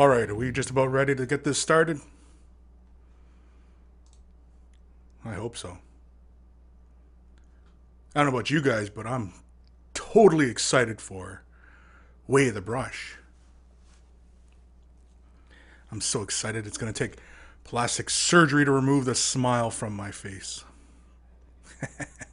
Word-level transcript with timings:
All 0.00 0.08
right, 0.08 0.30
are 0.30 0.34
we 0.34 0.50
just 0.50 0.70
about 0.70 0.90
ready 0.90 1.14
to 1.14 1.26
get 1.26 1.44
this 1.44 1.58
started? 1.58 2.00
I 5.22 5.34
hope 5.34 5.58
so. 5.58 5.76
I 8.14 8.20
don't 8.20 8.32
know 8.32 8.38
about 8.38 8.48
you 8.48 8.62
guys, 8.62 8.88
but 8.88 9.06
I'm 9.06 9.34
totally 9.92 10.48
excited 10.48 11.02
for 11.02 11.42
Way 12.26 12.48
of 12.48 12.54
the 12.54 12.62
Brush. 12.62 13.18
I'm 15.92 16.00
so 16.00 16.22
excited. 16.22 16.66
It's 16.66 16.78
going 16.78 16.90
to 16.90 16.98
take 16.98 17.18
plastic 17.64 18.08
surgery 18.08 18.64
to 18.64 18.70
remove 18.72 19.04
the 19.04 19.14
smile 19.14 19.68
from 19.70 19.92
my 19.92 20.12
face. 20.12 20.64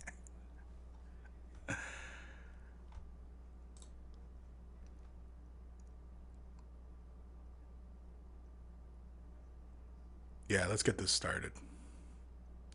yeah, 10.49 10.65
let's 10.67 10.83
get 10.83 10.97
this 10.97 11.11
started. 11.11 11.51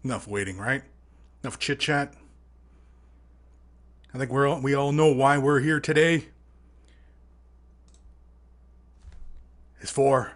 Enough 0.05 0.27
waiting, 0.29 0.59
right? 0.59 0.83
Enough 1.43 1.59
chit 1.59 1.81
chat. 1.81 2.15
I 4.15 4.19
think 4.19 4.31
we're 4.31 4.47
all, 4.47 4.61
we 4.61 4.75
all 4.75 4.93
know 4.93 5.13
why 5.13 5.39
we're 5.39 5.61
here 5.61 5.81
today. 5.81 6.27
Is 9.81 9.91
for 9.91 10.33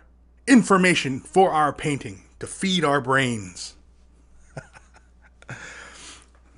information 0.46 1.20
for 1.20 1.50
our 1.50 1.72
painting 1.72 2.22
to 2.40 2.46
feed 2.46 2.84
our 2.84 3.00
brains. 3.00 3.74
and 5.48 5.56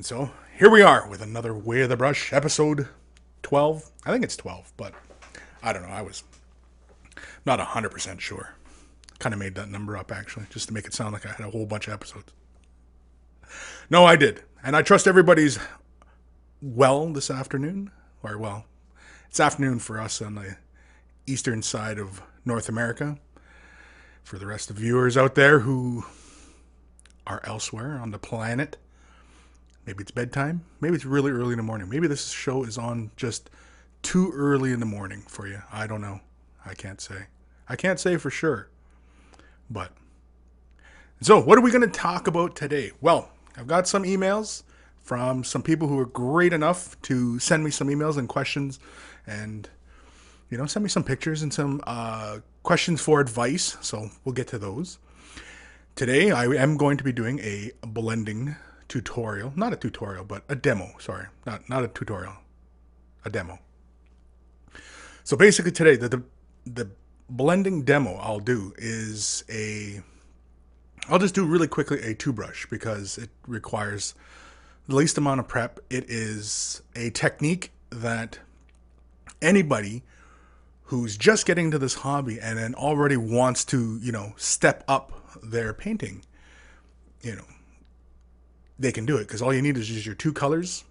so 0.00 0.30
here 0.56 0.70
we 0.70 0.82
are 0.82 1.08
with 1.08 1.20
another 1.20 1.54
Way 1.54 1.82
of 1.82 1.88
the 1.88 1.96
Brush 1.96 2.32
episode 2.32 2.88
12. 3.42 3.90
I 4.06 4.12
think 4.12 4.24
it's 4.24 4.36
12, 4.36 4.72
but 4.76 4.94
I 5.62 5.72
don't 5.72 5.82
know. 5.82 5.88
I 5.88 6.02
was 6.02 6.22
not 7.44 7.58
100% 7.58 8.20
sure. 8.20 8.54
Kind 9.18 9.32
of 9.32 9.38
made 9.40 9.54
that 9.56 9.68
number 9.68 9.96
up 9.96 10.12
actually, 10.12 10.46
just 10.50 10.68
to 10.68 10.74
make 10.74 10.86
it 10.86 10.94
sound 10.94 11.12
like 11.12 11.26
I 11.26 11.30
had 11.30 11.46
a 11.46 11.50
whole 11.50 11.66
bunch 11.66 11.88
of 11.88 11.94
episodes. 11.94 12.32
No, 13.90 14.04
I 14.04 14.16
did. 14.16 14.42
And 14.62 14.76
I 14.76 14.82
trust 14.82 15.06
everybody's 15.06 15.58
well 16.60 17.12
this 17.12 17.30
afternoon. 17.30 17.90
Or, 18.22 18.36
well, 18.36 18.66
it's 19.28 19.40
afternoon 19.40 19.78
for 19.78 20.00
us 20.00 20.20
on 20.20 20.34
the 20.34 20.56
eastern 21.26 21.62
side 21.62 21.98
of 21.98 22.22
North 22.44 22.68
America. 22.68 23.18
For 24.22 24.38
the 24.38 24.46
rest 24.46 24.68
of 24.68 24.76
viewers 24.76 25.16
out 25.16 25.34
there 25.34 25.60
who 25.60 26.04
are 27.26 27.40
elsewhere 27.44 27.98
on 27.98 28.10
the 28.10 28.18
planet, 28.18 28.76
maybe 29.86 30.02
it's 30.02 30.10
bedtime. 30.10 30.64
Maybe 30.80 30.96
it's 30.96 31.04
really 31.04 31.30
early 31.30 31.52
in 31.52 31.56
the 31.56 31.62
morning. 31.62 31.88
Maybe 31.88 32.08
this 32.08 32.30
show 32.30 32.62
is 32.64 32.76
on 32.76 33.10
just 33.16 33.48
too 34.02 34.30
early 34.34 34.72
in 34.72 34.80
the 34.80 34.86
morning 34.86 35.24
for 35.28 35.46
you. 35.46 35.62
I 35.72 35.86
don't 35.86 36.02
know. 36.02 36.20
I 36.64 36.74
can't 36.74 37.00
say. 37.00 37.26
I 37.68 37.76
can't 37.76 37.98
say 37.98 38.16
for 38.16 38.30
sure. 38.30 38.68
But 39.70 39.92
so, 41.20 41.40
what 41.40 41.58
are 41.58 41.60
we 41.60 41.70
going 41.70 41.82
to 41.82 41.88
talk 41.88 42.26
about 42.26 42.54
today? 42.54 42.92
Well, 43.00 43.30
I've 43.56 43.66
got 43.66 43.88
some 43.88 44.04
emails 44.04 44.62
from 45.00 45.42
some 45.42 45.62
people 45.62 45.88
who 45.88 45.98
are 45.98 46.06
great 46.06 46.52
enough 46.52 47.00
to 47.02 47.38
send 47.38 47.64
me 47.64 47.70
some 47.70 47.88
emails 47.88 48.16
and 48.16 48.28
questions 48.28 48.78
and 49.26 49.68
you 50.48 50.56
know 50.56 50.66
send 50.66 50.84
me 50.84 50.88
some 50.88 51.02
pictures 51.02 51.42
and 51.42 51.52
some 51.52 51.80
uh, 51.86 52.38
questions 52.62 53.00
for 53.00 53.20
advice. 53.20 53.76
So 53.80 54.10
we'll 54.24 54.34
get 54.34 54.46
to 54.48 54.58
those. 54.58 54.98
Today 55.96 56.30
i 56.30 56.44
am 56.44 56.76
going 56.76 56.96
to 56.96 57.02
be 57.02 57.10
doing 57.10 57.40
a 57.40 57.72
blending 57.84 58.54
tutorial 58.86 59.52
not 59.56 59.72
a 59.72 59.76
tutorial 59.76 60.24
but 60.24 60.44
a 60.48 60.54
demo 60.54 60.94
sorry 60.98 61.26
not 61.44 61.68
not 61.68 61.82
a 61.82 61.88
tutorial 61.88 62.34
a 63.24 63.30
demo. 63.30 63.58
So 65.24 65.36
basically 65.36 65.72
today 65.72 65.96
the 65.96 66.08
the, 66.08 66.22
the 66.64 66.90
blending 67.28 67.82
demo 67.82 68.14
i'll 68.16 68.40
do 68.40 68.72
is 68.78 69.44
a 69.50 70.02
I'll 71.08 71.18
just 71.18 71.34
do 71.34 71.46
really 71.46 71.68
quickly 71.68 72.02
a 72.02 72.14
two 72.14 72.34
brush 72.34 72.66
because 72.68 73.16
it 73.16 73.30
requires 73.46 74.14
the 74.88 74.94
least 74.94 75.16
amount 75.16 75.40
of 75.40 75.48
prep. 75.48 75.80
It 75.88 76.04
is 76.08 76.82
a 76.94 77.08
technique 77.10 77.72
that 77.88 78.38
anybody 79.40 80.02
who's 80.84 81.16
just 81.16 81.46
getting 81.46 81.66
into 81.66 81.78
this 81.78 81.94
hobby 81.94 82.38
and 82.38 82.58
then 82.58 82.74
already 82.74 83.16
wants 83.16 83.64
to, 83.66 83.98
you 84.02 84.12
know, 84.12 84.34
step 84.36 84.84
up 84.86 85.12
their 85.42 85.72
painting, 85.72 86.22
you 87.22 87.34
know, 87.36 87.44
they 88.78 88.92
can 88.92 89.06
do 89.06 89.16
it 89.16 89.26
because 89.26 89.40
all 89.40 89.54
you 89.54 89.62
need 89.62 89.78
is 89.78 89.86
just 89.86 90.04
your 90.04 90.14
two 90.14 90.32
colors, 90.32 90.84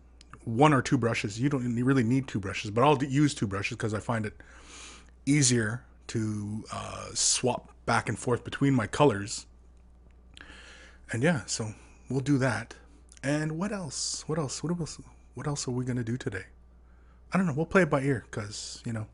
one 0.46 0.74
or 0.74 0.82
two 0.82 0.98
brushes. 0.98 1.40
You 1.40 1.50
don't 1.50 1.76
really 1.84 2.04
need 2.04 2.28
two 2.28 2.40
brushes, 2.40 2.72
but 2.72 2.84
I'll 2.84 3.04
use 3.04 3.36
two 3.36 3.48
brushes 3.48 3.78
because 3.78 3.94
I 3.94 4.00
find 4.00 4.26
it 4.26 4.34
easier 5.28 5.84
to 6.08 6.64
uh, 6.72 7.08
swap 7.14 7.72
back 7.86 8.10
and 8.10 8.18
forth 8.18 8.44
between 8.44 8.74
my 8.74 8.88
colors 8.88 9.46
and 11.12 11.24
yeah, 11.24 11.42
so 11.46 11.74
we'll 12.10 12.20
do 12.20 12.38
that. 12.40 12.74
And 13.24 13.58
what 13.58 13.72
else? 13.72 14.24
What 14.28 14.38
else? 14.38 14.62
What 14.64 14.78
else? 14.78 15.00
What 15.34 15.48
else 15.48 15.68
are 15.68 15.72
we 15.72 15.86
gonna 15.86 16.04
do 16.04 16.18
today? 16.18 16.46
I 17.32 17.38
don't 17.38 17.48
know. 17.48 17.54
We'll 17.54 17.66
play 17.66 17.84
it 17.84 17.90
by 17.90 18.02
ear 18.02 18.26
because 18.30 18.82
you 18.86 18.94
know 18.94 19.08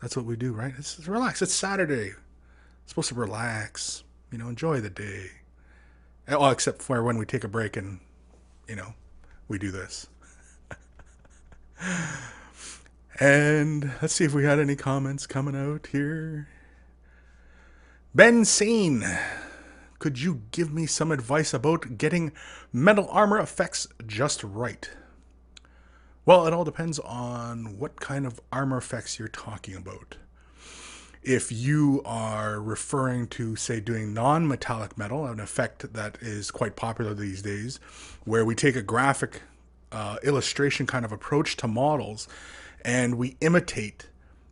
that's 0.00 0.16
what 0.16 0.26
we 0.26 0.36
do, 0.36 0.52
right? 0.52 0.72
It's, 0.78 0.98
it's 0.98 1.08
relax. 1.08 1.42
It's 1.42 1.54
Saturday. 1.54 2.12
It's 2.82 2.92
supposed 2.92 3.08
to 3.08 3.14
relax. 3.14 4.04
You 4.30 4.38
know, 4.38 4.48
enjoy 4.48 4.80
the 4.80 4.90
day. 4.90 5.30
Well, 6.28 6.50
except 6.50 6.82
for 6.82 7.02
when 7.02 7.18
we 7.18 7.26
take 7.26 7.44
a 7.44 7.48
break 7.48 7.76
and 7.76 8.00
you 8.68 8.76
know 8.76 8.94
we 9.48 9.58
do 9.58 9.70
this. 9.70 10.06
and 13.20 13.92
let's 14.00 14.14
see 14.14 14.24
if 14.24 14.34
we 14.34 14.44
had 14.44 14.58
any 14.58 14.76
comments 14.76 15.26
coming 15.26 15.56
out 15.56 15.88
here. 15.88 16.48
Ben 18.14 18.44
Scene 18.44 19.04
could 20.02 20.20
you 20.20 20.42
give 20.50 20.72
me 20.72 20.84
some 20.84 21.12
advice 21.12 21.54
about 21.54 21.96
getting 21.96 22.32
metal 22.72 23.06
armor 23.08 23.38
effects 23.38 23.86
just 24.04 24.42
right? 24.42 24.90
Well, 26.26 26.44
it 26.44 26.52
all 26.52 26.64
depends 26.64 26.98
on 26.98 27.78
what 27.78 28.00
kind 28.00 28.26
of 28.26 28.40
armor 28.50 28.78
effects 28.78 29.20
you're 29.20 29.28
talking 29.28 29.76
about. 29.76 30.16
If 31.22 31.52
you 31.52 32.02
are 32.04 32.60
referring 32.60 33.28
to, 33.28 33.54
say, 33.54 33.78
doing 33.78 34.12
non 34.12 34.48
metallic 34.48 34.98
metal, 34.98 35.24
an 35.24 35.38
effect 35.38 35.92
that 35.92 36.18
is 36.20 36.50
quite 36.50 36.74
popular 36.74 37.14
these 37.14 37.40
days, 37.40 37.78
where 38.24 38.44
we 38.44 38.56
take 38.56 38.74
a 38.74 38.82
graphic 38.82 39.42
uh, 39.92 40.16
illustration 40.24 40.84
kind 40.84 41.04
of 41.04 41.12
approach 41.12 41.56
to 41.58 41.68
models 41.68 42.26
and 42.82 43.16
we 43.16 43.36
imitate 43.40 44.08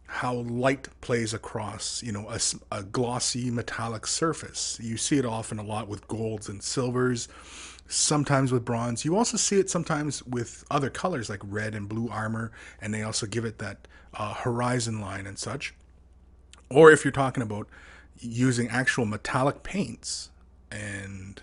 how 0.07 0.35
light 0.35 0.89
plays 1.01 1.33
across, 1.33 2.03
you 2.03 2.11
know, 2.11 2.29
a, 2.29 2.41
a, 2.73 2.83
glossy 2.83 3.49
metallic 3.49 4.07
surface. 4.09 4.77
You 4.83 4.97
see 4.97 5.19
it 5.19 5.25
often 5.25 5.61
a 5.61 5.63
lot 5.63 5.87
with 5.87 6.09
golds 6.09 6.49
and 6.49 6.61
silvers, 6.61 7.29
sometimes 7.87 8.51
with 8.51 8.65
bronze. 8.65 9.05
You 9.05 9.17
also 9.17 9.37
see 9.37 9.61
it 9.61 9.71
sometimes 9.71 10.25
with 10.25 10.65
other 10.69 10.91
colors 10.91 11.31
like 11.31 11.41
red 11.45 11.77
and 11.77 11.89
blue 11.89 12.09
armor, 12.09 12.51
and 12.81 12.93
they 12.93 13.03
also 13.03 13.27
give 13.27 13.45
it 13.45 13.59
that 13.59 13.87
uh, 14.15 14.35
horizon 14.35 15.01
line 15.01 15.29
and 15.29 15.39
such. 15.39 15.75
Or 16.69 16.91
if 16.91 17.05
you're 17.05 17.13
talking 17.13 17.43
about 17.43 17.69
using 18.19 18.69
actual 18.69 19.07
metallic 19.07 19.63
paints 19.63 20.31
and, 20.73 21.41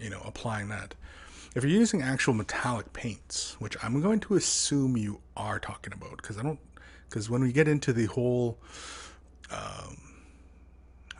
you 0.00 0.10
know, 0.10 0.22
applying 0.24 0.68
that. 0.68 0.94
If 1.54 1.62
you're 1.62 1.72
using 1.72 2.02
actual 2.02 2.34
metallic 2.34 2.92
paints, 2.92 3.56
which 3.60 3.76
I'm 3.82 4.00
going 4.00 4.20
to 4.20 4.34
assume 4.34 4.96
you 4.96 5.20
are 5.36 5.58
talking 5.58 5.92
about, 5.92 6.16
because 6.18 6.38
I 6.38 6.42
don't 6.42 6.58
because 7.08 7.30
when 7.30 7.42
we 7.42 7.52
get 7.52 7.68
into 7.68 7.92
the 7.92 8.06
whole 8.06 8.58
um, 9.50 9.96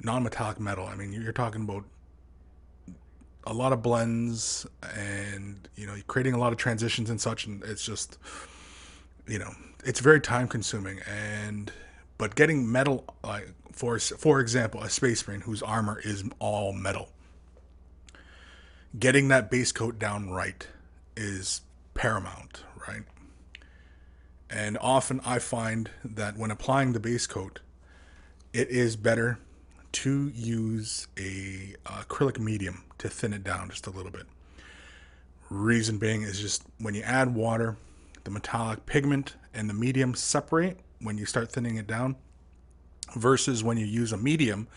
non-metallic 0.00 0.58
metal, 0.58 0.87
I 0.87 0.96
mean, 0.96 1.12
you're 1.12 1.32
talking 1.32 1.62
about 1.62 1.84
a 3.46 3.52
lot 3.52 3.72
of 3.72 3.82
blends 3.82 4.66
and 4.96 5.69
you 5.76 5.87
know 5.87 5.94
creating 6.06 6.34
a 6.34 6.38
lot 6.38 6.52
of 6.52 6.58
transitions 6.58 7.11
and 7.11 7.20
such, 7.20 7.46
and 7.46 7.62
it's 7.64 7.84
just 7.84 8.19
you 9.26 9.38
know 9.38 9.50
it's 9.84 10.00
very 10.00 10.20
time 10.20 10.49
consuming 10.49 10.99
and 11.08 11.72
but 12.19 12.34
getting 12.34 12.70
metal 12.70 13.05
like 13.22 13.49
for 13.72 13.99
for 13.99 14.40
example 14.40 14.82
a 14.82 14.88
space 14.88 15.26
marine 15.26 15.40
whose 15.43 15.62
armor 15.62 16.00
is 16.05 16.25
all 16.38 16.72
metal 16.72 17.08
getting 18.99 19.28
that 19.28 19.50
base 19.50 19.72
coat 19.72 19.99
down 19.99 20.31
right 20.31 20.69
is 21.16 21.62
paramount 21.94 22.64
right 22.88 23.02
And 24.54 24.78
often 24.80 25.20
I 25.26 25.40
find 25.40 25.90
that 26.04 26.36
when 26.36 26.52
applying 26.52 26.92
the 26.92 27.00
base 27.00 27.26
coat, 27.26 27.58
it 28.52 28.68
is 28.68 28.94
better 28.94 29.40
to 29.90 30.30
use 30.32 31.08
a 31.18 31.74
acrylic 31.84 32.38
medium 32.38 32.84
to 32.98 33.08
thin 33.08 33.32
it 33.32 33.42
down 33.42 33.68
just 33.70 33.88
a 33.88 33.90
little 33.90 34.12
bit. 34.12 34.26
Reason 35.50 35.98
being 35.98 36.22
is 36.22 36.40
just 36.40 36.62
when 36.78 36.94
you 36.94 37.02
add 37.02 37.34
water, 37.34 37.76
the 38.22 38.30
metallic 38.30 38.86
pigment 38.86 39.34
and 39.52 39.68
the 39.68 39.74
medium 39.74 40.14
separate 40.14 40.78
when 41.00 41.18
you 41.18 41.26
start 41.26 41.50
thinning 41.50 41.76
it 41.76 41.88
down 41.88 42.14
versus 43.16 43.64
when 43.64 43.76
you 43.76 43.86
use 43.86 44.12
a 44.12 44.16
medium 44.16 44.68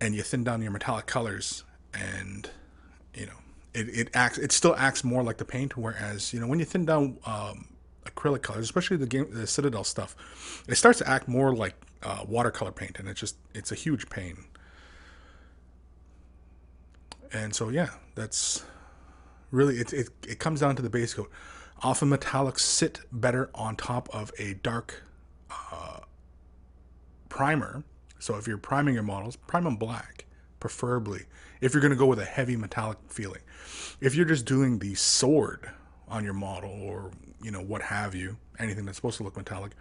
and 0.00 0.16
you 0.16 0.22
thin 0.22 0.42
down 0.42 0.60
your 0.62 0.72
metallic 0.72 1.06
colors 1.06 1.62
and 1.94 2.50
you 3.14 3.24
know 3.24 3.38
it, 3.72 3.88
it 3.88 4.08
acts 4.14 4.36
it 4.36 4.52
still 4.52 4.74
acts 4.76 5.02
more 5.02 5.22
like 5.22 5.38
the 5.38 5.44
paint 5.44 5.76
whereas 5.76 6.34
you 6.34 6.40
know 6.40 6.46
when 6.46 6.58
you 6.58 6.64
thin 6.64 6.84
down 6.84 7.16
um, 7.24 7.66
acrylic 8.04 8.42
colors 8.42 8.64
especially 8.64 8.96
the 8.96 9.06
game 9.06 9.26
the 9.30 9.46
citadel 9.46 9.84
stuff 9.84 10.62
it 10.68 10.76
starts 10.76 10.98
to 10.98 11.08
act 11.08 11.28
more 11.28 11.54
like 11.54 11.74
uh, 12.04 12.24
watercolor 12.28 12.70
paint 12.70 12.98
and 12.98 13.08
it's 13.08 13.18
just 13.18 13.36
it's 13.54 13.72
a 13.72 13.74
huge 13.74 14.08
pain. 14.08 14.44
And 17.32 17.54
so 17.54 17.70
yeah 17.70 17.90
that's 18.14 18.64
really 19.50 19.76
it, 19.76 19.92
it, 19.92 20.08
it 20.28 20.38
comes 20.38 20.60
down 20.60 20.76
to 20.76 20.82
the 20.82 20.90
base 20.90 21.14
coat. 21.14 21.30
Often 21.82 22.10
metallics 22.10 22.60
sit 22.60 23.00
better 23.10 23.50
on 23.54 23.76
top 23.76 24.08
of 24.14 24.30
a 24.38 24.54
dark 24.54 25.02
uh, 25.50 26.00
primer. 27.28 27.82
So 28.18 28.36
if 28.36 28.46
you're 28.46 28.58
priming 28.58 28.94
your 28.94 29.02
models 29.02 29.36
prime 29.36 29.64
them 29.64 29.76
black 29.76 30.26
preferably 30.60 31.24
if 31.60 31.72
you're 31.72 31.80
going 31.80 31.90
to 31.90 31.96
go 31.96 32.06
with 32.06 32.18
a 32.18 32.24
heavy 32.24 32.56
metallic 32.56 32.98
feeling. 33.08 33.40
If 34.00 34.14
you're 34.14 34.26
just 34.26 34.44
doing 34.44 34.78
the 34.78 34.94
sword 34.94 35.70
on 36.14 36.24
your 36.24 36.32
model 36.32 36.70
or 36.70 37.10
you 37.42 37.50
know 37.50 37.60
what 37.60 37.82
have 37.82 38.14
you 38.14 38.36
anything 38.60 38.84
that's 38.84 38.96
supposed 38.96 39.16
to 39.16 39.24
look 39.24 39.36
metallic 39.36 39.72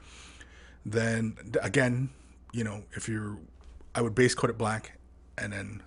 then 0.84 1.38
again 1.62 2.10
you 2.52 2.64
know 2.64 2.84
if 2.94 3.08
you're 3.08 3.38
i 3.94 4.02
would 4.02 4.16
base 4.16 4.34
coat 4.34 4.50
it 4.50 4.58
black 4.58 4.98
and 5.38 5.54
then 5.54 5.82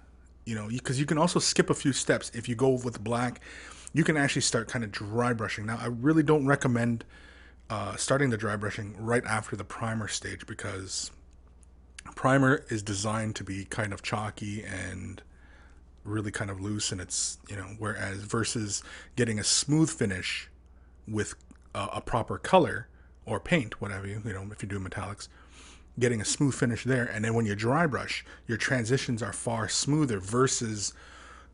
you 0.44 0.54
know 0.54 0.68
because 0.68 0.98
you, 0.98 1.02
you 1.02 1.06
can 1.06 1.18
also 1.18 1.38
skip 1.38 1.68
a 1.68 1.74
few 1.74 1.92
steps. 1.92 2.30
If 2.32 2.48
you 2.48 2.54
go 2.54 2.70
with 2.70 3.02
black 3.02 3.40
you 3.92 4.04
can 4.04 4.16
actually 4.16 4.42
start 4.42 4.68
kind 4.68 4.84
of 4.84 4.92
dry 4.92 5.32
brushing. 5.32 5.66
Now 5.66 5.78
i 5.80 5.86
really 5.86 6.22
don't 6.22 6.46
recommend 6.46 7.04
uh, 7.68 7.96
starting 7.96 8.30
the 8.30 8.36
dry 8.36 8.54
brushing 8.54 8.94
right 8.96 9.24
after 9.24 9.56
the 9.56 9.64
primer 9.64 10.06
stage 10.06 10.46
because 10.46 11.10
primer 12.14 12.64
is 12.68 12.82
designed 12.84 13.34
to 13.34 13.42
be 13.42 13.64
kind 13.64 13.92
of 13.92 14.02
chalky 14.02 14.62
and 14.62 15.22
really 16.06 16.30
kind 16.30 16.50
of 16.50 16.60
loose 16.60 16.92
and 16.92 17.00
it's 17.00 17.38
you 17.48 17.56
know 17.56 17.68
whereas 17.78 18.18
versus 18.18 18.82
getting 19.16 19.38
a 19.38 19.44
smooth 19.44 19.90
finish 19.90 20.48
with 21.06 21.34
a, 21.74 21.88
a 21.94 22.00
proper 22.00 22.38
color 22.38 22.88
or 23.24 23.40
paint 23.40 23.80
whatever 23.80 24.06
you 24.06 24.22
you 24.24 24.32
know 24.32 24.46
if 24.50 24.62
you 24.62 24.68
do 24.68 24.78
metallics 24.78 25.28
getting 25.98 26.20
a 26.20 26.24
smooth 26.24 26.54
finish 26.54 26.84
there. 26.84 27.04
And 27.04 27.24
then 27.24 27.34
when 27.34 27.46
you 27.46 27.54
dry 27.54 27.86
brush 27.86 28.24
your 28.46 28.58
transitions 28.58 29.22
are 29.22 29.32
far 29.32 29.68
smoother 29.68 30.18
versus 30.18 30.92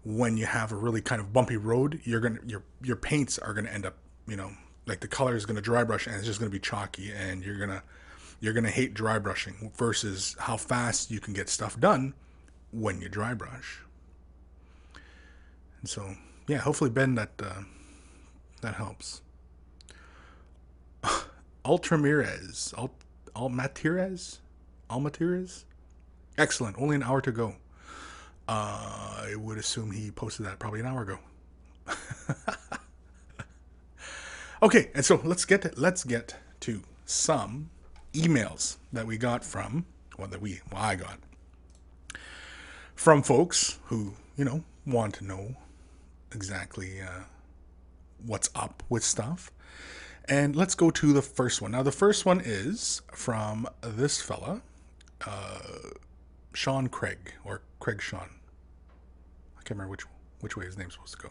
when 0.05 0.37
you 0.37 0.47
have 0.47 0.73
a 0.73 0.77
really 0.77 1.01
kind 1.01 1.21
of 1.21 1.33
bumpy 1.33 1.57
road 1.57 2.01
you're 2.03 2.21
gonna 2.21 2.41
your 2.45 2.63
your 2.83 2.97
paints 2.97 3.39
are 3.39 3.55
gonna 3.55 3.71
end 3.71 3.87
up 3.87 3.97
you 4.27 4.35
know 4.35 4.51
like 4.87 4.99
the 4.99 5.07
color 5.07 5.37
is 5.37 5.47
gonna 5.47 5.61
dry 5.61 5.85
brush 5.85 6.07
and 6.07 6.17
it's 6.17 6.27
just 6.27 6.41
gonna 6.41 6.51
be 6.51 6.59
chalky 6.59 7.13
and 7.13 7.45
you're 7.45 7.59
gonna 7.59 7.83
you're 8.41 8.53
gonna 8.53 8.69
hate 8.69 8.95
dry 8.95 9.17
brushing 9.19 9.71
versus 9.77 10.35
how 10.41 10.57
fast 10.57 11.11
you 11.11 11.21
can 11.21 11.33
get 11.33 11.49
stuff 11.49 11.79
done 11.79 12.15
when 12.73 13.01
you 13.01 13.09
dry 13.09 13.33
brush 13.33 13.83
and 15.83 15.91
so, 15.91 16.15
yeah, 16.49 16.59
hopefully, 16.59 16.91
Ben, 16.91 17.15
that 17.17 17.33
uh, 17.43 17.63
that 18.63 18.75
helps. 18.77 19.21
Ultramirez, 21.65 22.73
Alt, 22.79 22.93
Almatirez, 23.35 24.39
Almatirez, 24.89 25.65
excellent. 26.39 26.79
Only 26.79 26.97
an 26.97 27.03
hour 27.03 27.21
to 27.21 27.33
go. 27.33 27.57
Uh, 28.49 29.27
I 29.29 29.35
would 29.37 29.59
assume 29.59 29.91
he 29.91 30.11
posted 30.11 30.47
that 30.47 30.59
probably 30.59 30.81
an 30.81 30.87
hour 30.87 31.03
ago. 31.03 31.19
okay, 34.63 34.91
and 34.95 35.05
so 35.05 35.21
let's 35.25 35.45
get 35.45 35.63
to, 35.63 35.73
let's 35.77 36.05
get 36.05 36.37
to 36.61 36.83
some 37.05 37.71
emails 38.15 38.77
that 38.93 39.07
we 39.07 39.19
got 39.19 39.45
from, 39.45 39.87
well, 40.19 40.29
that 40.29 40.41
we, 40.41 40.61
well, 40.71 40.83
I 40.83 40.95
got 40.95 41.19
from 42.95 43.21
folks 43.21 43.81
who 43.87 44.13
you 44.37 44.45
know 44.45 44.63
want 44.87 45.15
to 45.15 45.25
know 45.25 45.57
exactly 46.35 47.01
uh, 47.01 47.25
what's 48.25 48.51
up 48.55 48.83
with 48.89 49.05
stuff. 49.05 49.51
And 50.29 50.55
let's 50.55 50.75
go 50.75 50.91
to 50.91 51.13
the 51.13 51.23
first 51.23 51.61
one. 51.61 51.73
Now, 51.73 51.83
the 51.83 51.93
first 51.93 52.25
one 52.25 52.41
is 52.41 53.03
from 53.13 53.69
this 53.83 54.21
fella, 54.23 54.63
uh, 55.27 55.59
Sean 56.55 56.89
Craig, 56.89 57.35
or 57.45 57.63
Craig 57.81 58.01
Sean. 58.01 58.31
I 59.59 59.63
can't 59.65 59.71
remember 59.71 59.91
which 59.91 60.05
which 60.41 60.57
way 60.57 60.65
his 60.65 60.77
name's 60.77 60.95
supposed 60.95 61.15
to 61.17 61.23
go. 61.23 61.31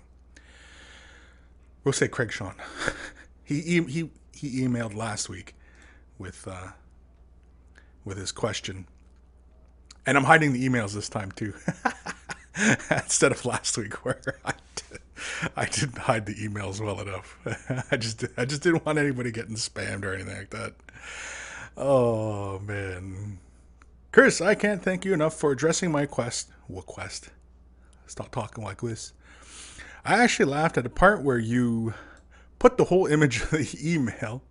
We'll 1.83 1.94
say 1.94 2.07
Craig 2.07 2.31
Sean. 2.31 2.56
he 3.44 3.62
he 3.62 4.09
he 4.33 4.62
emailed 4.62 4.95
last 4.95 5.30
week 5.30 5.56
with 6.18 6.47
uh, 6.47 6.71
with 8.04 8.18
his 8.18 8.31
question, 8.31 8.88
and 10.06 10.18
I'm 10.18 10.25
hiding 10.25 10.54
the 10.54 10.68
emails 10.68 10.94
this 10.94 11.09
time 11.09 11.31
too. 11.31 11.54
instead 12.92 13.31
of 13.31 13.45
last 13.45 13.77
week 13.77 14.06
where 14.06 14.21
I, 14.44 14.53
did, 14.75 15.00
I 15.56 15.65
didn't 15.65 15.98
hide 15.98 16.25
the 16.25 16.36
emails 16.36 16.83
well 16.83 17.00
enough. 17.00 17.38
I 17.92 17.98
just 17.98 18.25
I 18.38 18.45
just 18.45 18.62
didn't 18.62 18.86
want 18.86 18.98
anybody 18.98 19.31
getting 19.31 19.56
spammed 19.56 20.03
or 20.03 20.13
anything 20.13 20.36
like 20.36 20.50
that. 20.50 20.74
Oh 21.77 22.59
man, 22.59 23.39
Chris, 24.12 24.42
I 24.42 24.56
can't 24.56 24.83
thank 24.83 25.06
you 25.06 25.13
enough 25.13 25.36
for 25.36 25.51
addressing 25.51 25.92
my 25.92 26.06
quest. 26.06 26.50
What 26.68 26.86
quest? 26.86 27.30
Stop 28.07 28.31
talking 28.31 28.63
like 28.63 28.81
this. 28.81 29.13
I 30.04 30.21
actually 30.21 30.51
laughed 30.51 30.77
at 30.77 30.83
the 30.83 30.89
part 30.89 31.24
where 31.24 31.38
you 31.38 31.94
put 32.59 32.77
the 32.77 32.86
whole 32.86 33.07
image 33.07 33.42
of 33.42 33.51
the 33.51 33.77
email 33.83 34.44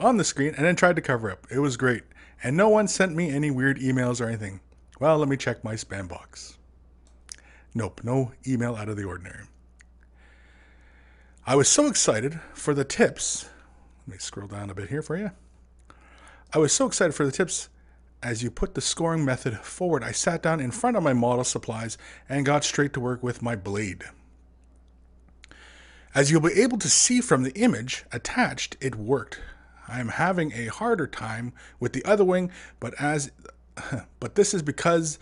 on 0.00 0.16
the 0.16 0.24
screen 0.24 0.54
and 0.56 0.64
then 0.64 0.76
tried 0.76 0.96
to 0.96 1.02
cover 1.02 1.30
up. 1.30 1.46
It 1.50 1.60
was 1.60 1.76
great. 1.76 2.02
And 2.42 2.56
no 2.56 2.68
one 2.68 2.88
sent 2.88 3.14
me 3.14 3.30
any 3.30 3.50
weird 3.50 3.78
emails 3.78 4.20
or 4.20 4.28
anything. 4.28 4.60
Well, 5.00 5.18
let 5.18 5.28
me 5.28 5.36
check 5.36 5.62
my 5.62 5.74
spam 5.74 6.08
box. 6.08 6.57
Nope, 7.74 8.00
no 8.02 8.32
email 8.46 8.74
out 8.74 8.88
of 8.88 8.96
the 8.96 9.04
ordinary. 9.04 9.44
I 11.46 11.54
was 11.54 11.68
so 11.68 11.86
excited 11.86 12.40
for 12.52 12.74
the 12.74 12.84
tips. 12.84 13.48
Let 14.06 14.14
me 14.14 14.18
scroll 14.18 14.48
down 14.48 14.70
a 14.70 14.74
bit 14.74 14.90
here 14.90 15.02
for 15.02 15.16
you. 15.16 15.30
I 16.52 16.58
was 16.58 16.72
so 16.72 16.86
excited 16.86 17.14
for 17.14 17.26
the 17.26 17.32
tips 17.32 17.68
as 18.22 18.42
you 18.42 18.50
put 18.50 18.74
the 18.74 18.80
scoring 18.80 19.24
method 19.24 19.58
forward. 19.58 20.02
I 20.02 20.12
sat 20.12 20.42
down 20.42 20.60
in 20.60 20.70
front 20.70 20.96
of 20.96 21.02
my 21.02 21.12
model 21.12 21.44
supplies 21.44 21.98
and 22.28 22.44
got 22.44 22.64
straight 22.64 22.92
to 22.94 23.00
work 23.00 23.22
with 23.22 23.42
my 23.42 23.54
blade. 23.54 24.04
As 26.14 26.30
you'll 26.30 26.40
be 26.40 26.60
able 26.60 26.78
to 26.78 26.88
see 26.88 27.20
from 27.20 27.42
the 27.42 27.54
image 27.54 28.04
attached, 28.10 28.76
it 28.80 28.96
worked. 28.96 29.40
I 29.86 30.00
am 30.00 30.08
having 30.08 30.52
a 30.52 30.66
harder 30.66 31.06
time 31.06 31.52
with 31.80 31.92
the 31.92 32.04
other 32.04 32.24
wing, 32.24 32.50
but 32.80 32.94
as 33.00 33.30
but 34.20 34.34
this 34.34 34.52
is 34.52 34.62
because 34.62 35.18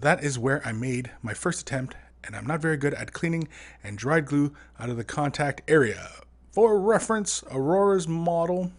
that 0.00 0.22
is 0.22 0.38
where 0.38 0.66
I 0.66 0.72
made 0.72 1.10
my 1.22 1.34
first 1.34 1.60
attempt, 1.60 1.96
and 2.24 2.34
I'm 2.34 2.46
not 2.46 2.60
very 2.60 2.76
good 2.76 2.94
at 2.94 3.12
cleaning 3.12 3.48
and 3.82 3.98
dried 3.98 4.26
glue 4.26 4.52
out 4.78 4.90
of 4.90 4.96
the 4.96 5.04
contact 5.04 5.62
area. 5.68 6.10
For 6.52 6.80
reference, 6.80 7.42
Aurora's 7.50 8.08
model 8.08 8.72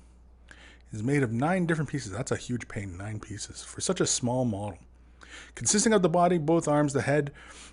is 0.92 1.04
made 1.04 1.24
of 1.24 1.32
nine 1.32 1.66
different 1.66 1.90
pieces. 1.90 2.12
That's 2.12 2.32
a 2.32 2.38
huge 2.38 2.68
pain, 2.68 2.98
nine 2.98 3.20
pieces, 3.20 3.64
for 3.64 3.82
such 3.82 4.02
a 4.02 4.08
small 4.08 4.46
model. 4.46 4.80
Consisting 5.56 5.94
of 5.94 6.02
the 6.02 6.10
body, 6.10 6.38
both 6.38 6.68
arms, 6.68 6.94
the 6.94 7.02
head, 7.02 7.32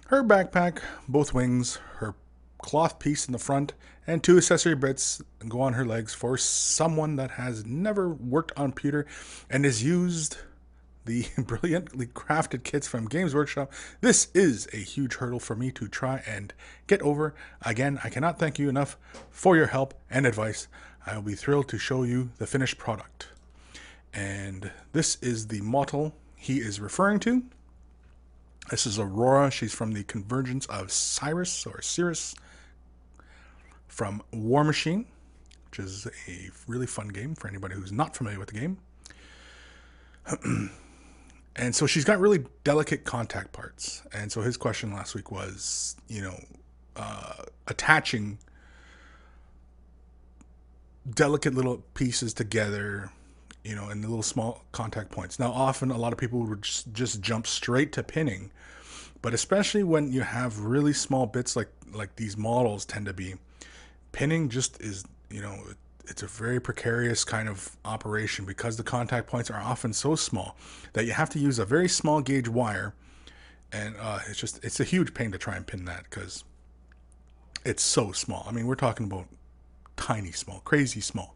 her 0.08 0.22
backpack, 0.22 0.80
both 1.08 1.32
wings, 1.32 1.78
her 1.96 2.14
cloth 2.58 2.98
piece 2.98 3.26
in 3.26 3.32
the 3.32 3.38
front, 3.38 3.74
and 4.06 4.22
two 4.22 4.36
accessory 4.36 4.74
bits 4.74 5.22
go 5.48 5.60
on 5.60 5.74
her 5.74 5.84
legs 5.84 6.14
for 6.14 6.36
someone 6.36 7.16
that 7.16 7.32
has 7.32 7.64
never 7.64 8.08
worked 8.08 8.52
on 8.56 8.72
pewter 8.72 9.06
and 9.48 9.64
is 9.64 9.82
used 9.82 10.36
the 11.04 11.26
brilliantly 11.38 12.06
crafted 12.06 12.64
kits 12.64 12.86
from 12.86 13.08
Games 13.08 13.34
Workshop, 13.34 13.72
this 14.00 14.28
is 14.34 14.68
a 14.72 14.78
huge 14.78 15.14
hurdle 15.14 15.40
for 15.40 15.54
me 15.54 15.70
to 15.72 15.88
try 15.88 16.22
and 16.26 16.52
get 16.86 17.02
over. 17.02 17.34
Again, 17.62 17.98
I 18.04 18.08
cannot 18.08 18.38
thank 18.38 18.58
you 18.58 18.68
enough 18.68 18.96
for 19.30 19.56
your 19.56 19.66
help 19.68 19.94
and 20.10 20.26
advice. 20.26 20.68
I 21.06 21.16
will 21.16 21.22
be 21.22 21.34
thrilled 21.34 21.68
to 21.68 21.78
show 21.78 22.02
you 22.02 22.30
the 22.38 22.46
finished 22.46 22.78
product. 22.78 23.28
And 24.12 24.70
this 24.92 25.16
is 25.22 25.48
the 25.48 25.60
model 25.60 26.14
he 26.36 26.58
is 26.58 26.80
referring 26.80 27.20
to. 27.20 27.42
This 28.70 28.86
is 28.86 28.98
Aurora. 28.98 29.50
She's 29.50 29.74
from 29.74 29.92
the 29.92 30.04
Convergence 30.04 30.66
of 30.66 30.90
Cyrus 30.90 31.66
or 31.66 31.82
Cirrus 31.82 32.34
from 33.88 34.22
Warmachine, 34.32 35.04
which 35.70 35.78
is 35.78 36.06
a 36.28 36.50
really 36.66 36.86
fun 36.86 37.08
game 37.08 37.34
for 37.34 37.48
anybody 37.48 37.74
who's 37.74 37.92
not 37.92 38.16
familiar 38.16 38.38
with 38.38 38.48
the 38.48 38.60
game. 38.60 38.78
and 41.56 41.74
so 41.74 41.86
she's 41.86 42.04
got 42.04 42.18
really 42.18 42.44
delicate 42.64 43.04
contact 43.04 43.52
parts. 43.52 44.02
And 44.12 44.30
so 44.30 44.40
his 44.42 44.56
question 44.56 44.92
last 44.92 45.14
week 45.14 45.30
was, 45.30 45.96
you 46.08 46.22
know, 46.22 46.40
uh, 46.96 47.44
attaching 47.68 48.38
delicate 51.12 51.54
little 51.54 51.82
pieces 51.94 52.34
together, 52.34 53.10
you 53.62 53.74
know, 53.74 53.90
in 53.90 54.00
the 54.00 54.08
little 54.08 54.22
small 54.22 54.64
contact 54.72 55.10
points. 55.10 55.38
Now, 55.38 55.52
often 55.52 55.90
a 55.90 55.98
lot 55.98 56.12
of 56.12 56.18
people 56.18 56.40
would 56.40 56.62
just, 56.62 56.92
just 56.92 57.20
jump 57.20 57.46
straight 57.46 57.92
to 57.92 58.02
pinning, 58.02 58.50
but 59.22 59.32
especially 59.32 59.84
when 59.84 60.10
you 60.10 60.22
have 60.22 60.58
really 60.58 60.92
small 60.92 61.26
bits 61.26 61.56
like 61.56 61.68
like 61.92 62.16
these 62.16 62.36
models 62.36 62.84
tend 62.84 63.06
to 63.06 63.12
be, 63.12 63.34
pinning 64.10 64.48
just 64.48 64.80
is 64.80 65.04
you 65.30 65.40
know 65.40 65.56
it's 66.08 66.22
a 66.22 66.26
very 66.26 66.60
precarious 66.60 67.24
kind 67.24 67.48
of 67.48 67.76
operation 67.84 68.44
because 68.44 68.76
the 68.76 68.82
contact 68.82 69.26
points 69.26 69.50
are 69.50 69.60
often 69.60 69.92
so 69.92 70.14
small 70.14 70.56
that 70.92 71.04
you 71.04 71.12
have 71.12 71.30
to 71.30 71.38
use 71.38 71.58
a 71.58 71.64
very 71.64 71.88
small 71.88 72.20
gauge 72.20 72.48
wire. 72.48 72.94
And 73.72 73.96
uh, 73.98 74.20
it's 74.28 74.38
just 74.38 74.64
it's 74.64 74.80
a 74.80 74.84
huge 74.84 75.14
pain 75.14 75.32
to 75.32 75.38
try 75.38 75.56
and 75.56 75.66
pin 75.66 75.84
that 75.86 76.04
because 76.04 76.44
it's 77.64 77.82
so 77.82 78.12
small. 78.12 78.44
I 78.48 78.52
mean 78.52 78.66
we're 78.66 78.74
talking 78.74 79.06
about 79.06 79.26
tiny 79.96 80.32
small 80.32 80.60
crazy 80.60 81.00
small. 81.00 81.34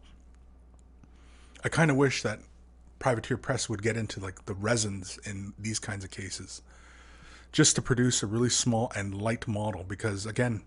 I 1.63 1.69
kind 1.69 1.91
of 1.91 1.97
wish 1.97 2.23
that 2.23 2.39
privateer 2.99 3.37
press 3.37 3.67
would 3.69 3.81
get 3.81 3.97
into 3.97 4.19
like 4.19 4.45
the 4.45 4.53
resins 4.53 5.19
in 5.25 5.53
these 5.57 5.79
kinds 5.79 6.03
of 6.03 6.11
cases 6.11 6.61
just 7.51 7.75
to 7.75 7.81
produce 7.81 8.21
a 8.21 8.27
really 8.27 8.49
small 8.49 8.91
and 8.95 9.19
light 9.19 9.47
model 9.47 9.83
because 9.83 10.25
again 10.25 10.61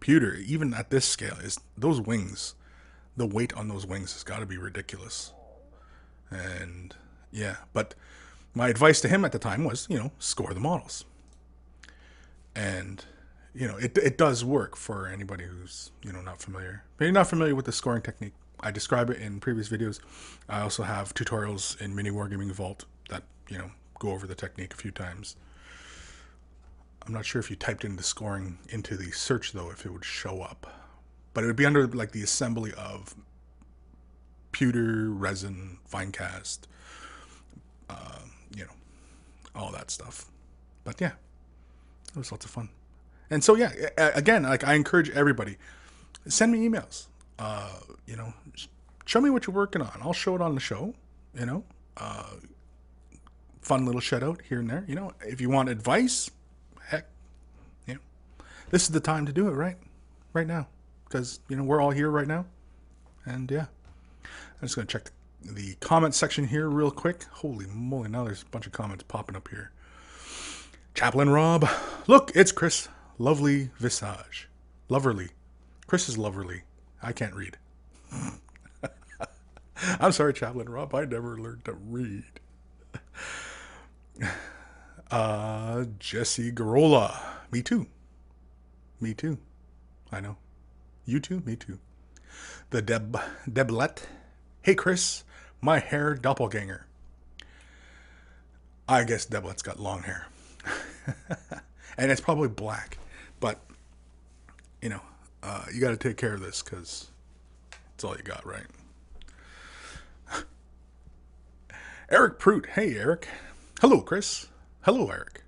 pewter 0.00 0.34
even 0.34 0.74
at 0.74 0.90
this 0.90 1.04
scale 1.04 1.36
is 1.42 1.58
those 1.76 2.00
wings 2.00 2.54
the 3.16 3.26
weight 3.26 3.52
on 3.54 3.68
those 3.68 3.86
wings 3.86 4.12
has 4.12 4.22
got 4.22 4.40
to 4.40 4.46
be 4.46 4.56
ridiculous. 4.56 5.32
And 6.30 6.94
yeah, 7.30 7.56
but 7.72 7.94
my 8.54 8.68
advice 8.68 9.00
to 9.02 9.08
him 9.08 9.24
at 9.24 9.32
the 9.32 9.38
time 9.38 9.64
was, 9.64 9.86
you 9.90 9.98
know, 9.98 10.12
score 10.18 10.54
the 10.54 10.60
models. 10.60 11.04
And 12.54 13.04
you 13.54 13.66
know, 13.66 13.76
it 13.76 13.96
it 13.98 14.16
does 14.16 14.44
work 14.44 14.76
for 14.76 15.08
anybody 15.08 15.44
who's 15.44 15.90
you 16.02 16.12
know 16.12 16.20
not 16.20 16.40
familiar. 16.40 16.84
Maybe 16.98 17.12
not 17.12 17.28
familiar 17.28 17.54
with 17.54 17.66
the 17.66 17.72
scoring 17.72 18.02
technique, 18.02 18.34
I 18.60 18.70
describe 18.70 19.10
it 19.10 19.18
in 19.18 19.40
previous 19.40 19.68
videos. 19.68 20.00
I 20.48 20.60
also 20.60 20.82
have 20.82 21.14
tutorials 21.14 21.80
in 21.80 21.94
Mini 21.94 22.10
Wargaming 22.10 22.52
Vault 22.52 22.84
that 23.08 23.24
you 23.48 23.58
know 23.58 23.70
go 23.98 24.10
over 24.10 24.26
the 24.26 24.34
technique 24.34 24.72
a 24.72 24.76
few 24.76 24.90
times. 24.90 25.36
I'm 27.06 27.12
not 27.12 27.24
sure 27.24 27.40
if 27.40 27.50
you 27.50 27.56
typed 27.56 27.84
in 27.84 27.96
the 27.96 28.02
scoring 28.02 28.58
into 28.68 28.96
the 28.96 29.10
search 29.10 29.52
though, 29.52 29.70
if 29.70 29.86
it 29.86 29.92
would 29.92 30.04
show 30.04 30.42
up 30.42 30.79
but 31.32 31.44
it 31.44 31.46
would 31.46 31.56
be 31.56 31.66
under 31.66 31.86
like 31.86 32.12
the 32.12 32.22
assembly 32.22 32.72
of 32.76 33.14
pewter, 34.52 35.10
resin, 35.10 35.78
Finecast, 35.90 36.60
uh, 37.88 38.18
you 38.54 38.64
know, 38.64 38.72
all 39.54 39.70
that 39.72 39.90
stuff. 39.90 40.26
But 40.84 41.00
yeah, 41.00 41.12
it 42.08 42.16
was 42.16 42.32
lots 42.32 42.44
of 42.44 42.50
fun. 42.50 42.68
And 43.30 43.44
so 43.44 43.54
yeah, 43.54 43.72
again, 43.96 44.42
like 44.42 44.66
I 44.66 44.74
encourage 44.74 45.10
everybody, 45.10 45.56
send 46.26 46.52
me 46.52 46.68
emails. 46.68 47.06
Uh, 47.38 47.70
you 48.06 48.16
know, 48.16 48.34
show 49.06 49.20
me 49.20 49.30
what 49.30 49.46
you're 49.46 49.54
working 49.54 49.82
on. 49.82 49.98
I'll 50.02 50.12
show 50.12 50.34
it 50.34 50.42
on 50.42 50.54
the 50.54 50.60
show. 50.60 50.94
You 51.38 51.46
know, 51.46 51.64
uh, 51.96 52.34
fun 53.60 53.86
little 53.86 54.00
shout 54.00 54.24
out 54.24 54.40
here 54.48 54.58
and 54.58 54.68
there. 54.68 54.84
You 54.88 54.96
know, 54.96 55.12
if 55.20 55.40
you 55.40 55.48
want 55.48 55.68
advice, 55.68 56.28
heck, 56.88 57.06
you 57.86 57.94
know, 57.94 58.00
this 58.70 58.82
is 58.82 58.88
the 58.90 59.00
time 59.00 59.26
to 59.26 59.32
do 59.32 59.46
it. 59.46 59.52
Right, 59.52 59.76
right 60.32 60.46
now 60.46 60.66
because 61.10 61.40
you 61.48 61.56
know 61.56 61.64
we're 61.64 61.80
all 61.80 61.90
here 61.90 62.08
right 62.08 62.28
now, 62.28 62.46
and 63.26 63.50
yeah, 63.50 63.66
I'm 64.24 64.62
just 64.62 64.76
gonna 64.76 64.86
check 64.86 65.10
the, 65.42 65.52
the 65.52 65.74
comment 65.80 66.14
section 66.14 66.46
here 66.46 66.68
real 66.68 66.90
quick. 66.90 67.24
Holy 67.24 67.66
moly! 67.66 68.08
Now 68.08 68.24
there's 68.24 68.42
a 68.42 68.46
bunch 68.46 68.66
of 68.66 68.72
comments 68.72 69.04
popping 69.08 69.36
up 69.36 69.48
here. 69.48 69.72
Chaplain 70.94 71.30
Rob, 71.30 71.68
look, 72.06 72.30
it's 72.34 72.52
Chris. 72.52 72.88
Lovely 73.18 73.70
visage, 73.78 74.48
loverly. 74.88 75.30
Chris 75.86 76.08
is 76.08 76.16
loverly. 76.16 76.62
I 77.02 77.12
can't 77.12 77.34
read. 77.34 77.58
I'm 80.00 80.12
sorry, 80.12 80.32
Chaplain 80.32 80.68
Rob. 80.68 80.94
I 80.94 81.04
never 81.04 81.36
learned 81.36 81.64
to 81.66 81.72
read. 81.72 82.24
Uh, 85.10 85.86
Jesse 85.98 86.52
Garola. 86.52 87.18
Me 87.50 87.62
too. 87.62 87.88
Me 89.00 89.12
too. 89.12 89.38
I 90.12 90.20
know. 90.20 90.36
You 91.04 91.20
too? 91.20 91.42
Me 91.44 91.56
too. 91.56 91.78
The 92.70 92.82
Deb 92.82 93.18
Deblet. 93.48 94.04
Hey 94.62 94.74
Chris, 94.74 95.24
my 95.60 95.78
hair 95.78 96.14
doppelganger. 96.14 96.86
I 98.88 99.04
guess 99.04 99.26
Deblet's 99.26 99.62
got 99.62 99.78
long 99.78 100.02
hair. 100.02 100.26
and 101.96 102.10
it's 102.10 102.20
probably 102.20 102.48
black. 102.48 102.98
But, 103.38 103.60
you 104.82 104.88
know, 104.88 105.00
uh, 105.42 105.64
you 105.72 105.80
got 105.80 105.90
to 105.90 105.96
take 105.96 106.16
care 106.16 106.34
of 106.34 106.40
this 106.40 106.62
because 106.62 107.10
it's 107.94 108.04
all 108.04 108.16
you 108.16 108.22
got, 108.22 108.44
right? 108.44 108.66
Eric 112.10 112.38
Prout. 112.38 112.66
Hey, 112.74 112.96
Eric. 112.96 113.28
Hello, 113.80 114.00
Chris. 114.00 114.48
Hello, 114.82 115.08
Eric. 115.08 115.42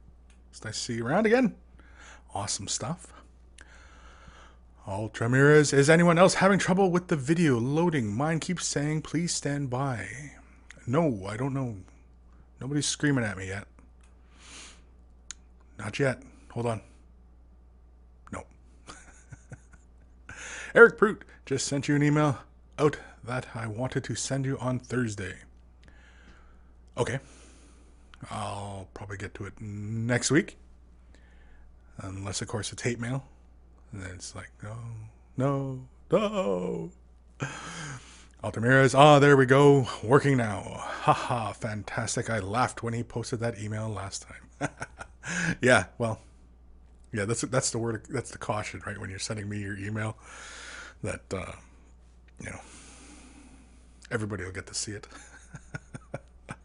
It's 0.51 0.65
nice 0.65 0.77
to 0.77 0.81
see 0.81 0.95
you 0.95 1.07
around 1.07 1.27
again. 1.27 1.55
Awesome 2.35 2.69
stuff. 2.69 3.13
Ultra 4.87 5.29
Ramirez, 5.29 5.73
is 5.73 5.89
anyone 5.89 6.19
else 6.19 6.35
having 6.35 6.59
trouble 6.59 6.91
with 6.91 7.07
the 7.07 7.15
video 7.15 7.59
loading? 7.59 8.13
Mine 8.13 8.41
keeps 8.41 8.67
saying, 8.67 9.03
please 9.03 9.33
stand 9.33 9.71
by. 9.71 10.09
No, 10.89 11.25
I 11.27 11.37
don't 11.37 11.55
know. 11.55 11.77
Nobody's 12.61 12.87
screaming 12.87 13.25
at 13.25 13.37
me 13.37 13.47
yet. 13.47 13.69
Not 15.79 16.01
yet. 16.01 16.21
Hold 16.51 16.67
on. 16.67 16.81
No. 18.33 18.43
Eric 20.75 20.99
Prout 20.99 21.25
just 21.47 21.67
sent 21.67 21.87
you 21.87 21.95
an 21.95 22.03
email 22.03 22.39
out 22.77 22.99
that 23.23 23.47
I 23.55 23.69
wanted 23.69 24.03
to 24.05 24.17
send 24.17 24.45
you 24.45 24.59
on 24.59 24.81
Thursday. 24.81 25.37
Okay. 26.99 27.21
I'll 28.31 28.89
probably 28.95 29.17
get 29.17 29.35
to 29.35 29.45
it 29.45 29.61
next 29.61 30.33
week. 30.33 30.57
Unless, 31.99 32.43
of 32.43 32.49
course, 32.49 32.73
it's 32.73 32.83
hate 32.83 32.99
mail. 32.99 33.25
And 33.93 34.03
then 34.03 34.11
it's 34.13 34.35
like, 34.35 34.51
no, 34.63 34.77
no, 35.37 35.87
no. 36.11 36.91
Altamirez, 38.43 38.95
ah, 38.95 39.19
there 39.19 39.37
we 39.37 39.47
go, 39.47 39.87
working 40.03 40.37
now. 40.37 40.63
Haha, 41.03 41.53
fantastic. 41.53 42.31
I 42.31 42.41
laughed 42.41 42.83
when 42.83 42.95
he 42.95 43.03
posted 43.03 43.41
that 43.41 43.59
email 43.61 43.89
last 43.89 44.27
time. 44.27 44.71
yeah, 45.63 45.87
well, 45.99 46.21
yeah, 47.13 47.25
that's 47.25 47.43
that's 47.43 47.71
the 47.71 47.79
word. 47.79 48.07
That's 48.09 48.31
the 48.31 48.39
caution, 48.39 48.83
right? 48.87 48.99
When 48.99 49.11
you're 49.11 49.19
sending 49.19 49.49
me 49.49 49.61
your 49.61 49.79
email, 49.79 50.17
that 51.03 51.23
uh, 51.33 51.53
you 52.41 52.51
know, 52.51 52.61
everybody 54.11 54.45
will 54.45 54.53
get 54.53 54.67
to 54.69 54.75
see 54.75 54.93
it. 54.93 55.07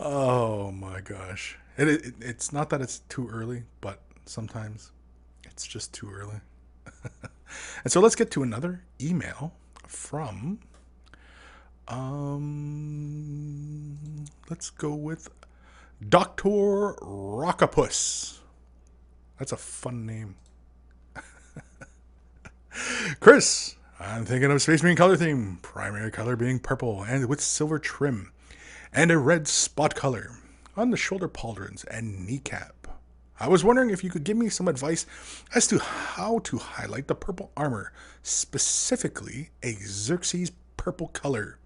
oh 0.00 0.72
my 0.72 1.00
gosh, 1.02 1.58
it, 1.76 1.88
it, 1.88 2.14
it's 2.20 2.52
not 2.52 2.70
that 2.70 2.80
it's 2.80 3.00
too 3.08 3.28
early, 3.28 3.64
but 3.80 4.00
sometimes 4.24 4.90
it's 5.52 5.66
just 5.66 5.92
too 5.92 6.10
early. 6.10 6.40
and 7.84 7.92
so 7.92 8.00
let's 8.00 8.14
get 8.16 8.30
to 8.32 8.42
another 8.42 8.82
email 9.00 9.52
from 9.86 10.58
um 11.88 12.38
let's 14.48 14.70
go 14.70 14.94
with 14.94 15.28
Dr. 16.08 16.94
Rockapus. 17.02 18.38
That's 19.38 19.52
a 19.52 19.56
fun 19.56 20.06
name. 20.06 20.36
Chris, 23.20 23.76
I'm 24.00 24.24
thinking 24.24 24.50
of 24.50 24.62
Space 24.62 24.82
Marine 24.82 24.96
color 24.96 25.16
theme. 25.16 25.58
Primary 25.62 26.10
color 26.10 26.34
being 26.34 26.58
purple 26.58 27.02
and 27.02 27.28
with 27.28 27.40
silver 27.40 27.78
trim, 27.78 28.32
and 28.92 29.10
a 29.10 29.18
red 29.18 29.46
spot 29.46 29.94
color 29.94 30.30
on 30.76 30.90
the 30.90 30.96
shoulder 30.96 31.28
pauldrons 31.28 31.84
and 31.88 32.26
kneecap. 32.26 32.81
I 33.40 33.48
was 33.48 33.64
wondering 33.64 33.90
if 33.90 34.04
you 34.04 34.10
could 34.10 34.24
give 34.24 34.36
me 34.36 34.48
some 34.48 34.68
advice 34.68 35.06
as 35.54 35.66
to 35.68 35.78
how 35.78 36.38
to 36.40 36.58
highlight 36.58 37.08
the 37.08 37.14
purple 37.14 37.50
armor, 37.56 37.92
specifically 38.22 39.50
a 39.62 39.72
Xerxes 39.72 40.52
purple 40.76 41.08
color. 41.08 41.58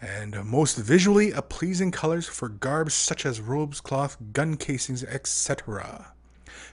And 0.00 0.36
uh, 0.36 0.44
most 0.44 0.76
visually 0.76 1.30
a 1.30 1.40
pleasing 1.40 1.90
colors 1.90 2.26
for 2.26 2.48
garbs 2.48 2.92
such 2.92 3.24
as 3.24 3.40
robes, 3.40 3.80
cloth, 3.80 4.16
gun 4.32 4.56
casings, 4.56 5.02
etc. 5.04 6.12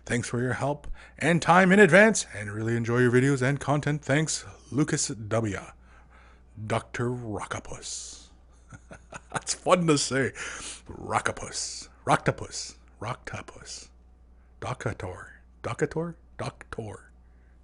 Thanks 0.06 0.28
for 0.28 0.42
your 0.42 0.54
help 0.54 0.88
and 1.18 1.42
time 1.42 1.72
in 1.72 1.80
advance, 1.80 2.26
and 2.36 2.52
really 2.52 2.76
enjoy 2.76 3.00
your 3.00 3.12
videos 3.12 3.42
and 3.42 3.60
content. 3.60 4.04
Thanks, 4.04 4.44
Lucas 4.72 5.08
W. 5.08 5.60
Dr. 6.68 7.10
Rockapus. 7.12 8.30
That's 9.32 9.54
fun 9.54 9.88
to 9.88 9.98
say. 9.98 10.32
Rockapus. 10.90 11.90
Rocktopus. 12.06 12.76
Rocktopus. 13.00 13.91
Docator. 14.62 15.26
Docator? 15.64 16.16
Doctor. 16.38 17.12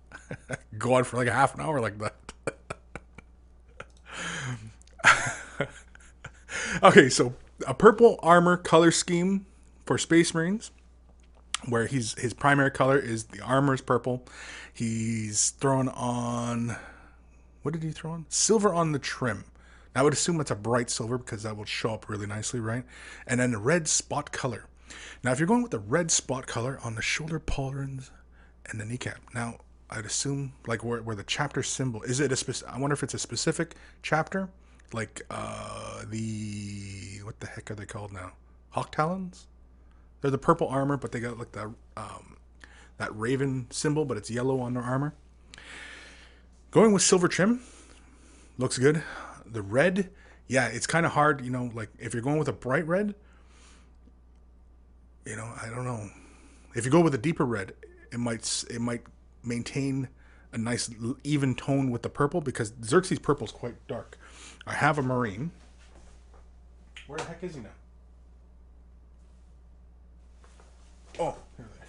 Go 0.78 0.94
on 0.96 1.04
for 1.04 1.18
like 1.18 1.28
a 1.28 1.34
half 1.34 1.56
an 1.56 1.62
hour 1.62 1.80
like 1.80 1.98
that. 2.00 2.16
okay, 6.84 7.10
so 7.10 7.34
a 7.66 7.74
purple 7.74 8.20
armor 8.22 8.58
color 8.58 8.92
scheme 8.92 9.46
for 9.86 9.98
Space 9.98 10.34
Marines, 10.34 10.72
where 11.68 11.86
he's 11.86 12.20
his 12.20 12.34
primary 12.34 12.72
color 12.72 12.98
is 13.00 13.26
the 13.26 13.42
armor 13.42 13.74
is 13.74 13.82
purple. 13.82 14.26
He's 14.74 15.52
thrown 15.52 15.88
on 15.90 16.76
what 17.62 17.74
did 17.74 17.84
he 17.84 17.92
throw 17.92 18.12
on? 18.12 18.26
Silver 18.30 18.74
on 18.74 18.92
the 18.92 19.00
trim. 19.00 19.46
Now, 19.94 20.02
I 20.02 20.04
would 20.04 20.14
assume 20.14 20.38
that's 20.38 20.52
a 20.52 20.56
bright 20.56 20.90
silver 20.90 21.18
because 21.18 21.44
that 21.44 21.58
will 21.58 21.66
show 21.66 21.94
up 21.94 22.08
really 22.08 22.28
nicely, 22.28 22.60
right? 22.60 22.84
And 23.26 23.40
then 23.40 23.52
the 23.52 23.58
red 23.58 23.88
spot 23.88 24.32
color. 24.32 24.66
Now, 25.24 25.32
if 25.32 25.40
you're 25.40 25.48
going 25.48 25.62
with 25.62 25.72
the 25.72 25.80
red 25.80 26.12
spot 26.12 26.48
color 26.48 26.80
on 26.84 26.96
the 26.96 27.02
shoulder 27.02 27.40
pauldrons 27.40 28.12
and 28.70 28.80
the 28.80 28.86
kneecap, 28.86 29.20
now 29.34 29.58
I'd 29.90 30.06
assume 30.06 30.54
like 30.66 30.84
where, 30.84 31.02
where 31.02 31.16
the 31.16 31.24
chapter 31.24 31.64
symbol 31.64 32.02
is 32.04 32.20
it 32.20 32.32
a 32.32 32.36
specific? 32.36 32.74
I 32.74 32.80
wonder 32.80 32.94
if 32.94 33.04
it's 33.04 33.14
a 33.14 33.20
specific 33.20 33.76
chapter, 34.02 34.50
like 34.94 35.22
uh 35.30 36.04
the 36.10 37.20
what 37.24 37.40
the 37.40 37.48
heck 37.48 37.72
are 37.72 37.76
they 37.76 37.86
called 37.86 38.12
now? 38.12 38.34
Hawk 38.72 38.92
talons. 38.92 39.48
They're 40.22 40.32
the 40.32 40.38
purple 40.38 40.68
armor, 40.68 40.98
but 40.98 41.12
they 41.12 41.20
got 41.20 41.38
like 41.38 41.52
the 41.52 41.74
um, 41.96 42.38
that 42.98 43.16
raven 43.16 43.68
symbol, 43.70 44.06
but 44.06 44.18
it's 44.18 44.30
yellow 44.30 44.60
on 44.60 44.74
their 44.74 44.84
armor. 44.84 45.14
Going 46.72 46.92
with 46.92 47.02
silver 47.02 47.28
trim 47.28 47.62
looks 48.58 48.78
good. 48.78 49.04
The 49.46 49.62
red, 49.62 50.10
yeah, 50.48 50.68
it's 50.68 50.88
kind 50.88 51.06
of 51.06 51.14
hard, 51.14 51.46
you 51.46 51.52
know, 51.52 51.72
like 51.74 51.90
if 52.00 52.14
you're 52.14 52.24
going 52.24 52.40
with 52.40 52.48
a 52.48 52.54
bright 52.54 52.86
red, 52.88 53.16
you 55.28 55.36
know, 55.36 55.52
I 55.62 55.70
don't 55.70 55.84
know. 55.84 56.10
If 56.76 56.86
you 56.86 56.92
go 56.92 57.02
with 57.02 57.14
a 57.14 57.18
deeper 57.18 57.46
red, 57.46 57.74
it 58.12 58.20
might 58.20 58.64
it 58.70 58.80
might 58.80 59.02
maintain 59.44 60.08
a 60.54 60.58
nice 60.58 60.90
even 61.24 61.54
tone 61.54 61.92
with 61.92 62.02
the 62.02 62.10
purple 62.10 62.40
because 62.40 62.72
Xerxes 62.84 63.20
purple 63.20 63.46
is 63.46 63.52
quite 63.52 63.76
dark. 63.88 64.18
I 64.66 64.74
have 64.74 64.98
a 64.98 65.02
marine. 65.02 65.52
Where 67.08 67.18
the 67.18 67.26
heck 67.26 67.44
is 67.44 67.56
he 67.56 67.62
now? 67.62 67.70
Oh, 71.20 71.36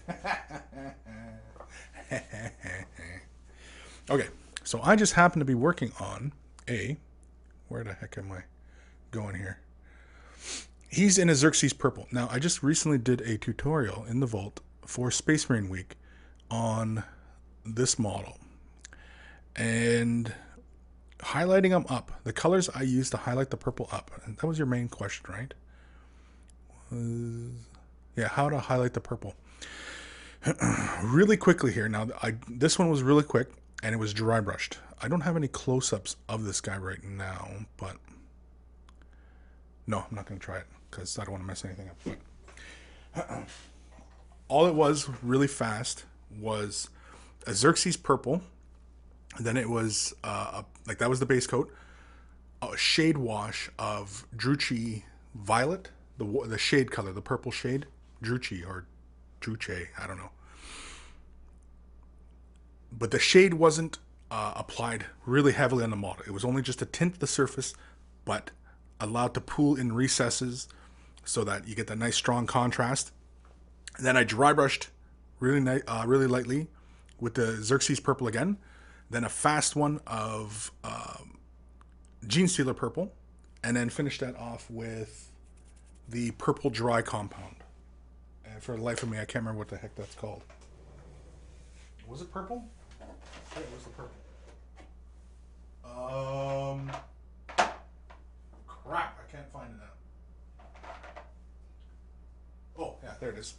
okay, 4.11 4.28
so 4.64 4.80
I 4.83 4.97
just 4.97 5.12
happen 5.12 5.38
to 5.38 5.45
be 5.45 5.54
working 5.54 5.92
on 6.00 6.33
a. 6.68 6.97
Where 7.68 7.85
the 7.85 7.92
heck 7.92 8.16
am 8.16 8.33
I 8.33 8.45
going 9.11 9.35
here? 9.35 9.59
He's 10.88 11.18
in 11.18 11.28
a 11.28 11.35
Xerxes 11.35 11.75
purple. 11.75 12.07
Now, 12.11 12.28
I 12.30 12.38
just 12.38 12.62
recently 12.62 12.97
did 12.97 13.21
a 13.21 13.37
tutorial 13.37 14.07
in 14.09 14.21
the 14.21 14.26
Vault 14.26 14.61
for 14.87 15.11
Space 15.11 15.49
Marine 15.49 15.68
Week 15.68 15.97
on 16.50 17.04
this 17.64 17.99
model 17.99 18.38
and 19.54 20.33
highlighting 21.18 21.71
them 21.71 21.85
up. 21.90 22.12
The 22.25 22.33
colors 22.33 22.71
I 22.75 22.83
used 22.83 23.11
to 23.11 23.18
highlight 23.18 23.50
the 23.50 23.59
purple 23.59 23.88
up. 23.92 24.11
That 24.26 24.47
was 24.47 24.57
your 24.59 24.66
main 24.66 24.88
question, 24.88 25.26
right? 25.28 25.52
Was 26.90 27.52
yeah, 28.16 28.28
how 28.28 28.49
to 28.49 28.59
highlight 28.59 28.95
the 28.95 29.00
purple. 29.00 29.35
really 31.04 31.37
quickly 31.37 31.71
here. 31.71 31.88
Now, 31.88 32.09
I 32.23 32.37
this 32.49 32.78
one 32.78 32.88
was 32.88 33.02
really 33.02 33.25
quick 33.25 33.49
and 33.83 33.95
it 33.95 33.99
was 33.99 34.14
dry 34.14 34.40
brushed. 34.40 34.78
I 35.02 35.09
don't 35.09 35.21
have 35.21 35.37
any 35.37 35.49
close-ups 35.49 36.16
of 36.28 36.45
this 36.45 36.61
guy 36.62 36.78
right 36.78 37.04
now, 37.04 37.49
but 37.76 37.97
no, 39.87 39.99
I'm 39.99 40.16
not 40.16 40.26
going 40.26 40.40
to 40.40 40.45
try 40.45 40.57
it 40.59 40.66
because 40.90 41.18
I 41.18 41.25
don't 41.25 41.33
want 41.33 41.42
to 41.42 41.47
mess 41.47 41.64
anything 41.64 41.90
up. 43.14 43.49
All 44.49 44.66
it 44.66 44.75
was 44.75 45.09
really 45.23 45.47
fast 45.47 46.04
was 46.38 46.88
a 47.47 47.54
Xerxes 47.54 47.97
purple. 47.97 48.42
And 49.37 49.47
then 49.47 49.57
it 49.57 49.68
was 49.68 50.14
uh, 50.25 50.62
a, 50.62 50.64
like 50.87 50.99
that 50.99 51.09
was 51.09 51.21
the 51.21 51.26
base 51.26 51.47
coat, 51.47 51.73
a 52.62 52.76
shade 52.76 53.18
wash 53.18 53.71
of 53.78 54.26
Druchii 54.37 55.02
violet, 55.35 55.90
the 56.16 56.25
the 56.47 56.59
shade 56.59 56.90
color, 56.90 57.12
the 57.12 57.23
purple 57.23 57.52
shade, 57.52 57.87
Druchii 58.23 58.66
or 58.66 58.87
Druche, 59.40 59.88
I 59.99 60.07
don't 60.07 60.16
know. 60.16 60.30
But 62.90 63.11
the 63.11 63.18
shade 63.18 63.54
wasn't 63.54 63.99
uh, 64.30 64.54
applied 64.57 65.07
really 65.25 65.52
heavily 65.52 65.85
on 65.85 65.90
the 65.90 65.97
model. 65.97 66.25
It 66.26 66.33
was 66.33 66.45
only 66.45 66.62
just 66.62 66.80
to 66.80 66.87
tint 66.87 67.20
the 67.20 67.27
surface, 67.27 67.74
but 68.24 68.51
allowed 68.98 69.35
to 69.35 69.40
pool 69.40 69.77
in 69.77 69.92
recesses 69.92 70.68
so 71.29 71.45
that 71.45 71.69
you 71.69 71.75
get 71.75 71.87
that 71.88 71.99
nice 71.99 72.17
strong 72.17 72.47
contrast. 72.47 73.12
And 73.97 74.07
then 74.07 74.17
I 74.17 74.25
dry 74.25 74.53
brushed 74.53 74.88
really 75.41 75.61
ni- 75.61 75.83
uh, 75.87 76.05
really 76.07 76.27
lightly 76.27 76.69
with 77.21 77.35
the 77.35 77.62
Xerxes 77.62 78.01
purple 78.01 78.27
again, 78.27 78.57
then 79.11 79.25
a 79.25 79.29
fast 79.29 79.77
one 79.77 80.01
of 80.07 80.73
um, 80.85 81.38
Genestealer 82.27 82.75
purple, 82.75 83.12
and 83.62 83.77
then 83.77 83.91
finish 83.91 84.19
that 84.19 84.37
off 84.37 84.71
with 84.71 85.31
the 86.09 86.31
purple 86.33 86.71
dry 86.71 87.03
compound. 87.03 87.57
And 88.45 88.62
for 88.62 88.77
the 88.77 88.83
life 88.83 89.03
of 89.03 89.11
me, 89.11 89.19
I 89.19 89.27
can't 89.27 89.45
remember 89.45 89.59
what 89.59 89.69
the 89.69 89.77
heck 89.77 89.95
that's 89.97 90.14
called. 90.14 90.43
Was 92.07 92.23
it 92.23 92.33
purple? 92.33 92.64
It 93.55 93.67
was 93.75 93.85
the 93.85 93.91
purple. 93.91 94.14
Um, 95.85 96.91
crap, 98.67 99.19
I 99.19 99.31
can't 99.31 99.53
find 99.53 99.71
it 99.75 99.79
now. 99.79 99.88
Oh, 102.79 102.95
yeah, 103.03 103.08
there 103.20 103.31
it 103.31 103.38
is. 103.38 103.54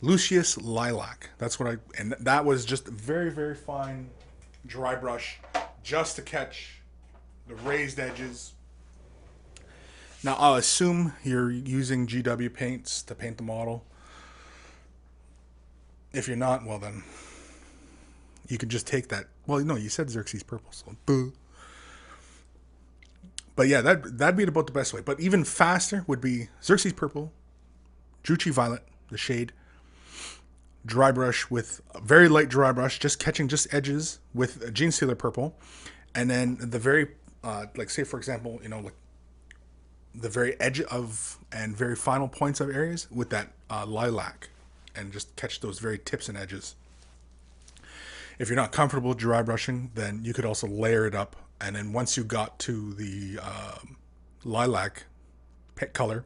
Lucius 0.00 0.58
Lilac. 0.58 1.30
That's 1.38 1.58
what 1.58 1.68
I 1.68 1.76
and 1.98 2.14
that 2.20 2.44
was 2.44 2.64
just 2.64 2.86
very 2.86 3.30
very 3.30 3.54
fine 3.54 4.10
dry 4.66 4.94
brush 4.94 5.40
just 5.82 6.16
to 6.16 6.22
catch 6.22 6.80
the 7.46 7.54
raised 7.54 7.98
edges. 7.98 8.52
Now 10.22 10.36
I'll 10.38 10.56
assume 10.56 11.14
you're 11.22 11.50
using 11.50 12.06
GW 12.06 12.52
paints 12.52 13.02
to 13.02 13.14
paint 13.14 13.36
the 13.36 13.42
model. 13.42 13.84
If 16.12 16.28
you're 16.28 16.36
not, 16.36 16.64
well 16.64 16.78
then 16.78 17.02
you 18.48 18.58
could 18.58 18.68
just 18.68 18.86
take 18.86 19.08
that. 19.08 19.26
Well, 19.46 19.60
no, 19.60 19.76
you 19.76 19.88
said 19.88 20.10
Xerxes 20.10 20.42
purple, 20.42 20.72
so 20.72 20.96
boo. 21.06 21.32
But 23.56 23.68
yeah, 23.68 23.80
that 23.82 24.18
that'd 24.18 24.36
be 24.36 24.44
about 24.44 24.66
the 24.66 24.72
best 24.72 24.92
way. 24.92 25.00
But 25.00 25.20
even 25.20 25.44
faster 25.44 26.04
would 26.06 26.20
be 26.20 26.48
Xerxes 26.62 26.92
purple, 26.92 27.32
Druchii 28.24 28.52
violet, 28.52 28.82
the 29.10 29.18
shade, 29.18 29.52
dry 30.86 31.12
brush 31.12 31.50
with 31.50 31.80
very 32.02 32.28
light 32.28 32.48
dry 32.48 32.72
brush, 32.72 32.98
just 32.98 33.18
catching 33.18 33.48
just 33.48 33.72
edges 33.72 34.18
with 34.34 34.62
a 34.62 34.70
Genestealer 34.70 35.16
purple, 35.16 35.54
and 36.14 36.30
then 36.30 36.56
the 36.60 36.78
very 36.78 37.08
uh, 37.42 37.66
like 37.76 37.90
say 37.90 38.02
for 38.04 38.16
example, 38.16 38.58
you 38.62 38.68
know 38.68 38.80
like 38.80 38.94
the 40.14 40.28
very 40.28 40.58
edge 40.60 40.80
of 40.80 41.38
and 41.52 41.76
very 41.76 41.96
final 41.96 42.28
points 42.28 42.60
of 42.60 42.70
areas 42.70 43.08
with 43.10 43.30
that 43.30 43.52
uh, 43.70 43.84
lilac, 43.86 44.48
and 44.96 45.12
just 45.12 45.34
catch 45.36 45.60
those 45.60 45.78
very 45.78 45.98
tips 45.98 46.28
and 46.28 46.38
edges. 46.38 46.74
If 48.38 48.48
you're 48.48 48.56
not 48.56 48.72
comfortable 48.72 49.14
dry 49.14 49.42
brushing, 49.42 49.90
then 49.94 50.20
you 50.24 50.32
could 50.32 50.44
also 50.44 50.66
layer 50.66 51.06
it 51.06 51.14
up, 51.14 51.36
and 51.60 51.76
then 51.76 51.92
once 51.92 52.16
you 52.16 52.24
got 52.24 52.58
to 52.60 52.94
the 52.94 53.38
um, 53.38 53.96
lilac 54.44 55.04
color, 55.92 56.24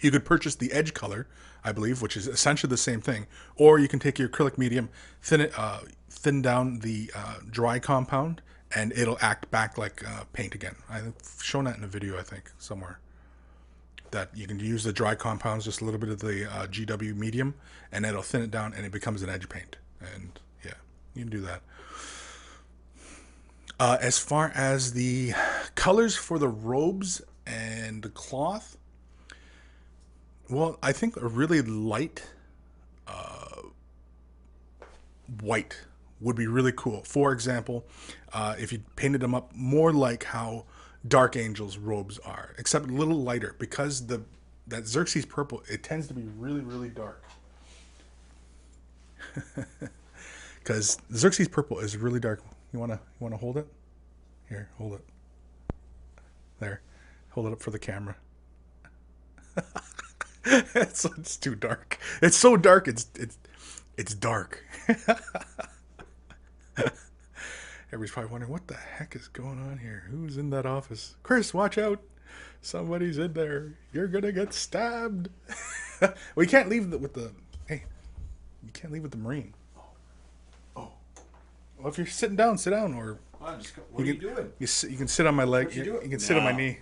you 0.00 0.10
could 0.10 0.24
purchase 0.24 0.54
the 0.54 0.72
edge 0.72 0.94
color 0.94 1.26
I 1.64 1.72
believe, 1.72 2.02
which 2.02 2.16
is 2.16 2.28
essentially 2.28 2.68
the 2.68 2.76
same 2.76 3.00
thing. 3.00 3.26
Or 3.56 3.78
you 3.78 3.88
can 3.88 3.98
take 3.98 4.18
your 4.18 4.28
acrylic 4.28 4.58
medium, 4.58 4.90
thin 5.22 5.40
it, 5.40 5.52
uh, 5.58 5.80
thin 6.10 6.42
down 6.42 6.80
the 6.80 7.10
uh, 7.16 7.36
dry 7.50 7.78
compound, 7.78 8.42
and 8.74 8.92
it'll 8.92 9.18
act 9.22 9.50
back 9.50 9.78
like 9.78 10.06
uh, 10.06 10.24
paint 10.32 10.54
again. 10.54 10.76
I've 10.90 11.14
shown 11.42 11.64
that 11.64 11.78
in 11.78 11.84
a 11.84 11.88
video, 11.88 12.18
I 12.18 12.22
think, 12.22 12.52
somewhere. 12.58 12.98
That 14.10 14.28
you 14.34 14.46
can 14.46 14.60
use 14.60 14.84
the 14.84 14.92
dry 14.92 15.14
compounds, 15.14 15.64
just 15.64 15.80
a 15.80 15.84
little 15.84 15.98
bit 15.98 16.10
of 16.10 16.20
the 16.20 16.44
uh, 16.44 16.66
GW 16.66 17.16
medium, 17.16 17.54
and 17.90 18.04
it'll 18.04 18.22
thin 18.22 18.42
it 18.42 18.50
down, 18.50 18.74
and 18.74 18.84
it 18.84 18.92
becomes 18.92 19.22
an 19.22 19.30
edge 19.30 19.48
paint. 19.48 19.76
And 20.00 20.38
yeah, 20.64 20.74
you 21.14 21.22
can 21.22 21.30
do 21.30 21.40
that. 21.40 21.62
Uh, 23.80 23.96
as 24.00 24.18
far 24.18 24.52
as 24.54 24.92
the 24.92 25.32
colors 25.74 26.14
for 26.14 26.38
the 26.38 26.46
robes 26.48 27.22
and 27.44 28.02
the 28.02 28.08
cloth, 28.08 28.76
well, 30.48 30.78
I 30.82 30.92
think 30.92 31.16
a 31.16 31.26
really 31.26 31.62
light 31.62 32.24
uh, 33.06 33.62
white 35.40 35.80
would 36.20 36.36
be 36.36 36.46
really 36.46 36.72
cool. 36.72 37.02
For 37.04 37.32
example, 37.32 37.84
uh, 38.32 38.54
if 38.58 38.72
you 38.72 38.82
painted 38.96 39.20
them 39.20 39.34
up 39.34 39.54
more 39.54 39.92
like 39.92 40.24
how 40.24 40.64
Dark 41.06 41.36
Angel's 41.36 41.76
robes 41.76 42.18
are, 42.20 42.54
except 42.58 42.86
a 42.88 42.92
little 42.92 43.20
lighter 43.22 43.54
because 43.58 44.06
the 44.06 44.22
that 44.66 44.86
Xerxes 44.86 45.26
purple 45.26 45.62
it 45.68 45.82
tends 45.82 46.06
to 46.08 46.14
be 46.14 46.22
really 46.38 46.60
really 46.60 46.88
dark. 46.88 47.22
Because 50.64 50.96
Xerxes 51.12 51.46
purple 51.46 51.78
is 51.78 51.98
really 51.98 52.18
dark. 52.18 52.42
You 52.72 52.78
wanna 52.78 52.94
you 52.94 53.20
wanna 53.20 53.36
hold 53.36 53.58
it? 53.58 53.66
Here, 54.48 54.70
hold 54.78 54.94
it. 54.94 55.04
There, 56.58 56.80
hold 57.30 57.48
it 57.48 57.52
up 57.52 57.60
for 57.60 57.70
the 57.70 57.78
camera. 57.78 58.16
it's, 60.74 61.04
it's 61.04 61.36
too 61.36 61.54
dark. 61.54 61.98
It's 62.20 62.36
so 62.36 62.56
dark. 62.56 62.88
It's 62.88 63.06
it's 63.14 63.38
it's 63.96 64.14
dark. 64.14 64.64
Everybody's 67.92 68.12
probably 68.12 68.30
wondering 68.32 68.52
what 68.52 68.66
the 68.66 68.74
heck 68.74 69.14
is 69.14 69.28
going 69.28 69.58
on 69.60 69.78
here. 69.78 70.04
Who's 70.10 70.36
in 70.36 70.50
that 70.50 70.66
office? 70.66 71.14
Chris, 71.22 71.54
watch 71.54 71.78
out! 71.78 72.02
Somebody's 72.60 73.18
in 73.18 73.32
there. 73.32 73.74
You're 73.92 74.08
gonna 74.08 74.32
get 74.32 74.52
stabbed. 74.52 75.28
we 76.34 76.46
can't 76.46 76.68
leave 76.68 76.90
the, 76.90 76.98
with 76.98 77.14
the. 77.14 77.30
Hey, 77.68 77.84
you 78.64 78.72
can't 78.72 78.92
leave 78.92 79.02
with 79.02 79.12
the 79.12 79.18
marine. 79.18 79.54
Oh, 79.78 79.82
oh, 80.76 80.92
Well, 81.78 81.88
if 81.88 81.96
you're 81.96 82.06
sitting 82.06 82.36
down, 82.36 82.58
sit 82.58 82.70
down, 82.70 82.94
or 82.94 83.18
what 83.38 84.02
are 84.02 84.04
you 84.04 84.14
doing? 84.14 84.52
you 84.58 84.66
you 84.88 84.96
can 84.96 85.08
sit 85.08 85.26
on 85.26 85.34
my 85.34 85.44
leg. 85.44 85.74
you 85.74 85.84
You, 85.84 86.02
you 86.02 86.08
can 86.08 86.18
sit 86.18 86.36
on 86.36 86.44
my 86.44 86.52
knee. 86.52 86.78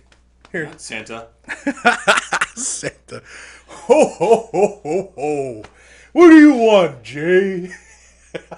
Here, 0.53 0.69
Santa. 0.77 1.29
Santa. 2.55 3.23
Ho 3.67 4.05
ho 4.05 4.49
ho 4.51 4.81
ho 4.83 5.13
ho. 5.15 5.63
What 6.11 6.29
do 6.29 6.39
you 6.39 6.53
want, 6.53 7.01
Jay? 7.01 7.71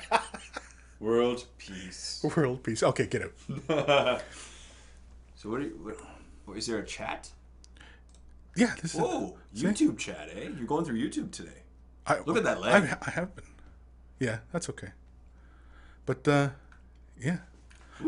World 1.00 1.46
peace. 1.58 2.22
World 2.36 2.64
peace. 2.64 2.84
Okay, 2.84 3.08
get 3.08 3.24
out. 3.24 4.22
So 5.38 5.52
what, 5.52 5.60
are 5.60 5.64
you, 5.64 5.80
what, 5.84 5.96
what 6.46 6.58
is 6.58 6.66
there 6.66 6.80
a 6.80 6.86
chat? 6.86 7.30
Yeah, 8.56 8.74
this 8.82 8.96
is. 8.96 9.00
Whoa, 9.00 9.38
See? 9.54 9.68
YouTube 9.68 9.98
chat, 10.00 10.30
eh? 10.36 10.50
You're 10.58 10.66
going 10.66 10.84
through 10.84 11.00
YouTube 11.00 11.32
today. 11.32 11.62
I, 12.08 12.20
Look 12.26 12.36
at 12.36 12.44
that 12.44 12.60
leg. 12.60 12.84
I, 12.84 12.98
I 13.06 13.10
have 13.12 13.36
been. 13.36 13.46
Yeah, 14.20 14.40
that's 14.52 14.70
okay. 14.72 14.90
But 16.06 16.28
uh, 16.28 16.50
yeah, 17.20 17.38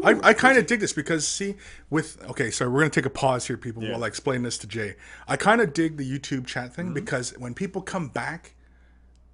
I, 0.04 0.19
I 0.30 0.34
kind 0.34 0.58
of 0.58 0.65
dig 0.67 0.80
this 0.82 0.93
because 0.93 1.28
see, 1.28 1.56
with 1.89 2.21
okay, 2.30 2.52
so 2.52 2.69
we're 2.69 2.80
gonna 2.82 2.89
take 2.89 3.06
a 3.06 3.10
pause 3.10 3.47
here, 3.47 3.58
people, 3.58 3.84
Yeah. 3.84 3.93
while 3.93 4.04
I 4.04 4.08
explain 4.08 4.43
this 4.43 4.58
to 4.60 4.67
Jay. 4.67 4.95
I 5.28 5.38
kind 5.38 5.62
of 5.62 5.73
dig 5.73 5.97
the 5.97 6.10
YouTube 6.10 6.45
chat 6.45 6.65
Mm-hmm. 6.71 6.73
thing 6.76 6.93
because 6.93 7.32
when 7.38 7.54
people 7.54 7.82
come 7.82 8.10
back 8.10 8.54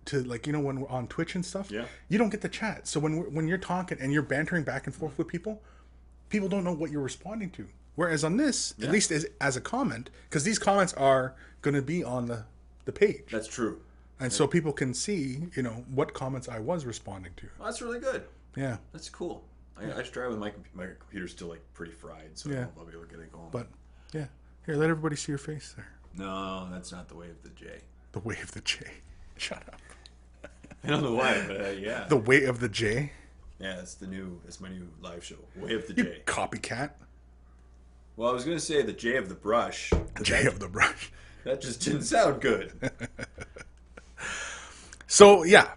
to 0.05 0.21
like 0.23 0.45
you 0.45 0.53
know 0.53 0.59
when 0.59 0.81
we're 0.81 0.89
on 0.89 1.07
Twitch 1.07 1.33
and 1.35 1.45
stuff, 1.45 1.71
Yeah. 1.71 1.85
you 2.09 2.17
don't 2.17 2.29
get 2.29 2.41
the 2.41 2.49
chat. 2.49 2.87
So 2.87 2.99
when 2.99 3.33
when 3.33 3.47
you're 3.47 3.57
talking 3.57 3.97
and 4.01 4.11
you're 4.13 4.21
bantering 4.21 4.63
back 4.63 4.85
and 4.85 4.93
forth 4.95 5.17
with 5.17 5.27
people, 5.27 5.61
people 6.29 6.47
don't 6.49 6.63
know 6.63 6.73
what 6.73 6.91
you're 6.91 7.01
responding 7.01 7.49
to. 7.51 7.67
Whereas 7.95 8.23
on 8.23 8.37
this, 8.37 8.73
at 8.81 8.89
least 8.89 9.11
as, 9.11 9.25
as 9.39 9.55
a 9.55 9.61
comment, 9.61 10.09
because 10.29 10.43
these 10.43 10.57
comments 10.57 10.93
are 10.95 11.35
going 11.61 11.75
to 11.75 11.81
be 11.81 12.03
on 12.03 12.25
the 12.27 12.45
the 12.85 12.91
page. 12.91 13.25
That's 13.31 13.47
true. 13.47 13.81
And 14.19 14.31
so 14.33 14.47
people 14.47 14.73
can 14.73 14.93
see, 14.93 15.47
you 15.55 15.63
know, 15.63 15.83
what 15.93 16.13
comments 16.13 16.47
I 16.49 16.59
was 16.59 16.85
responding 16.85 17.33
to. 17.37 17.47
Well, 17.59 17.67
that's 17.67 17.81
really 17.81 17.99
good. 17.99 18.23
Yeah. 18.55 18.77
That's 18.93 19.09
cool. 19.09 19.43
I, 19.79 19.99
I 19.99 20.03
should 20.03 20.13
try 20.13 20.27
with 20.27 20.37
my 20.37 20.51
my 20.73 20.87
computer's 20.99 21.31
still 21.31 21.47
like 21.47 21.61
pretty 21.73 21.93
fried, 21.93 22.31
so 22.35 22.49
Yeah. 22.49 22.55
don't 22.55 22.63
know 22.65 22.69
if 22.73 22.77
I'll 22.79 22.85
be 22.85 22.91
able 22.93 23.03
to 23.05 23.09
get 23.09 23.19
it 23.19 23.31
going. 23.31 23.49
But 23.51 23.67
yeah. 24.13 24.25
Here, 24.65 24.75
let 24.75 24.89
everybody 24.89 25.15
see 25.15 25.31
your 25.31 25.39
face 25.39 25.73
there. 25.75 25.87
no, 26.15 26.69
that's 26.71 26.91
not 26.91 27.09
the 27.09 27.15
way 27.15 27.29
of 27.29 27.41
the 27.43 27.49
J. 27.49 27.79
The 28.13 28.19
way 28.19 28.37
of 28.41 28.51
the 28.51 28.61
J. 28.61 28.85
Shut 29.37 29.63
up. 29.67 29.81
I 30.83 30.87
don't 30.87 31.01
know 31.03 31.13
why, 31.15 31.43
but 31.47 31.61
uh, 31.65 31.69
yeah, 31.69 32.05
The 32.07 32.17
way 32.17 32.43
of 32.45 32.59
the 32.59 32.69
J. 32.69 33.11
yeah, 33.59 33.79
it's 33.79 33.95
the 33.95 34.07
new. 34.07 34.39
it's 34.45 34.59
my 34.61 34.69
new 34.69 34.87
live 35.01 35.23
show. 35.23 35.35
Way 35.55 35.73
of 35.75 35.87
the 35.87 35.93
You 35.95 36.03
J. 36.03 36.21
copycat. 36.25 36.91
Well, 38.15 38.29
I 38.29 38.33
was 38.33 38.43
gonna 38.45 38.59
say 38.59 38.81
the 38.83 38.93
J 38.93 39.15
of 39.17 39.27
the 39.29 39.35
brush. 39.35 39.89
but 39.89 40.21
J 40.23 40.43
that, 40.43 40.53
of 40.53 40.59
the 40.59 40.67
brush. 40.67 41.11
that 41.45 41.61
just 41.61 41.81
didn't 41.81 42.03
sound 42.03 42.41
good. 42.41 42.73
So 45.07 45.43
yeah. 45.43 45.71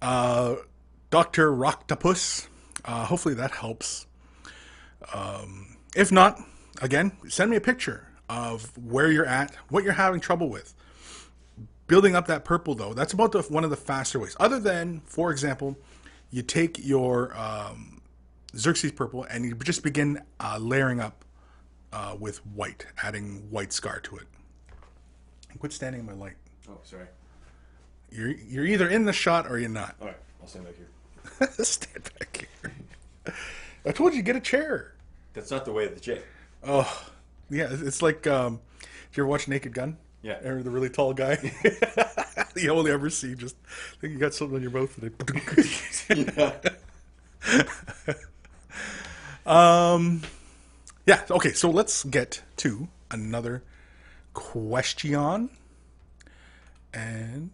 Uh 0.00 0.56
Dr. 1.10 1.50
Rocktopus. 1.52 2.46
Uh 2.84 3.04
hopefully 3.04 3.34
that 3.34 3.50
helps. 3.52 4.06
Um 5.12 5.76
if 5.96 6.12
not, 6.12 6.40
again, 6.80 7.12
send 7.28 7.50
me 7.50 7.56
a 7.56 7.60
picture 7.60 8.06
of 8.28 8.76
where 8.78 9.10
you're 9.10 9.26
at, 9.26 9.54
what 9.70 9.82
you're 9.82 9.92
having 9.92 10.20
trouble 10.20 10.48
with. 10.48 10.72
building 11.88 12.14
up 12.14 12.28
that 12.28 12.44
purple 12.44 12.74
though 12.76 12.94
that's 12.94 13.12
about 13.12 13.32
the, 13.32 13.42
one 13.42 13.64
of 13.64 13.70
the 13.70 13.76
faster 13.76 14.20
ways 14.20 14.36
other 14.38 14.60
than 14.60 15.00
for 15.06 15.32
example 15.32 15.76
you 16.30 16.40
take 16.40 16.78
your 16.86 17.36
um, 17.36 18.00
xerxes 18.56 18.92
purple 18.92 19.24
and 19.24 19.44
you 19.44 19.52
just 19.56 19.82
begin 19.82 20.22
uh, 20.38 20.56
layering 20.60 21.00
up 21.00 21.24
uh, 21.92 22.14
with 22.20 22.36
white 22.54 22.86
adding 23.02 23.42
white 23.50 23.72
scar 23.72 23.98
to 23.98 24.14
it 24.16 24.28
And 25.50 25.58
quit 25.58 25.72
standing 25.72 26.00
in 26.02 26.06
my 26.06 26.12
light 26.12 26.36
Oh, 26.68 26.78
sorry. 26.84 27.06
you're, 28.12 28.30
you're 28.52 28.66
either 28.66 28.88
in 28.88 29.04
the 29.04 29.12
shot 29.12 29.50
or 29.50 29.58
you're 29.58 29.68
not 29.68 29.96
All 30.00 30.06
right, 30.06 30.16
I'll 30.40 30.46
stand 30.46 30.66
back 30.66 30.76
here. 30.76 30.86
stand 31.62 32.10
back 32.18 32.46
here 32.62 33.34
i 33.86 33.90
told 33.92 34.14
you 34.14 34.22
get 34.22 34.36
a 34.36 34.40
chair 34.40 34.92
That's 35.34 35.50
not 35.50 35.64
the 35.64 35.72
way 35.72 35.86
of 35.86 35.94
the 35.94 36.00
J. 36.00 36.20
oh 36.64 37.10
yeah 37.50 37.68
it's 37.70 38.02
like 38.02 38.26
um, 38.26 38.60
did 38.80 39.16
you 39.16 39.22
ever 39.22 39.28
watch 39.28 39.48
naked 39.48 39.72
gun 39.74 39.96
Yeah. 40.22 40.38
Or 40.46 40.62
the 40.62 40.70
really 40.70 40.90
tall 40.90 41.14
guy. 41.14 41.38
you 42.56 42.70
only 42.70 42.90
ever 42.92 43.08
see 43.10 43.34
just 43.34 43.56
I 43.64 43.96
think 44.00 44.12
you 44.12 44.18
got 44.18 44.34
something 44.34 44.56
on 44.56 44.62
your 44.62 44.70
mouth 44.70 44.96
and 44.98 45.10
it 45.10 46.76
Um 49.46 50.22
Yeah, 51.06 51.22
okay, 51.30 51.52
so 51.52 51.70
let's 51.70 52.04
get 52.04 52.42
to 52.58 52.88
another 53.10 53.62
question. 54.34 55.50
And 56.92 57.50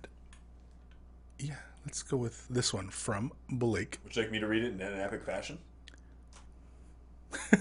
let's 1.86 2.02
go 2.02 2.16
with 2.16 2.46
this 2.48 2.74
one 2.74 2.90
from 2.90 3.32
Blake. 3.48 3.98
Would 4.02 4.16
you 4.16 4.22
like 4.22 4.32
me 4.32 4.40
to 4.40 4.46
read 4.48 4.64
it 4.64 4.74
in 4.74 4.80
an 4.80 5.00
epic 5.00 5.22
fashion? 5.22 5.58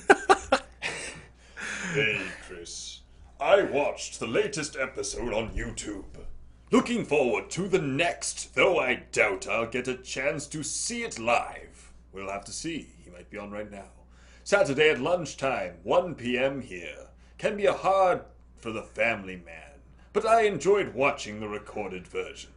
hey, 1.93 2.19
Chris. 2.47 3.01
I 3.39 3.61
watched 3.61 4.19
the 4.19 4.27
latest 4.27 4.75
episode 4.75 5.31
on 5.31 5.51
YouTube. 5.51 6.05
Looking 6.71 7.05
forward 7.05 7.51
to 7.51 7.67
the 7.67 7.81
next, 7.81 8.55
though 8.55 8.79
I 8.79 9.03
doubt 9.11 9.47
I'll 9.47 9.67
get 9.67 9.88
a 9.88 9.95
chance 9.95 10.47
to 10.47 10.63
see 10.63 11.03
it 11.03 11.19
live. 11.19 11.93
We'll 12.11 12.31
have 12.31 12.45
to 12.45 12.51
see. 12.51 12.88
He 13.03 13.11
might 13.11 13.29
be 13.29 13.38
on 13.38 13.51
right 13.51 13.71
now. 13.71 13.91
Saturday 14.43 14.89
at 14.89 14.99
lunchtime, 14.99 15.75
1 15.83 16.15
p.m. 16.15 16.61
here. 16.61 17.09
Can 17.38 17.57
be 17.57 17.67
a 17.67 17.73
hard 17.73 18.21
for 18.57 18.71
the 18.71 18.81
family 18.81 19.35
man, 19.35 19.81
but 20.13 20.25
I 20.25 20.43
enjoyed 20.43 20.95
watching 20.95 21.39
the 21.39 21.47
recorded 21.47 22.07
version. 22.07 22.51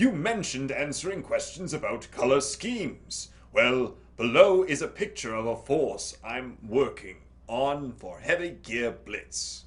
You 0.00 0.12
mentioned 0.12 0.72
answering 0.72 1.22
questions 1.22 1.74
about 1.74 2.10
color 2.10 2.40
schemes. 2.40 3.28
Well, 3.52 3.96
below 4.16 4.62
is 4.62 4.80
a 4.80 4.88
picture 4.88 5.34
of 5.34 5.44
a 5.44 5.54
force 5.54 6.16
I'm 6.24 6.56
working 6.66 7.16
on 7.46 7.92
for 7.92 8.18
Heavy 8.18 8.56
Gear 8.62 8.92
Blitz. 8.92 9.66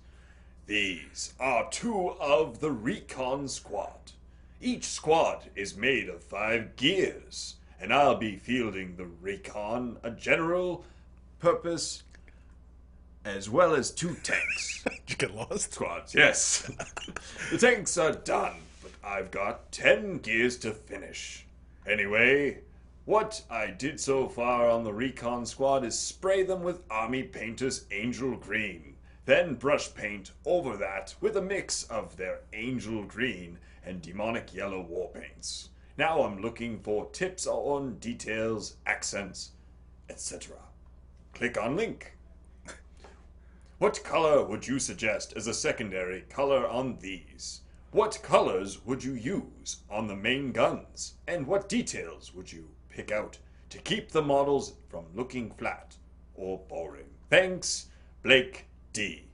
These 0.66 1.36
are 1.40 1.70
two 1.70 2.16
of 2.20 2.62
the 2.62 2.72
Recon 2.72 3.48
Squad. 3.48 4.14
Each 4.60 4.86
squad 4.86 5.52
is 5.56 5.78
made 5.78 6.10
of 6.10 6.24
five 6.24 6.78
gears, 6.78 7.58
and 7.80 7.94
I'll 7.94 8.16
be 8.16 8.36
fielding 8.36 8.96
the 8.96 9.06
Recon, 9.06 9.98
a 10.02 10.10
general 10.10 10.84
purpose, 11.38 12.02
as 13.24 13.52
well 13.52 13.76
as 13.76 13.92
two 13.92 14.16
tanks 14.24 14.84
Did 14.84 14.94
you 15.10 15.16
get 15.16 15.36
lost? 15.36 15.74
squads, 15.76 16.16
yes. 16.16 16.72
the 17.52 17.60
tanks 17.60 18.00
are 18.00 18.14
done, 18.14 18.56
I've 19.06 19.32
got 19.32 19.72
10 19.74 20.20
gears 20.20 20.58
to 20.60 20.72
finish. 20.72 21.46
Anyway, 21.86 22.62
what 23.04 23.44
I 23.50 23.68
did 23.68 24.00
so 24.00 24.30
far 24.30 24.70
on 24.70 24.86
the 24.86 24.94
recon 24.94 25.46
squad 25.46 25.84
is 25.84 26.00
spray 26.00 26.44
them 26.44 26.64
with 26.64 26.84
Army 26.90 27.24
Painter's 27.24 27.86
Angel 27.92 28.38
Green, 28.38 28.96
then 29.26 29.56
brush 29.56 29.94
paint 29.94 30.32
over 30.46 30.78
that 30.78 31.16
with 31.20 31.36
a 31.36 31.42
mix 31.42 31.84
of 31.84 32.16
their 32.16 32.40
Angel 32.54 33.04
Green 33.04 33.60
and 33.86 34.02
Demonic 34.02 34.54
Yellow 34.54 34.80
war 34.80 35.10
paints. 35.10 35.70
Now 35.98 36.24
I'm 36.24 36.42
looking 36.42 36.80
for 36.80 37.10
tips 37.12 37.46
on 37.46 37.96
details, 38.00 38.78
accents, 38.86 39.52
etc. 40.10 40.56
Click 41.34 41.58
on 41.62 41.76
link. 41.76 42.16
What 43.80 44.02
color 44.06 44.46
would 44.46 44.66
you 44.66 44.80
suggest 44.80 45.34
as 45.36 45.46
a 45.46 45.54
secondary 45.54 46.22
color 46.22 46.66
on 46.66 47.00
these? 47.00 47.60
What 47.94 48.24
colors 48.24 48.84
would 48.88 49.04
you 49.04 49.14
use 49.14 49.84
on 49.88 50.08
the 50.08 50.16
main 50.16 50.52
guns? 50.52 51.14
And 51.28 51.46
what 51.46 51.70
details 51.70 52.34
would 52.34 52.52
you 52.52 52.68
pick 52.90 53.12
out 53.12 53.38
to 53.70 53.78
keep 53.78 54.10
the 54.10 54.22
models 54.24 54.74
from 54.90 55.06
looking 55.14 55.52
flat 55.52 55.96
or 56.34 56.58
boring? 56.68 57.06
Thanks, 57.30 57.90
Blake 58.24 58.66
D, 58.94 59.26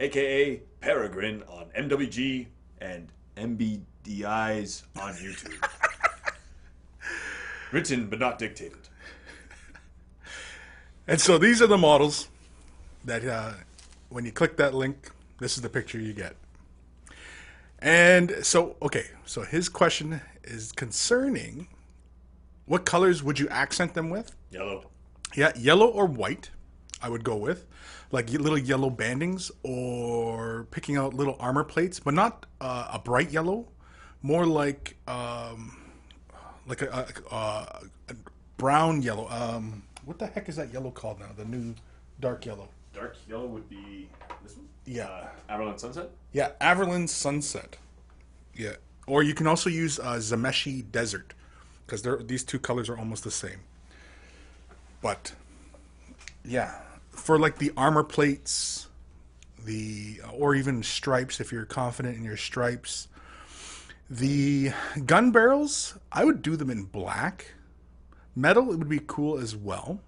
aka 0.00 0.60
Peregrine 0.80 1.44
on 1.48 1.66
MWG 1.78 2.46
and 2.80 3.12
MBDIs 3.36 4.82
on 5.00 5.14
YouTube. 5.14 5.68
Written 7.70 8.08
but 8.08 8.18
not 8.18 8.40
dictated. 8.40 8.88
And 11.06 11.20
so 11.20 11.38
these 11.38 11.62
are 11.62 11.68
the 11.68 11.78
models 11.78 12.28
that 13.04 13.24
uh, 13.24 13.52
when 14.08 14.24
you 14.24 14.32
click 14.32 14.56
that 14.56 14.74
link, 14.74 15.12
this 15.38 15.56
is 15.56 15.62
the 15.62 15.68
picture 15.68 16.00
you 16.00 16.12
get. 16.12 16.34
And 17.80 18.34
so, 18.42 18.76
okay, 18.82 19.06
so 19.24 19.42
his 19.42 19.68
question 19.68 20.20
is 20.44 20.72
concerning 20.72 21.68
what 22.66 22.84
colors 22.84 23.22
would 23.22 23.38
you 23.38 23.48
accent 23.48 23.94
them 23.94 24.10
with? 24.10 24.34
Yellow. 24.50 24.84
Yeah, 25.34 25.52
yellow 25.56 25.86
or 25.86 26.06
white, 26.06 26.50
I 27.02 27.08
would 27.08 27.24
go 27.24 27.36
with. 27.36 27.66
Like 28.12 28.30
little 28.30 28.58
yellow 28.58 28.90
bandings 28.90 29.50
or 29.62 30.66
picking 30.70 30.96
out 30.96 31.14
little 31.14 31.36
armor 31.40 31.64
plates, 31.64 32.00
but 32.00 32.14
not 32.14 32.46
uh, 32.60 32.88
a 32.92 32.98
bright 32.98 33.30
yellow, 33.30 33.68
more 34.22 34.46
like 34.46 34.96
um, 35.08 35.76
like 36.66 36.82
a, 36.82 36.88
a, 37.30 37.34
a, 37.34 37.80
a 38.08 38.14
brown 38.56 39.02
yellow. 39.02 39.28
Um, 39.28 39.82
what 40.04 40.18
the 40.18 40.28
heck 40.28 40.48
is 40.48 40.56
that 40.56 40.72
yellow 40.72 40.90
called 40.90 41.18
now? 41.18 41.30
The 41.36 41.44
new 41.44 41.74
dark 42.20 42.46
yellow. 42.46 42.68
Dark 42.94 43.16
yellow 43.28 43.46
would 43.46 43.68
be 43.68 44.08
this 44.42 44.56
one? 44.56 44.68
Yeah. 44.86 45.28
Averland 45.48 45.80
Sunset? 45.80 46.10
Yeah, 46.32 46.50
Averland 46.60 47.10
Sunset. 47.10 47.76
Yeah. 48.54 48.76
Or 49.06 49.22
you 49.22 49.34
can 49.34 49.46
also 49.46 49.70
use 49.70 49.98
uh, 49.98 50.14
Zamesi 50.14 50.90
Desert 50.90 51.34
because 51.86 52.02
these 52.26 52.42
two 52.42 52.58
colors 52.58 52.88
are 52.88 52.98
almost 52.98 53.24
the 53.24 53.30
same. 53.30 53.60
But 55.00 55.34
yeah, 56.44 56.80
for 57.10 57.38
like 57.38 57.58
the 57.58 57.72
armor 57.76 58.02
plates, 58.02 58.88
the 59.64 60.20
or 60.32 60.54
even 60.54 60.82
stripes, 60.82 61.40
if 61.40 61.52
you're 61.52 61.64
confident 61.64 62.16
in 62.16 62.24
your 62.24 62.36
stripes, 62.36 63.08
the 64.10 64.72
gun 65.04 65.30
barrels, 65.30 65.98
I 66.10 66.24
would 66.24 66.42
do 66.42 66.56
them 66.56 66.70
in 66.70 66.84
black. 66.84 67.54
Metal, 68.34 68.72
it 68.72 68.78
would 68.78 68.88
be 68.88 69.00
cool 69.06 69.38
as 69.38 69.56
well. 69.56 70.00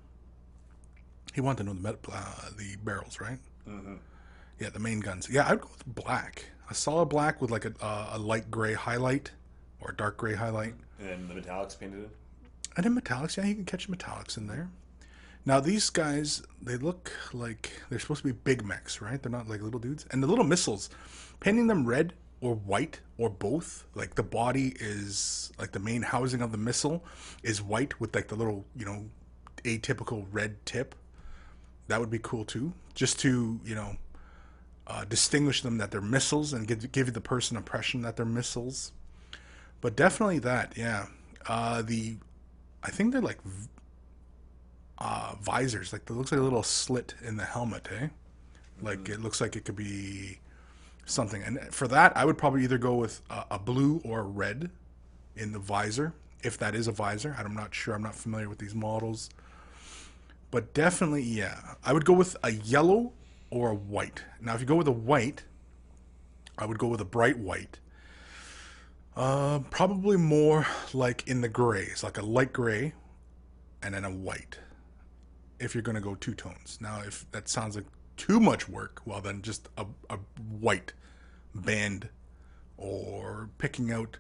He 1.35 1.41
wanted 1.41 1.59
to 1.59 1.65
know 1.65 1.75
the 1.75 1.81
metal, 1.81 2.13
uh, 2.13 2.51
the 2.57 2.77
barrels, 2.83 3.21
right? 3.21 3.39
Mm-hmm. 3.69 3.95
Yeah, 4.59 4.71
the 4.71 4.79
main 4.79 5.01
guns. 5.01 5.29
Yeah, 5.31 5.49
I'd 5.49 5.61
go 5.61 5.69
with 5.71 5.87
black. 5.87 6.45
A 6.71 6.75
solid 6.75 7.07
black 7.07 7.41
with 7.41 7.51
like 7.51 7.65
a, 7.65 7.73
uh, 7.81 8.11
a 8.13 8.19
light 8.19 8.51
gray 8.51 8.75
highlight 8.75 9.31
or 9.81 9.91
a 9.91 9.97
dark 9.97 10.17
gray 10.17 10.35
highlight. 10.35 10.75
And 10.99 11.29
the 11.29 11.35
metallics 11.35 11.79
painted 11.79 12.01
in. 12.01 12.11
And 12.77 12.87
in 12.87 12.97
metallics, 12.97 13.37
yeah, 13.37 13.47
you 13.47 13.55
can 13.55 13.65
catch 13.65 13.89
metallics 13.89 14.37
in 14.37 14.47
there. 14.47 14.69
Now 15.47 15.61
these 15.61 15.89
guys, 15.89 16.43
they 16.61 16.77
look 16.77 17.11
like 17.33 17.71
they're 17.89 17.99
supposed 17.99 18.23
to 18.23 18.27
be 18.27 18.33
big 18.33 18.65
mechs, 18.65 19.01
right? 19.01 19.23
They're 19.23 19.33
not 19.33 19.49
like 19.49 19.63
little 19.63 19.81
dudes. 19.81 20.07
And 20.11 20.23
the 20.23 20.27
little 20.27 20.45
missiles, 20.45 20.91
painting 21.41 21.69
them 21.69 21.87
red 21.87 22.13
or 22.41 22.55
white 22.55 23.01
or 23.17 23.31
both, 23.31 23.85
like 23.95 24.15
the 24.15 24.23
body 24.23 24.75
is 24.79 25.53
like 25.59 25.73
the 25.73 25.79
main 25.79 26.03
housing 26.03 26.43
of 26.43 26.53
the 26.53 26.59
missile 26.59 27.05
is 27.43 27.63
white 27.63 27.99
with 28.01 28.15
like 28.15 28.29
the 28.29 28.37
little, 28.37 28.65
you 28.77 28.85
know, 28.85 29.07
atypical 29.65 30.27
red 30.31 30.65
tip. 30.67 30.95
That 31.87 32.01
would 32.01 32.11
be 32.11 32.19
cool 32.19 32.45
too, 32.45 32.75
just 32.95 33.19
to 33.21 33.59
you 33.65 33.75
know 33.75 33.97
uh, 34.89 35.05
distinguish 35.05 35.63
them 35.63 35.79
that 35.79 35.91
they're 35.91 36.01
missiles 36.01 36.53
and 36.53 36.67
give 36.67 36.91
give 36.93 37.09
you 37.09 37.13
the 37.13 37.21
person 37.21 37.57
impression 37.57 38.03
that 38.03 38.17
they're 38.17 38.27
missiles. 38.27 38.93
But 39.81 39.95
definitely 39.95 40.41
that, 40.41 40.73
yeah. 40.77 41.07
Uh, 41.47 41.83
the 41.83 42.17
I 42.83 42.91
think 42.91 43.13
they're 43.13 43.21
like 43.21 43.39
uh, 44.99 45.35
visors. 45.41 45.93
Like 45.93 46.03
it 46.09 46.13
looks 46.13 46.33
like 46.33 46.41
a 46.41 46.45
little 46.45 46.63
slit 46.63 47.15
in 47.23 47.37
the 47.37 47.45
helmet, 47.45 47.89
eh? 48.01 48.09
Like 48.83 49.01
mm. 49.05 49.11
it 49.11 49.21
looks 49.21 49.41
like 49.41 49.57
it 49.57 49.65
could 49.65 49.77
be 49.77 50.41
something. 51.05 51.43
And 51.43 51.59
for 51.71 51.89
that, 51.89 52.17
I 52.17 52.25
would 52.25 52.39
probably 52.39 52.65
either 52.65 52.79
go 52.79 52.95
with 52.95 53.21
a, 53.31 53.45
a, 53.53 53.59
blue 53.59 54.01
or 54.05 54.21
a 54.21 54.25
red 54.25 54.71
in 55.37 55.53
the 55.53 55.59
visor, 55.59 56.13
if 56.43 56.59
that 56.59 56.75
is 56.75 56.89
a 56.89 56.93
visor. 56.93 57.35
I'm 57.39 57.55
not 57.55 57.75
sure. 57.75 57.95
I'm 57.95 58.03
not 58.03 58.15
familiar 58.15 58.49
with 58.49 58.59
these 58.59 58.75
models. 58.75 59.31
But 60.51 60.73
definitely, 60.75 61.23
yeah. 61.23 61.59
I 61.85 61.93
would 61.93 62.05
go 62.05 62.15
with 62.15 62.37
a 62.43 62.53
yellow 62.53 63.13
or 63.51 63.71
a 63.71 63.75
white. 63.75 64.23
Now, 64.41 64.55
if 64.55 64.61
you 64.61 64.67
go 64.67 64.77
with 64.77 64.89
a 64.89 64.93
white, 64.93 65.45
I 66.57 66.67
would 66.67 66.79
go 66.79 66.89
with 66.89 67.01
a 67.01 67.05
bright 67.05 67.39
white. 67.39 67.79
Uh, 69.17 69.61
probably 69.71 70.17
more 70.17 70.67
like 70.93 71.27
in 71.27 71.41
the 71.41 71.49
grays, 71.49 72.05
like 72.05 72.19
a 72.19 72.23
light 72.23 72.53
gray 72.53 72.95
and 73.83 73.95
then 73.95 74.05
a 74.05 74.11
white 74.11 74.59
if 75.59 75.75
you're 75.75 75.83
going 75.83 75.97
to 75.97 76.01
go 76.01 76.15
two 76.15 76.35
tones. 76.35 76.79
Now, 76.81 77.01
if 77.05 77.29
that 77.33 77.49
sounds 77.49 77.75
like 77.75 77.87
too 78.17 78.39
much 78.39 78.69
work, 78.69 79.01
well, 79.05 79.21
then 79.21 79.43
just 79.43 79.69
a, 79.77 79.87
a 80.09 80.19
white 80.61 80.93
band 81.55 82.09
or 82.77 83.51
picking 83.59 83.91
out 83.91 84.19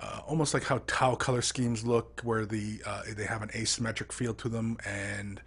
uh, 0.00 0.20
almost 0.26 0.54
like 0.54 0.64
how 0.64 0.80
Tau 0.86 1.14
color 1.14 1.42
schemes 1.42 1.84
look, 1.84 2.20
where 2.22 2.46
the 2.46 2.80
uh, 2.86 3.02
they 3.16 3.24
have 3.24 3.42
an 3.42 3.48
asymmetric 3.48 4.12
feel 4.12 4.32
to 4.34 4.48
them, 4.48 4.78
and 4.86 5.40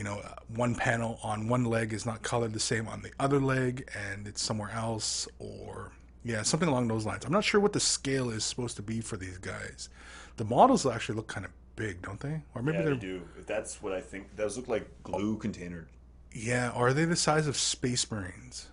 you 0.00 0.04
know 0.04 0.22
one 0.56 0.74
panel 0.74 1.20
on 1.22 1.46
one 1.46 1.66
leg 1.66 1.92
is 1.92 2.06
not 2.06 2.22
colored 2.22 2.54
the 2.54 2.58
same 2.58 2.88
on 2.88 3.02
the 3.02 3.12
other 3.20 3.38
leg, 3.38 3.86
and 3.94 4.26
it's 4.26 4.40
somewhere 4.40 4.70
else, 4.70 5.28
or 5.38 5.92
yeah, 6.24 6.40
something 6.40 6.70
along 6.70 6.88
those 6.88 7.04
lines. 7.04 7.26
I'm 7.26 7.32
not 7.32 7.44
sure 7.44 7.60
what 7.60 7.74
the 7.74 7.80
scale 7.80 8.30
is 8.30 8.42
supposed 8.42 8.76
to 8.76 8.82
be 8.82 9.02
for 9.02 9.18
these 9.18 9.36
guys. 9.36 9.90
The 10.38 10.46
models 10.46 10.86
actually 10.86 11.16
look 11.16 11.28
kind 11.28 11.44
of 11.44 11.52
big, 11.76 12.00
don't 12.00 12.18
they? 12.18 12.40
Or 12.54 12.62
maybe 12.62 12.78
yeah, 12.78 12.84
they 12.84 12.96
do. 12.96 13.20
That's 13.46 13.82
what 13.82 13.92
I 13.92 14.00
think. 14.00 14.34
Those 14.36 14.56
look 14.56 14.68
like 14.68 14.88
glue 15.02 15.36
container. 15.36 15.86
Yeah, 16.32 16.70
or 16.74 16.88
are 16.88 16.92
they 16.94 17.04
the 17.04 17.14
size 17.14 17.46
of 17.46 17.58
Space 17.58 18.10
Marines? 18.10 18.70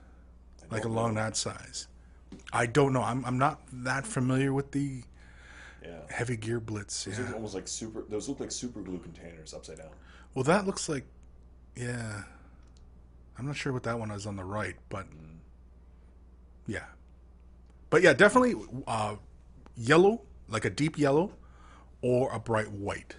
Like 0.71 0.85
along 0.85 1.15
know. 1.15 1.23
that 1.23 1.35
size. 1.35 1.89
I 2.53 2.67
don't 2.67 2.93
know. 2.93 3.03
I'm 3.03 3.25
I'm 3.25 3.37
not 3.37 3.59
that 3.73 4.07
familiar 4.07 4.53
with 4.53 4.71
the 4.71 5.03
yeah. 5.83 5.99
heavy 6.09 6.37
gear 6.37 6.61
blitz. 6.61 7.03
Those 7.03 7.19
yeah. 7.19 7.33
almost 7.33 7.53
like 7.53 7.67
super. 7.67 8.05
Those 8.07 8.29
look 8.29 8.39
like 8.39 8.51
super 8.51 8.79
glue 8.79 8.99
containers 8.99 9.53
upside 9.53 9.79
down. 9.79 9.89
Well, 10.37 10.43
that 10.43 10.67
looks 10.67 10.87
like, 10.87 11.03
yeah. 11.77 12.23
I'm 13.37 13.45
not 13.45 13.55
sure 13.55 13.71
what 13.71 13.83
that 13.83 13.99
one 13.99 14.11
is 14.11 14.25
on 14.25 14.35
the 14.35 14.43
right, 14.43 14.75
but 14.89 15.05
yeah. 16.65 16.85
But 17.89 18.01
yeah, 18.01 18.13
definitely 18.13 18.55
uh, 18.87 19.15
yellow, 19.75 20.21
like 20.49 20.65
a 20.65 20.69
deep 20.69 20.97
yellow, 20.97 21.31
or 22.01 22.31
a 22.33 22.39
bright 22.39 22.71
white. 22.71 23.15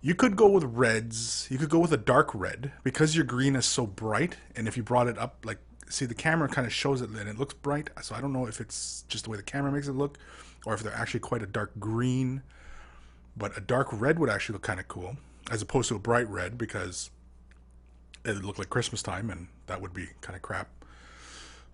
You 0.00 0.14
could 0.14 0.36
go 0.36 0.48
with 0.48 0.64
reds. 0.64 1.48
You 1.50 1.58
could 1.58 1.68
go 1.68 1.80
with 1.80 1.92
a 1.92 1.96
dark 1.96 2.32
red 2.34 2.72
because 2.84 3.16
your 3.16 3.24
green 3.24 3.56
is 3.56 3.66
so 3.66 3.86
bright. 3.86 4.36
And 4.54 4.68
if 4.68 4.76
you 4.76 4.84
brought 4.84 5.08
it 5.08 5.18
up, 5.18 5.44
like, 5.44 5.58
see, 5.88 6.04
the 6.04 6.14
camera 6.14 6.48
kind 6.48 6.66
of 6.66 6.72
shows 6.72 7.00
it 7.00 7.10
and 7.10 7.28
it 7.28 7.38
looks 7.38 7.54
bright. 7.54 7.90
So 8.02 8.14
I 8.14 8.20
don't 8.20 8.32
know 8.32 8.46
if 8.46 8.60
it's 8.60 9.04
just 9.08 9.24
the 9.24 9.30
way 9.30 9.36
the 9.36 9.42
camera 9.42 9.72
makes 9.72 9.88
it 9.88 9.92
look 9.92 10.18
or 10.64 10.74
if 10.74 10.82
they're 10.82 10.94
actually 10.94 11.20
quite 11.20 11.42
a 11.42 11.46
dark 11.46 11.72
green. 11.80 12.42
But 13.36 13.56
a 13.58 13.60
dark 13.60 13.88
red 13.90 14.18
would 14.20 14.30
actually 14.30 14.54
look 14.54 14.62
kind 14.62 14.78
of 14.78 14.86
cool 14.86 15.16
as 15.50 15.60
opposed 15.60 15.88
to 15.88 15.96
a 15.96 15.98
bright 15.98 16.28
red 16.28 16.56
because 16.56 17.10
it 18.26 18.34
would 18.34 18.44
look 18.44 18.58
like 18.58 18.70
Christmas 18.70 19.02
time 19.02 19.30
and 19.30 19.48
that 19.66 19.80
would 19.80 19.94
be 19.94 20.08
kind 20.20 20.36
of 20.36 20.42
crap. 20.42 20.68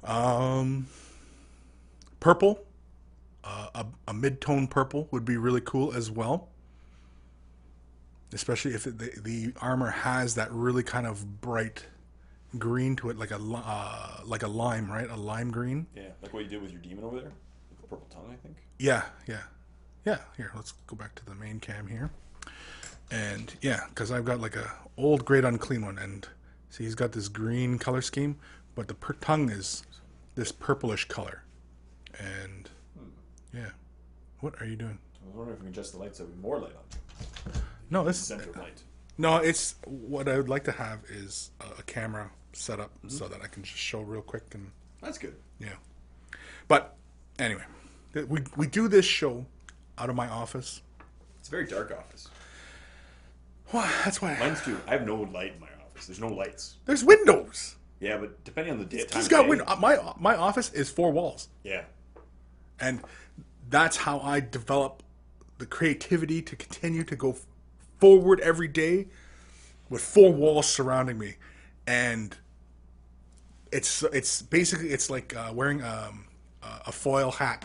Um, 0.04 0.86
purple 2.20 2.64
uh, 3.44 3.68
a, 3.74 3.86
a 4.08 4.14
mid-tone 4.14 4.66
purple 4.66 5.08
would 5.10 5.24
be 5.24 5.36
really 5.36 5.60
cool 5.60 5.92
as 5.92 6.10
well. 6.10 6.48
Especially 8.32 8.72
if 8.72 8.86
it, 8.86 8.98
the, 8.98 9.10
the 9.20 9.52
armor 9.60 9.90
has 9.90 10.34
that 10.36 10.50
really 10.52 10.82
kind 10.82 11.06
of 11.06 11.40
bright 11.40 11.86
green 12.58 12.94
to 12.96 13.10
it 13.10 13.18
like 13.18 13.30
a 13.30 13.38
uh, 13.38 14.20
like 14.24 14.42
a 14.42 14.48
lime 14.48 14.90
right? 14.90 15.10
A 15.10 15.16
lime 15.16 15.50
green. 15.50 15.86
Yeah 15.94 16.04
like 16.22 16.32
what 16.32 16.44
you 16.44 16.48
did 16.48 16.62
with 16.62 16.70
your 16.70 16.80
demon 16.80 17.04
over 17.04 17.20
there? 17.20 17.32
The 17.80 17.86
purple 17.88 18.06
tongue 18.10 18.30
i 18.32 18.36
think? 18.36 18.56
Yeah 18.78 19.02
yeah. 19.26 19.42
Yeah 20.04 20.18
here 20.36 20.52
let's 20.54 20.72
go 20.86 20.96
back 20.96 21.14
to 21.16 21.24
the 21.26 21.34
main 21.34 21.60
cam 21.60 21.86
here. 21.86 22.10
And 23.10 23.54
yeah 23.60 23.84
because 23.88 24.10
i've 24.10 24.24
got 24.24 24.40
like 24.40 24.56
a 24.56 24.70
old 24.96 25.24
great 25.24 25.44
unclean 25.44 25.84
one 25.84 25.98
and 25.98 26.26
see 26.72 26.82
he's 26.84 26.96
got 26.96 27.12
this 27.12 27.28
green 27.28 27.78
color 27.78 28.02
scheme 28.02 28.36
but 28.74 28.88
the 28.88 28.94
per- 28.94 29.14
tongue 29.14 29.50
is 29.50 29.84
this 30.34 30.50
purplish 30.50 31.06
color 31.06 31.44
and 32.18 32.68
yeah. 33.54 33.70
What 34.40 34.60
are 34.60 34.66
you 34.66 34.76
doing? 34.76 34.98
I 35.22 35.26
was 35.26 35.36
wondering 35.36 35.56
if 35.56 35.62
we 35.62 35.66
can 35.66 35.72
adjust 35.74 35.92
the 35.92 35.98
light 35.98 36.16
so 36.16 36.24
we 36.24 36.34
more 36.40 36.58
light 36.58 36.72
on. 36.74 37.52
No, 37.90 38.04
this 38.04 38.18
center 38.18 38.50
light. 38.58 38.82
No, 39.18 39.36
it's 39.36 39.76
what 39.84 40.28
I 40.28 40.36
would 40.36 40.48
like 40.48 40.64
to 40.64 40.72
have 40.72 41.00
is 41.08 41.50
a 41.78 41.82
camera 41.82 42.30
set 42.52 42.80
up 42.80 42.90
mm-hmm. 42.98 43.08
so 43.08 43.28
that 43.28 43.42
I 43.42 43.46
can 43.46 43.62
just 43.62 43.78
show 43.78 44.00
real 44.00 44.22
quick 44.22 44.44
and. 44.54 44.70
That's 45.00 45.18
good. 45.18 45.34
Yeah, 45.58 45.74
but 46.68 46.96
anyway, 47.38 47.64
we 48.14 48.42
we 48.56 48.66
do 48.66 48.88
this 48.88 49.04
show 49.04 49.46
out 49.98 50.08
of 50.10 50.16
my 50.16 50.28
office. 50.28 50.80
It's 51.38 51.48
a 51.48 51.50
very 51.50 51.66
dark 51.66 51.92
office. 51.92 52.28
Well, 53.72 53.88
that's 54.04 54.22
why. 54.22 54.36
Mine's 54.38 54.62
too. 54.62 54.80
I 54.86 54.92
have 54.92 55.06
no 55.06 55.16
light 55.16 55.54
in 55.54 55.60
my 55.60 55.68
office. 56.02 56.18
There's 56.18 56.30
no 56.30 56.34
lights. 56.34 56.76
There's 56.84 57.04
windows. 57.04 57.76
Yeah, 58.00 58.18
but 58.18 58.42
depending 58.44 58.72
on 58.72 58.78
the 58.80 58.84
day, 58.84 59.04
he's 59.14 59.28
got 59.28 59.48
window. 59.48 59.64
My 59.76 59.98
my 60.18 60.36
office 60.36 60.72
is 60.72 60.90
four 60.90 61.12
walls. 61.12 61.48
Yeah, 61.62 61.82
and 62.80 63.00
that's 63.70 63.96
how 63.96 64.18
I 64.20 64.40
develop 64.40 65.02
the 65.58 65.66
creativity 65.66 66.42
to 66.42 66.56
continue 66.56 67.04
to 67.04 67.14
go 67.14 67.36
forward 68.00 68.40
every 68.40 68.66
day 68.66 69.06
with 69.88 70.02
four 70.02 70.32
walls 70.32 70.68
surrounding 70.68 71.16
me, 71.16 71.36
and 71.86 72.36
it's 73.70 74.02
it's 74.02 74.42
basically 74.42 74.88
it's 74.88 75.08
like 75.08 75.36
uh, 75.36 75.52
wearing 75.54 75.82
um, 75.84 76.26
a 76.62 76.90
foil 76.90 77.30
hat 77.30 77.64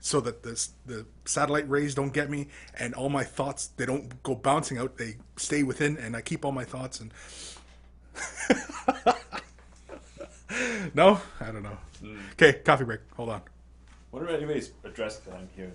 so 0.00 0.20
that 0.20 0.42
the 0.42 0.68
the 0.86 1.04
satellite 1.26 1.68
rays 1.68 1.94
don't 1.94 2.14
get 2.14 2.30
me 2.30 2.48
and 2.78 2.94
all 2.94 3.10
my 3.10 3.24
thoughts 3.24 3.66
they 3.76 3.84
don't 3.84 4.22
go 4.22 4.34
bouncing 4.34 4.78
out 4.78 4.96
they 4.96 5.16
stay 5.36 5.62
within 5.62 5.98
and 5.98 6.16
I 6.16 6.20
keep 6.20 6.44
all 6.44 6.52
my 6.52 6.64
thoughts 6.64 7.00
and 7.00 7.12
no 10.94 11.20
I 11.40 11.50
don't 11.50 11.62
know 11.62 11.78
mm. 12.02 12.18
okay 12.32 12.54
coffee 12.64 12.84
break 12.84 13.00
hold 13.16 13.30
on 13.30 13.42
wonder 14.10 14.28
if 14.28 14.36
anybody's 14.36 14.72
addressed 14.84 15.24
that 15.26 15.34
I'm 15.34 15.48
here. 15.54 15.72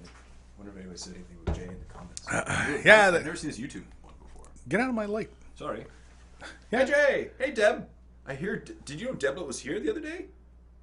wonder 0.58 0.72
if 0.72 0.78
anybody 0.78 0.98
said 0.98 1.16
anything 1.16 1.38
with 1.46 1.56
Jay 1.56 1.64
in 1.64 1.80
the 1.80 1.94
comments. 1.94 2.28
Uh, 2.28 2.82
yeah, 2.86 3.08
I've 3.08 3.26
never 3.26 3.36
seen 3.36 3.50
this 3.50 3.60
YouTube 3.60 3.84
one 4.02 4.14
before. 4.22 4.46
Get 4.68 4.80
out 4.80 4.90
of 4.90 4.96
my 4.96 5.06
light. 5.06 5.30
Sorry. 5.56 5.86
Yeah. 6.72 6.80
Hey 6.80 6.86
Jay. 6.92 7.30
Hey 7.40 7.52
Deb. 7.52 7.88
I 8.28 8.36
hear. 8.36 8.58
Did 8.58 9.00
you 9.00 9.08
know 9.08 9.14
Deblet 9.14 9.48
was 9.48 9.62
here 9.62 9.80
the 9.80 9.90
other 9.90 10.02
day? 10.02 10.26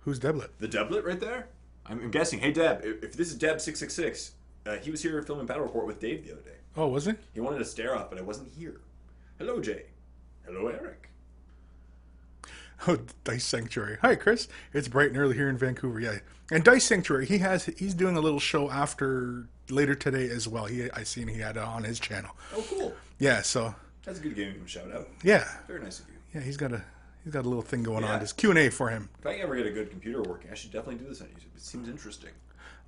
Who's 0.01 0.19
Deblet? 0.19 0.49
The 0.59 0.69
Deblet 0.69 1.05
right 1.05 1.21
there. 1.21 1.49
I'm, 1.85 2.01
I'm 2.01 2.11
guessing. 2.11 2.39
Hey 2.39 2.51
Deb, 2.51 2.81
if, 2.83 3.05
if 3.05 3.13
this 3.13 3.29
is 3.29 3.35
Deb 3.35 3.61
six 3.61 3.79
six 3.79 3.93
six, 3.93 4.33
uh, 4.65 4.77
he 4.77 4.91
was 4.91 5.03
here 5.03 5.21
filming 5.21 5.45
Battle 5.45 5.65
Report 5.65 5.87
with 5.87 6.01
Dave 6.01 6.25
the 6.25 6.33
other 6.33 6.41
day. 6.41 6.57
Oh, 6.79 6.87
was 6.87 7.05
he? 7.05 7.13
He 7.35 7.41
wanted 7.41 7.59
to 7.59 7.67
stare 7.67 7.95
off, 7.95 8.09
but 8.09 8.19
I 8.19 8.23
wasn't 8.23 8.49
here. 8.57 8.81
Hello 9.39 9.61
Jay. 9.61 9.83
Hello 10.47 10.69
Eric. 10.69 11.10
Oh, 12.89 12.99
Dice 13.25 13.45
Sanctuary. 13.45 13.99
Hi, 14.01 14.15
Chris. 14.15 14.49
It's 14.73 14.89
bright 14.89 15.09
and 15.11 15.19
early 15.19 15.37
here 15.37 15.49
in 15.49 15.59
Vancouver. 15.59 16.01
Yeah, 16.01 16.19
and 16.51 16.65
Dice 16.65 16.85
Sanctuary. 16.85 17.27
He 17.27 17.39
has 17.39 17.67
he's 17.67 17.95
doing 17.95 18.17
a 18.17 18.21
little 18.21 18.41
show 18.41 18.71
after 18.71 19.47
later 19.69 19.95
today 19.95 20.29
as 20.31 20.49
well. 20.49 20.65
He 20.67 20.91
I 20.93 21.03
seen 21.03 21.29
he 21.29 21.39
had 21.41 21.57
it 21.57 21.63
on 21.63 21.85
his 21.85 22.01
channel. 22.01 22.35
Oh, 22.57 22.65
cool. 22.69 22.95
Yeah. 23.19 23.43
So 23.43 23.75
That's 24.05 24.19
a 24.19 24.23
good 24.23 24.39
a 24.39 24.69
shout 24.69 24.91
out. 24.93 25.09
Yeah, 25.23 25.47
Very 25.67 25.83
nice 25.83 26.01
of 26.01 26.07
you. 26.09 26.15
yeah, 26.35 26.41
he's 26.41 26.57
got 26.57 26.73
a 26.73 26.83
he's 27.23 27.33
got 27.33 27.45
a 27.45 27.49
little 27.49 27.63
thing 27.63 27.83
going 27.83 28.03
Yeah. 28.05 28.15
on. 28.15 28.21
Just 28.21 28.37
Q 28.39 28.51
and 28.51 28.59
A 28.59 28.71
for 28.71 28.89
him. 28.89 29.11
If 29.19 29.27
I 29.27 29.35
ever 29.35 29.57
get 29.57 29.67
a 29.67 29.71
good 29.71 29.91
computer 29.91 30.23
working, 30.23 30.51
I 30.51 30.55
should 30.55 30.73
definitely 30.73 31.03
do 31.05 31.09
this 31.09 31.21
on 31.21 31.27
YouTube. 31.29 31.55
It 31.57 31.61
seems 31.61 31.89
interesting. 31.89 32.31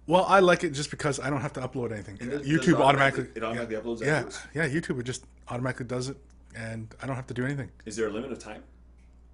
Well, 0.06 0.24
I 0.26 0.40
like 0.40 0.64
it 0.64 0.70
just 0.70 0.90
because 0.90 1.20
I 1.20 1.28
don't 1.30 1.42
have 1.42 1.52
to 1.52 1.60
upload 1.60 1.92
anything. 1.92 2.16
does- 2.16 2.46
YouTube 2.48 2.68
it 2.68 2.80
automatically, 2.80 3.24
automatically- 3.24 3.30
it 3.36 3.44
automatically 3.44 3.76
uploads 3.76 4.00
Yeah, 4.54 4.64
yeah, 4.66 4.68
YouTube 4.68 4.98
it 4.98 5.04
just 5.04 5.24
automatically 5.48 5.86
does 5.86 6.08
it, 6.08 6.16
and 6.56 6.92
I 7.00 7.06
don't 7.06 7.14
have 7.14 7.26
to 7.28 7.34
do 7.34 7.44
anything. 7.44 7.70
Is 7.84 7.94
there 7.96 8.08
a 8.08 8.10
limit 8.10 8.32
of 8.32 8.38
time? 8.40 8.62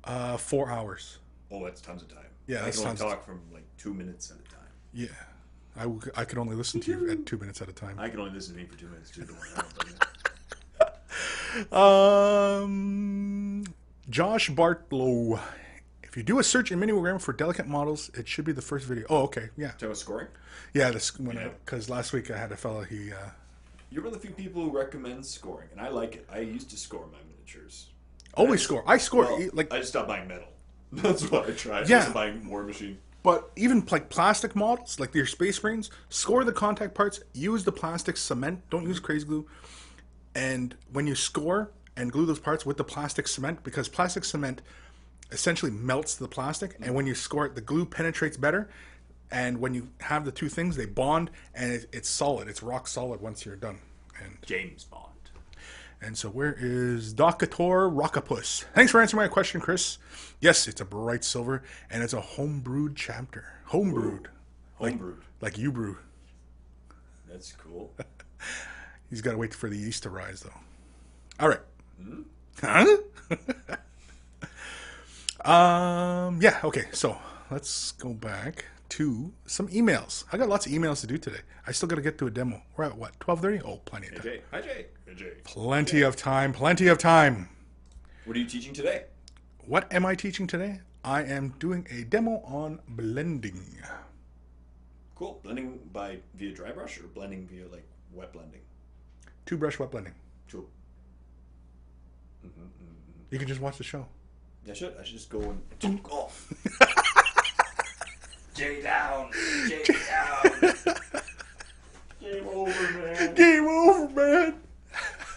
Uh, 0.04 0.36
four 0.36 0.70
hours. 0.70 1.18
Oh, 1.50 1.64
that's 1.64 1.80
tons 1.80 2.02
of 2.02 2.08
time. 2.08 2.24
Yeah, 2.46 2.64
I 2.64 2.70
can 2.70 2.84
only 2.86 2.96
talk 2.96 3.24
from 3.24 3.40
like 3.52 3.64
two 3.76 3.92
minutes 3.92 4.30
at 4.30 4.36
a 4.38 4.42
time. 4.50 4.64
Yeah, 4.94 5.08
I, 5.76 5.82
w- 5.82 6.00
I 6.16 6.24
could 6.24 6.38
only 6.38 6.56
listen 6.56 6.80
to 6.80 6.90
you 6.90 7.10
at 7.10 7.26
two 7.26 7.36
minutes 7.36 7.60
at 7.60 7.68
a 7.68 7.72
time. 7.72 7.96
I 7.98 8.08
can 8.08 8.20
only 8.20 8.32
listen 8.32 8.54
to 8.54 8.60
me 8.60 8.66
for 8.66 8.78
two 8.78 8.86
minutes 8.88 9.10
too. 9.10 9.24
Don't 9.24 9.36
worry. 9.38 9.48
I 9.56 9.60
don't. 9.60 11.72
Um, 12.58 13.64
Josh 14.10 14.50
Bartlow. 14.50 15.40
If 16.02 16.16
you 16.16 16.22
do 16.22 16.38
a 16.38 16.44
search 16.44 16.70
in 16.72 16.78
Minigram 16.80 17.20
for 17.20 17.32
delicate 17.32 17.66
models, 17.66 18.10
it 18.14 18.28
should 18.28 18.44
be 18.44 18.52
the 18.52 18.62
first 18.62 18.86
video. 18.86 19.04
Oh, 19.10 19.22
okay, 19.24 19.48
yeah, 19.56 19.72
about 19.80 19.96
scoring. 19.96 20.28
yeah. 20.74 20.90
This 20.90 21.18
when 21.18 21.36
Yeah. 21.36 21.48
because 21.64 21.90
last 21.90 22.12
week 22.12 22.30
I 22.30 22.38
had 22.38 22.52
a 22.52 22.56
fella. 22.56 22.84
He 22.84 23.12
uh, 23.12 23.16
You're 23.90 24.02
one 24.04 24.14
of 24.14 24.20
the 24.20 24.26
few 24.26 24.34
people 24.34 24.62
who 24.62 24.70
recommends 24.76 25.28
scoring, 25.28 25.68
and 25.72 25.80
I 25.80 25.88
like 25.88 26.16
it. 26.16 26.26
I 26.32 26.38
used 26.40 26.70
to 26.70 26.76
score 26.76 27.06
my 27.10 27.18
miniatures. 27.28 27.88
Always 28.38 28.62
score. 28.62 28.84
I 28.86 28.98
score 28.98 29.24
Well, 29.24 29.48
like, 29.52 29.72
I 29.72 29.78
just 29.78 29.90
stopped 29.90 30.08
buying 30.08 30.28
metal. 30.28 30.48
That's 30.92 31.30
what 31.30 31.48
I 31.48 31.52
tried. 31.52 31.88
Yeah. 31.88 32.06
I 32.08 32.12
buying 32.12 32.42
Warmachine. 32.42 32.96
but 33.22 33.50
even 33.56 33.84
like 33.90 34.08
plastic 34.08 34.56
models, 34.56 34.98
like 34.98 35.14
your 35.14 35.26
space 35.26 35.62
marines, 35.62 35.90
score 36.08 36.44
the 36.44 36.52
contact 36.52 36.94
parts. 36.94 37.20
Use 37.34 37.64
the 37.64 37.72
plastic 37.72 38.16
cement. 38.16 38.62
Don't 38.70 38.86
use 38.86 38.98
crazy 39.00 39.26
glue. 39.26 39.46
And 40.34 40.74
when 40.92 41.06
you 41.06 41.14
score 41.14 41.70
and 41.96 42.12
glue 42.12 42.24
those 42.26 42.38
parts 42.38 42.64
with 42.64 42.76
the 42.76 42.84
plastic 42.84 43.26
cement, 43.28 43.64
because 43.64 43.88
plastic 43.88 44.24
cement 44.24 44.62
essentially 45.32 45.70
melts 45.70 46.14
the 46.14 46.28
plastic, 46.28 46.76
and 46.80 46.94
when 46.94 47.06
you 47.06 47.14
score 47.14 47.44
it, 47.46 47.54
the 47.54 47.60
glue 47.60 47.84
penetrates 47.84 48.36
better. 48.36 48.70
And 49.30 49.58
when 49.60 49.74
you 49.74 49.88
have 50.00 50.24
the 50.24 50.32
two 50.32 50.48
things, 50.48 50.76
they 50.76 50.86
bond, 50.86 51.30
and 51.54 51.70
it, 51.72 51.86
it's 51.92 52.08
solid. 52.08 52.48
It's 52.48 52.62
rock 52.62 52.86
solid 52.88 53.20
once 53.20 53.44
you're 53.44 53.56
done. 53.56 53.78
And 54.24 54.38
James 54.46 54.84
Bond. 54.84 55.07
And 56.00 56.16
so 56.16 56.28
where 56.28 56.56
is 56.58 57.12
Docator 57.14 57.90
Rockapus? 57.92 58.64
Thanks 58.74 58.92
for 58.92 59.00
answering 59.00 59.22
my 59.22 59.28
question, 59.28 59.60
Chris. 59.60 59.98
Yes, 60.40 60.68
it's 60.68 60.80
a 60.80 60.84
bright 60.84 61.24
silver, 61.24 61.62
and 61.90 62.02
it's 62.02 62.12
a 62.12 62.20
homebrewed 62.20 62.94
chapter. 62.96 63.52
Homebrewed, 63.70 64.26
Homebrewed. 64.80 65.18
like 65.40 65.58
you 65.58 65.72
brew. 65.72 65.98
That's 67.28 67.52
cool. 67.52 67.92
He's 69.10 69.20
got 69.22 69.32
to 69.32 69.38
wait 69.38 69.54
for 69.54 69.68
the 69.68 69.76
yeast 69.76 70.02
to 70.04 70.10
rise, 70.10 70.40
though. 70.40 70.60
All 71.40 71.48
right. 71.48 71.60
Huh? 72.62 72.96
um. 75.44 76.40
Yeah. 76.40 76.58
Okay. 76.64 76.86
So 76.92 77.18
let's 77.50 77.92
go 77.92 78.12
back 78.12 78.64
to 78.90 79.32
some 79.46 79.68
emails. 79.68 80.24
I 80.32 80.38
got 80.38 80.48
lots 80.48 80.66
of 80.66 80.72
emails 80.72 81.00
to 81.02 81.06
do 81.06 81.18
today. 81.18 81.40
I 81.66 81.72
still 81.72 81.88
got 81.88 81.96
to 81.96 82.02
get 82.02 82.18
to 82.18 82.26
a 82.26 82.30
demo. 82.30 82.62
We're 82.76 82.84
at 82.84 82.96
what? 82.96 83.18
Twelve 83.20 83.40
thirty. 83.40 83.60
Oh, 83.64 83.76
plenty 83.84 84.08
of 84.08 84.14
time. 84.14 84.22
Jay. 84.22 84.42
Hi, 84.50 84.60
Jay. 84.60 84.86
Hey, 85.08 85.14
Jay. 85.14 85.32
Plenty 85.44 86.02
of 86.02 86.16
time. 86.16 86.52
Plenty 86.52 86.86
of 86.88 86.98
time. 86.98 87.48
What 88.26 88.36
are 88.36 88.40
you 88.40 88.46
teaching 88.46 88.74
today? 88.74 89.04
What 89.64 89.90
am 89.90 90.04
I 90.04 90.14
teaching 90.14 90.46
today? 90.46 90.80
I 91.02 91.22
am 91.22 91.54
doing 91.58 91.86
a 91.90 92.04
demo 92.04 92.42
on 92.44 92.80
blending. 92.88 93.64
Cool. 95.14 95.40
Blending 95.42 95.80
by 95.94 96.18
via 96.34 96.52
dry 96.52 96.72
brush 96.72 96.98
or 96.98 97.04
blending 97.04 97.48
via 97.50 97.66
like 97.68 97.86
wet 98.12 98.34
blending? 98.34 98.60
Two 99.46 99.56
brush 99.56 99.78
wet 99.78 99.90
blending. 99.90 100.12
Cool. 100.52 100.68
You 103.30 103.38
can 103.38 103.48
just 103.48 103.62
watch 103.62 103.78
the 103.78 103.84
show. 103.84 104.06
I 104.68 104.74
should. 104.74 104.94
I 105.00 105.04
should 105.04 105.14
just 105.16 105.30
go 105.30 105.40
and. 105.40 106.00
Oh. 106.10 106.30
J 108.54 108.82
down. 108.82 109.30
J 109.68 109.84
down. 110.10 110.94
Game 112.20 112.46
over, 112.46 112.92
man. 112.92 113.34
Game 113.34 113.66
over, 113.66 114.08
man. 114.10 114.54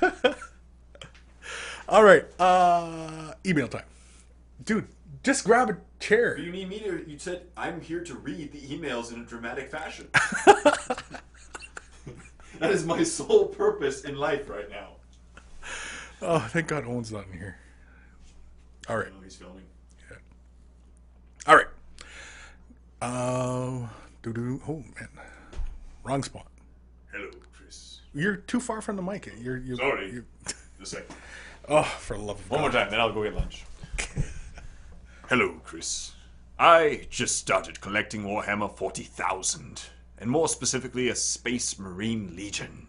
All 1.89 2.03
right. 2.03 2.25
Uh, 2.39 3.33
email 3.45 3.67
time, 3.67 3.83
dude. 4.63 4.87
Just 5.23 5.45
grab 5.45 5.69
a 5.69 5.77
chair. 5.99 6.37
You 6.37 6.51
need 6.51 6.67
me 6.69 6.79
to. 6.79 7.05
You 7.07 7.19
said 7.19 7.43
I'm 7.55 7.79
here 7.81 8.03
to 8.03 8.15
read 8.15 8.51
the 8.51 8.59
emails 8.59 9.13
in 9.13 9.21
a 9.21 9.23
dramatic 9.23 9.69
fashion. 9.69 10.07
that 10.13 11.03
is 12.61 12.85
my 12.85 13.03
sole 13.03 13.45
purpose 13.45 14.03
in 14.03 14.15
life 14.15 14.49
right 14.49 14.69
now. 14.69 14.93
Oh, 16.23 16.39
thank 16.39 16.67
God 16.67 16.85
Owen's 16.85 17.11
not 17.11 17.27
in 17.31 17.33
here. 17.37 17.57
All 18.89 18.97
right. 18.97 19.07
Oh, 19.15 19.21
he's 19.23 19.35
filming. 19.35 19.63
All 21.47 21.55
right. 21.55 21.67
Um. 23.01 23.89
doo 24.21 24.33
doo. 24.33 24.61
Oh 24.67 24.83
man, 24.99 25.09
wrong 26.03 26.23
spot. 26.23 26.50
You're 28.13 28.35
too 28.35 28.59
far 28.59 28.81
from 28.81 28.95
the 28.97 29.01
mic. 29.01 29.31
You're. 29.39 29.57
you're 29.57 29.77
Sorry. 29.77 30.11
You're, 30.11 30.25
The 30.79 30.85
second. 30.85 31.15
oh, 31.69 31.83
for 31.83 32.17
love 32.17 32.39
of 32.39 32.49
One 32.49 32.59
God. 32.59 32.61
more 32.63 32.71
time, 32.71 32.91
then 32.91 32.99
I'll 32.99 33.13
go 33.13 33.23
get 33.23 33.35
lunch. 33.35 33.63
Hello, 35.29 35.61
Chris. 35.63 36.11
I 36.59 37.07
just 37.09 37.37
started 37.37 37.81
collecting 37.81 38.23
Warhammer 38.23 38.75
40,000, 38.75 39.81
and 40.19 40.29
more 40.29 40.47
specifically, 40.47 41.07
a 41.09 41.15
Space 41.15 41.79
Marine 41.79 42.35
Legion. 42.35 42.87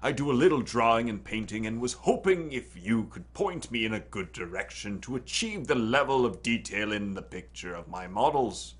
I 0.00 0.12
do 0.12 0.30
a 0.30 0.32
little 0.32 0.60
drawing 0.60 1.08
and 1.10 1.24
painting 1.24 1.66
and 1.66 1.80
was 1.80 1.94
hoping 1.94 2.52
if 2.52 2.76
you 2.76 3.04
could 3.04 3.32
point 3.34 3.72
me 3.72 3.84
in 3.84 3.94
a 3.94 4.00
good 4.00 4.32
direction 4.32 5.00
to 5.00 5.16
achieve 5.16 5.66
the 5.66 5.74
level 5.74 6.24
of 6.24 6.42
detail 6.42 6.92
in 6.92 7.14
the 7.14 7.22
picture 7.22 7.74
of 7.74 7.88
my 7.88 8.06
models. 8.06 8.74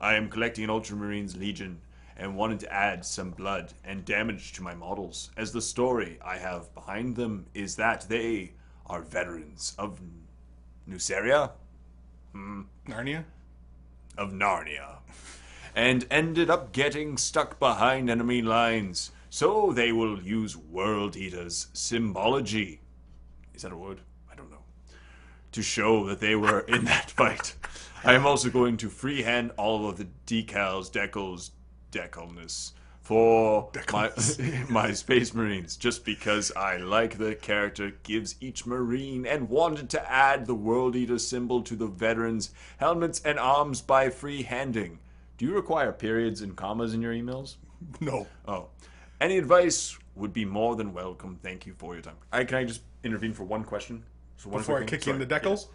I 0.00 0.14
am 0.14 0.28
collecting 0.28 0.64
an 0.64 0.70
Ultramarines 0.70 1.38
Legion 1.38 1.80
and 2.22 2.36
wanted 2.36 2.60
to 2.60 2.72
add 2.72 3.04
some 3.04 3.30
blood 3.30 3.74
and 3.84 4.04
damage 4.04 4.52
to 4.52 4.62
my 4.62 4.76
models, 4.76 5.30
as 5.36 5.50
the 5.50 5.60
story 5.60 6.20
I 6.24 6.36
have 6.38 6.72
behind 6.72 7.16
them 7.16 7.46
is 7.52 7.74
that 7.74 8.08
they 8.08 8.52
are 8.86 9.02
veterans 9.02 9.74
of 9.76 10.00
Nuceria, 10.88 11.50
hmm. 12.30 12.62
Narnia. 12.86 13.24
of 14.16 14.30
Narnia, 14.30 14.98
and 15.74 16.06
ended 16.12 16.48
up 16.48 16.72
getting 16.72 17.16
stuck 17.16 17.58
behind 17.58 18.08
enemy 18.08 18.40
lines, 18.40 19.10
so 19.28 19.72
they 19.72 19.90
will 19.90 20.22
use 20.22 20.56
World 20.56 21.16
Eater's 21.16 21.66
symbology. 21.72 22.82
Is 23.52 23.62
that 23.62 23.72
a 23.72 23.76
word? 23.76 24.00
I 24.30 24.36
don't 24.36 24.50
know. 24.50 24.62
To 25.50 25.62
show 25.62 26.06
that 26.06 26.20
they 26.20 26.36
were 26.36 26.60
in 26.60 26.84
that 26.84 27.10
fight. 27.10 27.56
I 28.04 28.14
am 28.14 28.26
also 28.26 28.48
going 28.48 28.76
to 28.76 28.88
freehand 28.88 29.50
all 29.56 29.88
of 29.88 29.96
the 29.96 30.06
decals, 30.26 30.88
decals, 30.88 31.50
decalness 31.92 32.72
for 33.02 33.70
my 33.92 34.10
my 34.68 34.92
Space 34.92 35.34
Marines, 35.34 35.76
just 35.76 36.04
because 36.04 36.52
I 36.56 36.76
like 36.76 37.18
the 37.18 37.34
character, 37.34 37.92
gives 38.02 38.36
each 38.40 38.64
Marine, 38.64 39.26
and 39.26 39.48
wanted 39.48 39.90
to 39.90 40.10
add 40.10 40.46
the 40.46 40.54
World 40.54 40.96
Eater 40.96 41.18
symbol 41.18 41.62
to 41.62 41.76
the 41.76 41.88
veterans' 41.88 42.50
helmets 42.78 43.20
and 43.24 43.38
arms 43.38 43.82
by 43.82 44.08
freehanding. 44.08 44.98
Do 45.36 45.44
you 45.44 45.54
require 45.54 45.92
periods 45.92 46.40
and 46.40 46.56
commas 46.56 46.94
in 46.94 47.02
your 47.02 47.12
emails? 47.12 47.56
No. 48.00 48.28
Oh, 48.46 48.68
any 49.20 49.38
advice 49.38 49.98
would 50.14 50.32
be 50.32 50.44
more 50.44 50.76
than 50.76 50.92
welcome. 50.92 51.40
Thank 51.42 51.66
you 51.66 51.74
for 51.74 51.94
your 51.94 52.02
time. 52.02 52.14
I 52.32 52.44
can 52.44 52.58
I 52.58 52.64
just 52.64 52.82
intervene 53.02 53.32
for 53.32 53.42
one 53.42 53.64
question? 53.64 54.04
So 54.36 54.50
one 54.50 54.60
Before 54.60 54.80
I 54.80 54.84
kick 54.84 55.04
you 55.06 55.12
in 55.12 55.18
the 55.18 55.26
decals? 55.26 55.66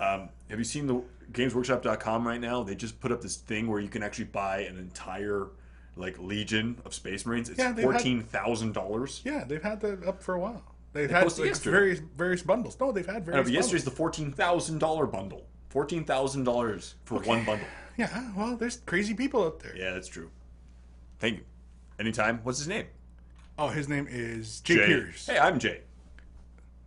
Um, 0.00 0.28
have 0.50 0.58
you 0.58 0.64
seen 0.64 0.88
the 0.88 1.02
GamesWorkshop.com 1.30 2.26
right 2.26 2.40
now? 2.40 2.64
They 2.64 2.74
just 2.74 3.00
put 3.00 3.12
up 3.12 3.20
this 3.20 3.36
thing 3.36 3.68
where 3.68 3.78
you 3.80 3.88
can 3.88 4.02
actually 4.02 4.24
buy 4.24 4.62
an 4.62 4.76
entire 4.76 5.50
like 5.96 6.18
legion 6.18 6.80
of 6.84 6.94
Space 6.94 7.26
Marines. 7.26 7.48
It's 7.48 7.58
Yeah, 7.58 7.74
fourteen 7.74 8.22
thousand 8.22 8.72
dollars. 8.72 9.20
Yeah, 9.24 9.44
they've 9.44 9.62
had 9.62 9.80
that 9.80 10.06
up 10.06 10.22
for 10.22 10.34
a 10.34 10.40
while. 10.40 10.62
They've 10.92 11.10
had 11.10 11.24
like, 11.24 11.46
yesterday. 11.46 11.76
various 11.76 11.98
various 12.16 12.42
bundles. 12.42 12.78
No, 12.80 12.92
they've 12.92 13.06
had 13.06 13.24
various. 13.24 13.46
But 13.46 13.52
yesterday's 13.52 13.82
bundles. 13.82 13.84
the 13.84 13.96
fourteen 13.96 14.32
thousand 14.32 14.78
dollar 14.78 15.06
bundle. 15.06 15.46
Fourteen 15.68 16.04
thousand 16.04 16.44
dollars 16.44 16.94
for 17.04 17.20
one 17.20 17.44
bundle. 17.44 17.66
Yeah, 17.98 18.30
well, 18.34 18.56
there's 18.56 18.78
crazy 18.78 19.12
people 19.12 19.44
out 19.44 19.60
there. 19.60 19.76
Yeah, 19.76 19.92
that's 19.92 20.08
true. 20.08 20.30
Thank 21.18 21.36
you. 21.36 21.44
Anytime. 21.98 22.40
What's 22.42 22.56
his 22.56 22.66
name? 22.66 22.86
Oh, 23.58 23.68
his 23.68 23.86
name 23.86 24.06
is 24.08 24.60
Jay, 24.62 24.86
Pierce. 24.86 25.26
Hey, 25.26 25.38
I'm 25.38 25.58
Jay. 25.58 25.82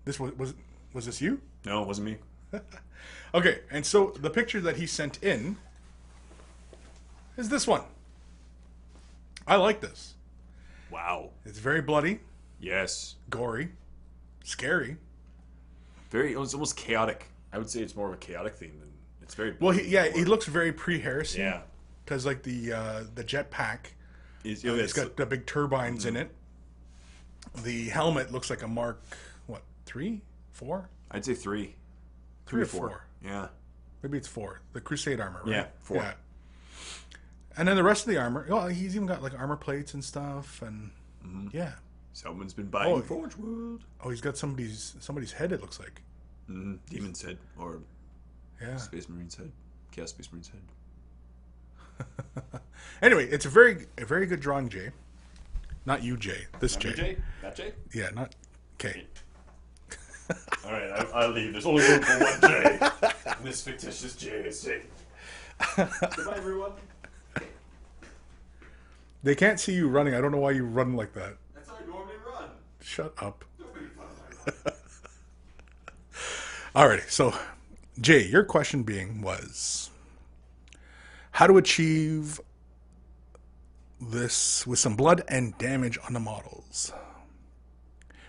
This 0.03 0.19
was 0.19 0.33
was 0.35 0.55
was 0.93 1.05
this 1.05 1.21
you? 1.21 1.41
No, 1.63 1.83
it 1.83 1.87
wasn't 1.87 2.07
me. 2.07 2.17
Okay, 3.35 3.59
and 3.69 3.85
so 3.85 4.13
the 4.17 4.29
picture 4.29 4.61
that 4.61 4.77
he 4.77 4.87
sent 4.87 5.21
in 5.21 5.57
is 7.35 7.49
this 7.49 7.67
one. 7.67 7.81
I 9.47 9.55
like 9.57 9.79
this. 9.81 10.15
Wow. 10.91 11.31
It's 11.45 11.59
very 11.59 11.81
bloody, 11.81 12.19
Yes. 12.59 13.15
gory, 13.29 13.69
scary. 14.43 14.97
Very. 16.09 16.33
It 16.33 16.39
was 16.39 16.53
almost 16.53 16.77
chaotic. 16.77 17.25
I 17.51 17.57
would 17.57 17.69
say 17.69 17.81
it's 17.81 17.95
more 17.95 18.07
of 18.07 18.13
a 18.13 18.17
chaotic 18.17 18.55
theme 18.55 18.77
than 18.79 18.89
it's 19.21 19.35
very. 19.35 19.55
Well, 19.59 19.71
he, 19.71 19.87
yeah, 19.87 20.07
he 20.09 20.23
looks 20.25 20.45
very 20.45 20.71
pre-Heresy. 20.71 21.39
Yeah. 21.39 21.61
because 22.03 22.25
like 22.25 22.43
the 22.43 22.73
uh, 22.73 23.03
the 23.15 23.23
jetpack, 23.23 23.79
Is, 24.43 24.63
you 24.63 24.71
know, 24.71 24.81
it's 24.81 24.93
got 24.93 25.15
the 25.17 25.25
big 25.25 25.45
turbines 25.45 26.05
Mm-hmm. 26.05 26.15
in 26.15 26.21
it. 26.23 26.31
The 27.63 27.89
helmet 27.89 28.31
looks 28.31 28.49
like 28.49 28.61
a 28.63 28.67
Mark 28.67 29.01
what 29.47 29.61
three? 29.85 30.21
Four? 30.51 30.89
I'd 31.11 31.25
say 31.25 31.33
three. 31.33 31.75
Three 32.45 32.61
or 32.61 32.65
four. 32.65 32.89
four? 32.89 33.05
Yeah. 33.23 33.47
Maybe 34.03 34.17
it's 34.17 34.27
four. 34.27 34.61
The 34.73 34.81
Crusade 34.81 35.19
armor, 35.19 35.41
right? 35.45 35.51
Yeah, 35.55 35.65
four. 35.79 36.13
And 37.57 37.67
then 37.67 37.75
the 37.77 37.83
rest 37.83 38.03
of 38.05 38.09
the 38.13 38.17
armor, 38.17 38.45
well, 38.49 38.67
he's 38.67 38.95
even 38.95 39.07
got 39.07 39.23
like 39.23 39.33
armor 39.39 39.55
plates 39.55 39.93
and 39.93 40.03
stuff, 40.03 40.61
and 40.61 40.91
Mm-hmm. 41.25 41.47
yeah. 41.53 41.71
Someone's 42.13 42.53
been 42.53 42.67
buying 42.67 42.93
Oh. 42.93 43.01
Forge 43.01 43.35
World. 43.35 43.83
Oh, 44.03 44.09
he's 44.09 44.21
got 44.21 44.37
somebody's 44.37 44.95
somebody's 44.99 45.31
head. 45.31 45.51
It 45.51 45.59
looks 45.61 45.79
like. 45.79 46.01
Mm-hmm. 46.49 46.75
Demon's 46.93 47.21
head 47.21 47.37
or 47.57 47.79
Yeah. 48.61 48.77
Space 48.77 49.09
Marine's 49.09 49.35
head. 49.35 49.51
Chaos 49.91 50.11
Space 50.11 50.29
Marine's 50.31 50.49
head. 50.49 50.61
Anyway, 53.01 53.25
it's 53.27 53.45
a 53.45 53.49
very 53.49 53.87
a 53.97 54.05
very 54.05 54.25
good 54.25 54.39
drawing, 54.39 54.69
Jay. 54.69 54.89
Not 55.85 56.03
you, 56.03 56.15
Jay. 56.17 56.45
This 56.59 56.75
Jay. 56.75 56.93
Jay? 56.93 57.17
That 57.41 57.55
Jay? 57.55 57.73
Yeah, 57.93 58.09
not 58.13 58.35
K. 58.77 59.05
All 60.65 60.71
right, 60.71 60.89
I, 60.91 61.05
I'll 61.13 61.31
leave. 61.31 61.51
There's 61.51 61.65
only 61.65 61.83
room 61.87 62.01
for 62.01 62.19
one 62.19 62.41
Jay. 62.41 62.79
This 63.43 63.61
fictitious 63.61 64.15
Jay 64.15 64.29
is 64.29 64.61
taken. 64.63 64.87
Goodbye, 65.75 66.37
everyone. 66.37 66.71
They 69.25 69.33
can't 69.33 69.59
see 69.59 69.73
you 69.73 69.89
running. 69.89 70.13
I 70.13 70.21
don't 70.21 70.31
know 70.31 70.37
why 70.37 70.51
you 70.51 70.63
run 70.63 70.95
like 70.95 71.13
that. 71.13 71.37
That's 71.55 71.67
how 71.67 71.77
I 71.81 71.87
normally 71.87 72.13
run. 72.31 72.47
Shut 72.79 73.11
up. 73.17 73.43
Don't 73.59 73.73
make 73.73 73.91
fun 73.97 74.05
of 74.45 74.65
my 76.75 76.79
Alrighty, 76.79 77.09
so 77.09 77.33
Jay, 77.99 78.27
your 78.27 78.43
question 78.43 78.83
being 78.83 79.23
was 79.23 79.89
how 81.31 81.47
to 81.47 81.57
achieve 81.57 82.39
this 83.99 84.67
with 84.67 84.77
some 84.77 84.95
blood 84.95 85.23
and 85.27 85.57
damage 85.57 85.97
on 86.05 86.13
the 86.13 86.19
models. 86.19 86.93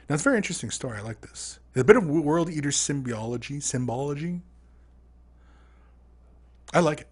Now 0.08 0.14
it's 0.14 0.22
a 0.22 0.24
very 0.24 0.38
interesting 0.38 0.70
story. 0.70 0.96
I 0.96 1.02
like 1.02 1.20
this. 1.20 1.58
There's 1.74 1.82
a 1.82 1.84
bit 1.84 1.96
of 1.96 2.08
World 2.08 2.48
Eater 2.48 2.70
symbiology, 2.70 3.62
symbology. 3.62 4.40
I 6.72 6.80
like 6.80 7.02
it. 7.02 7.08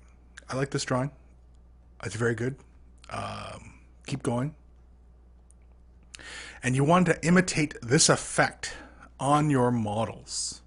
I 0.48 0.56
like 0.56 0.70
this 0.70 0.84
drawing. 0.84 1.10
It's 2.02 2.16
very 2.16 2.34
good. 2.34 2.56
Um, 3.10 3.73
keep 4.06 4.22
going. 4.22 4.54
And 6.62 6.74
you 6.74 6.84
want 6.84 7.06
to 7.06 7.26
imitate 7.26 7.74
this 7.82 8.08
effect 8.08 8.74
on 9.20 9.50
your 9.50 9.70
models. 9.70 10.62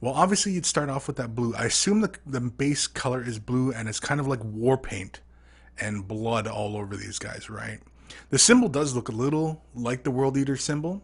Well, 0.00 0.14
obviously, 0.14 0.52
you'd 0.52 0.66
start 0.66 0.90
off 0.90 1.06
with 1.06 1.16
that 1.16 1.34
blue. 1.34 1.54
I 1.54 1.64
assume 1.64 2.00
the, 2.00 2.14
the 2.26 2.40
base 2.40 2.86
color 2.86 3.22
is 3.22 3.38
blue 3.38 3.72
and 3.72 3.88
it's 3.88 4.00
kind 4.00 4.20
of 4.20 4.26
like 4.26 4.42
war 4.42 4.76
paint 4.76 5.20
and 5.80 6.06
blood 6.06 6.46
all 6.46 6.76
over 6.76 6.96
these 6.96 7.18
guys, 7.18 7.48
right? 7.48 7.80
The 8.30 8.38
symbol 8.38 8.68
does 8.68 8.94
look 8.94 9.08
a 9.08 9.12
little 9.12 9.62
like 9.74 10.04
the 10.04 10.10
World 10.10 10.36
Eater 10.36 10.56
symbol. 10.56 11.02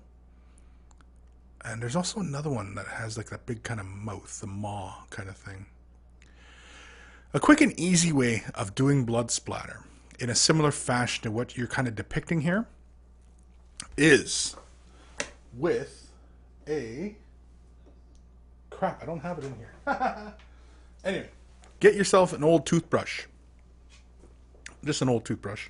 And 1.64 1.82
there's 1.82 1.96
also 1.96 2.20
another 2.20 2.50
one 2.50 2.74
that 2.74 2.86
has 2.86 3.16
like 3.16 3.30
that 3.30 3.46
big 3.46 3.62
kind 3.62 3.80
of 3.80 3.86
mouth, 3.86 4.40
the 4.40 4.46
maw 4.46 5.04
kind 5.10 5.28
of 5.28 5.36
thing. 5.36 5.66
A 7.32 7.40
quick 7.40 7.60
and 7.60 7.78
easy 7.78 8.12
way 8.12 8.44
of 8.54 8.74
doing 8.74 9.04
blood 9.04 9.30
splatter 9.30 9.84
in 10.20 10.30
a 10.30 10.34
similar 10.34 10.70
fashion 10.70 11.22
to 11.24 11.30
what 11.30 11.56
you're 11.56 11.66
kind 11.66 11.88
of 11.88 11.94
depicting 11.94 12.42
here 12.42 12.66
is 13.96 14.54
with 15.56 16.10
a 16.68 17.16
crap, 18.68 19.02
I 19.02 19.06
don't 19.06 19.20
have 19.20 19.38
it 19.38 19.44
in 19.44 19.54
here. 19.56 19.74
anyway, 21.04 21.28
get 21.80 21.94
yourself 21.94 22.32
an 22.32 22.44
old 22.44 22.66
toothbrush. 22.66 23.24
Just 24.84 25.02
an 25.02 25.08
old 25.08 25.24
toothbrush. 25.24 25.68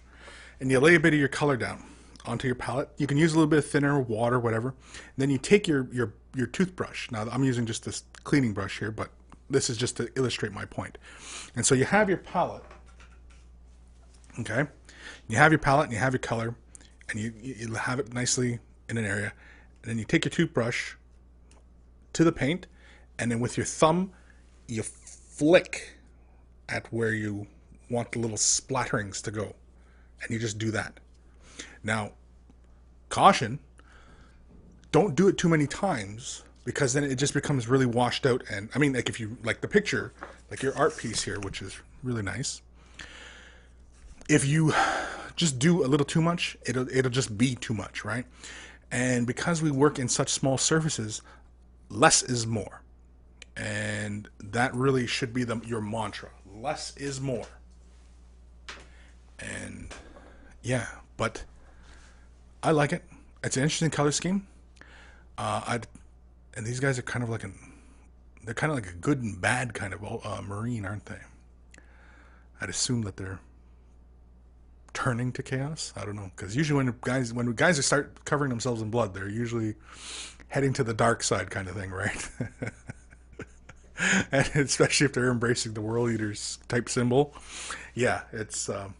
And 0.60 0.70
you 0.70 0.78
lay 0.78 0.94
a 0.94 1.00
bit 1.00 1.14
of 1.14 1.18
your 1.18 1.28
color 1.28 1.56
down 1.56 1.84
onto 2.26 2.46
your 2.46 2.54
palette. 2.54 2.90
You 2.98 3.06
can 3.06 3.16
use 3.16 3.32
a 3.32 3.36
little 3.36 3.48
bit 3.48 3.60
of 3.60 3.66
thinner, 3.66 3.98
water, 3.98 4.38
whatever. 4.38 4.68
And 4.68 5.16
then 5.16 5.30
you 5.30 5.38
take 5.38 5.66
your, 5.66 5.88
your, 5.92 6.12
your 6.34 6.46
toothbrush. 6.46 7.10
Now, 7.10 7.26
I'm 7.30 7.44
using 7.44 7.66
just 7.66 7.84
this 7.84 8.04
cleaning 8.24 8.52
brush 8.52 8.78
here, 8.78 8.90
but 8.90 9.10
this 9.48 9.70
is 9.70 9.76
just 9.76 9.96
to 9.96 10.08
illustrate 10.16 10.52
my 10.52 10.64
point. 10.64 10.98
And 11.56 11.64
so 11.64 11.74
you 11.74 11.84
have 11.84 12.08
your 12.08 12.18
palette. 12.18 12.62
Okay? 14.40 14.66
You 15.28 15.36
have 15.36 15.52
your 15.52 15.58
palette 15.58 15.84
and 15.84 15.92
you 15.92 15.98
have 15.98 16.12
your 16.12 16.20
color. 16.20 16.54
And 17.08 17.18
you, 17.18 17.32
you 17.42 17.74
have 17.74 17.98
it 17.98 18.14
nicely 18.14 18.60
in 18.88 18.96
an 18.96 19.04
area. 19.04 19.32
And 19.82 19.90
then 19.90 19.98
you 19.98 20.04
take 20.04 20.24
your 20.24 20.30
toothbrush 20.30 20.94
to 22.12 22.24
the 22.24 22.32
paint 22.32 22.66
and 23.18 23.30
then 23.30 23.40
with 23.40 23.56
your 23.56 23.66
thumb 23.66 24.12
you 24.66 24.82
flick 24.82 25.96
at 26.68 26.92
where 26.92 27.12
you 27.12 27.46
want 27.90 28.12
the 28.12 28.18
little 28.18 28.36
splatterings 28.36 29.22
to 29.22 29.30
go 29.30 29.54
and 30.22 30.30
you 30.30 30.38
just 30.38 30.58
do 30.58 30.70
that 30.70 30.98
now 31.82 32.12
caution 33.08 33.58
don't 34.92 35.14
do 35.14 35.28
it 35.28 35.38
too 35.38 35.48
many 35.48 35.66
times 35.66 36.44
because 36.64 36.92
then 36.92 37.04
it 37.04 37.16
just 37.16 37.34
becomes 37.34 37.68
really 37.68 37.86
washed 37.86 38.26
out 38.26 38.42
and 38.50 38.68
i 38.74 38.78
mean 38.78 38.92
like 38.92 39.08
if 39.08 39.20
you 39.20 39.36
like 39.44 39.60
the 39.60 39.68
picture 39.68 40.12
like 40.50 40.62
your 40.62 40.76
art 40.76 40.96
piece 40.96 41.22
here 41.22 41.38
which 41.40 41.62
is 41.62 41.78
really 42.02 42.22
nice 42.22 42.62
if 44.30 44.46
you 44.46 44.72
just 45.34 45.58
do 45.58 45.84
a 45.84 45.88
little 45.88 46.06
too 46.06 46.22
much 46.22 46.56
it'll 46.64 46.88
it'll 46.88 47.10
just 47.10 47.36
be 47.36 47.54
too 47.56 47.74
much 47.74 48.04
right? 48.04 48.24
And 48.92 49.26
because 49.26 49.60
we 49.62 49.70
work 49.70 49.98
in 49.98 50.08
such 50.08 50.30
small 50.30 50.56
surfaces 50.56 51.22
less 51.88 52.22
is 52.22 52.46
more. 52.46 52.82
And 53.56 54.28
that 54.38 54.74
really 54.74 55.06
should 55.06 55.32
be 55.34 55.44
the 55.44 55.60
your 55.66 55.80
mantra 55.80 56.30
less 56.54 56.96
is 56.96 57.20
more. 57.20 57.46
And 59.38 59.92
yeah 60.62 60.86
but 61.16 61.44
i 62.62 62.70
like 62.70 62.92
it. 62.92 63.04
It's 63.42 63.56
an 63.56 63.64
interesting 63.64 63.90
color 63.90 64.12
scheme. 64.12 64.46
Uh 65.36 65.62
i'd 65.66 65.86
and 66.54 66.64
these 66.64 66.78
guys 66.78 66.98
are 66.98 67.02
kind 67.02 67.24
of 67.24 67.30
like 67.30 67.42
an 67.42 67.54
they're 68.44 68.54
kind 68.54 68.70
of 68.70 68.76
like 68.76 68.88
a 68.88 68.96
good 68.96 69.22
and 69.22 69.40
bad 69.40 69.74
kind 69.74 69.92
of 69.92 70.02
uh, 70.24 70.40
marine 70.42 70.84
aren't 70.86 71.06
they? 71.06 71.18
I'd 72.60 72.68
assume 72.68 73.02
that 73.02 73.16
they're 73.16 73.40
turning 74.94 75.32
to 75.32 75.42
chaos? 75.42 75.92
I 75.96 76.04
don't 76.04 76.16
know. 76.16 76.30
Because 76.36 76.56
usually 76.56 76.84
when 76.84 76.94
guys 77.00 77.32
when 77.32 77.52
guys 77.52 77.84
start 77.84 78.24
covering 78.24 78.50
themselves 78.50 78.82
in 78.82 78.90
blood 78.90 79.14
they're 79.14 79.28
usually 79.28 79.74
heading 80.48 80.72
to 80.74 80.84
the 80.84 80.94
dark 80.94 81.22
side 81.22 81.50
kind 81.50 81.68
of 81.68 81.74
thing 81.74 81.90
right? 81.90 82.28
And 84.32 84.48
especially 84.54 85.04
if 85.04 85.12
they're 85.12 85.30
embracing 85.30 85.74
the 85.74 85.82
world 85.82 86.10
eaters 86.10 86.58
type 86.68 86.88
symbol. 86.88 87.34
Yeah 87.94 88.22
it's 88.32 88.68
um, 88.70 88.94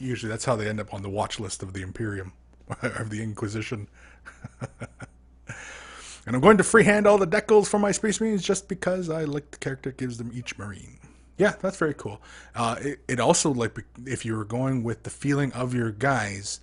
usually 0.00 0.30
that's 0.30 0.44
how 0.44 0.56
they 0.56 0.68
end 0.68 0.80
up 0.80 0.92
on 0.92 1.02
the 1.02 1.08
watch 1.08 1.38
list 1.38 1.62
of 1.62 1.72
the 1.74 1.82
imperium 1.82 2.32
of 2.82 3.10
the 3.10 3.22
inquisition. 3.22 3.88
And 6.26 6.34
i'm 6.34 6.40
going 6.40 6.56
to 6.56 6.64
freehand 6.64 7.06
all 7.06 7.18
the 7.18 7.26
decals 7.26 7.66
for 7.68 7.78
my 7.78 7.92
space 7.92 8.18
marines 8.18 8.42
just 8.42 8.66
because 8.66 9.10
i 9.10 9.24
like 9.24 9.50
the 9.50 9.58
character 9.58 9.92
gives 9.92 10.16
them 10.16 10.30
each 10.34 10.56
marine 10.56 10.98
yeah 11.38 11.54
that's 11.60 11.76
very 11.76 11.94
cool 11.94 12.20
uh, 12.54 12.76
it, 12.80 13.00
it 13.08 13.20
also 13.20 13.52
like 13.52 13.76
if 14.06 14.24
you 14.24 14.36
were 14.36 14.44
going 14.44 14.82
with 14.82 15.02
the 15.02 15.10
feeling 15.10 15.52
of 15.52 15.74
your 15.74 15.90
guys 15.90 16.60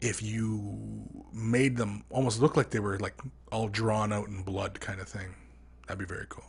if 0.00 0.22
you 0.22 0.78
made 1.32 1.76
them 1.76 2.04
almost 2.10 2.40
look 2.40 2.56
like 2.56 2.70
they 2.70 2.80
were 2.80 2.98
like 2.98 3.20
all 3.52 3.68
drawn 3.68 4.12
out 4.12 4.28
in 4.28 4.42
blood 4.42 4.80
kind 4.80 5.00
of 5.00 5.08
thing 5.08 5.34
that'd 5.86 5.98
be 5.98 6.04
very 6.04 6.26
cool 6.28 6.44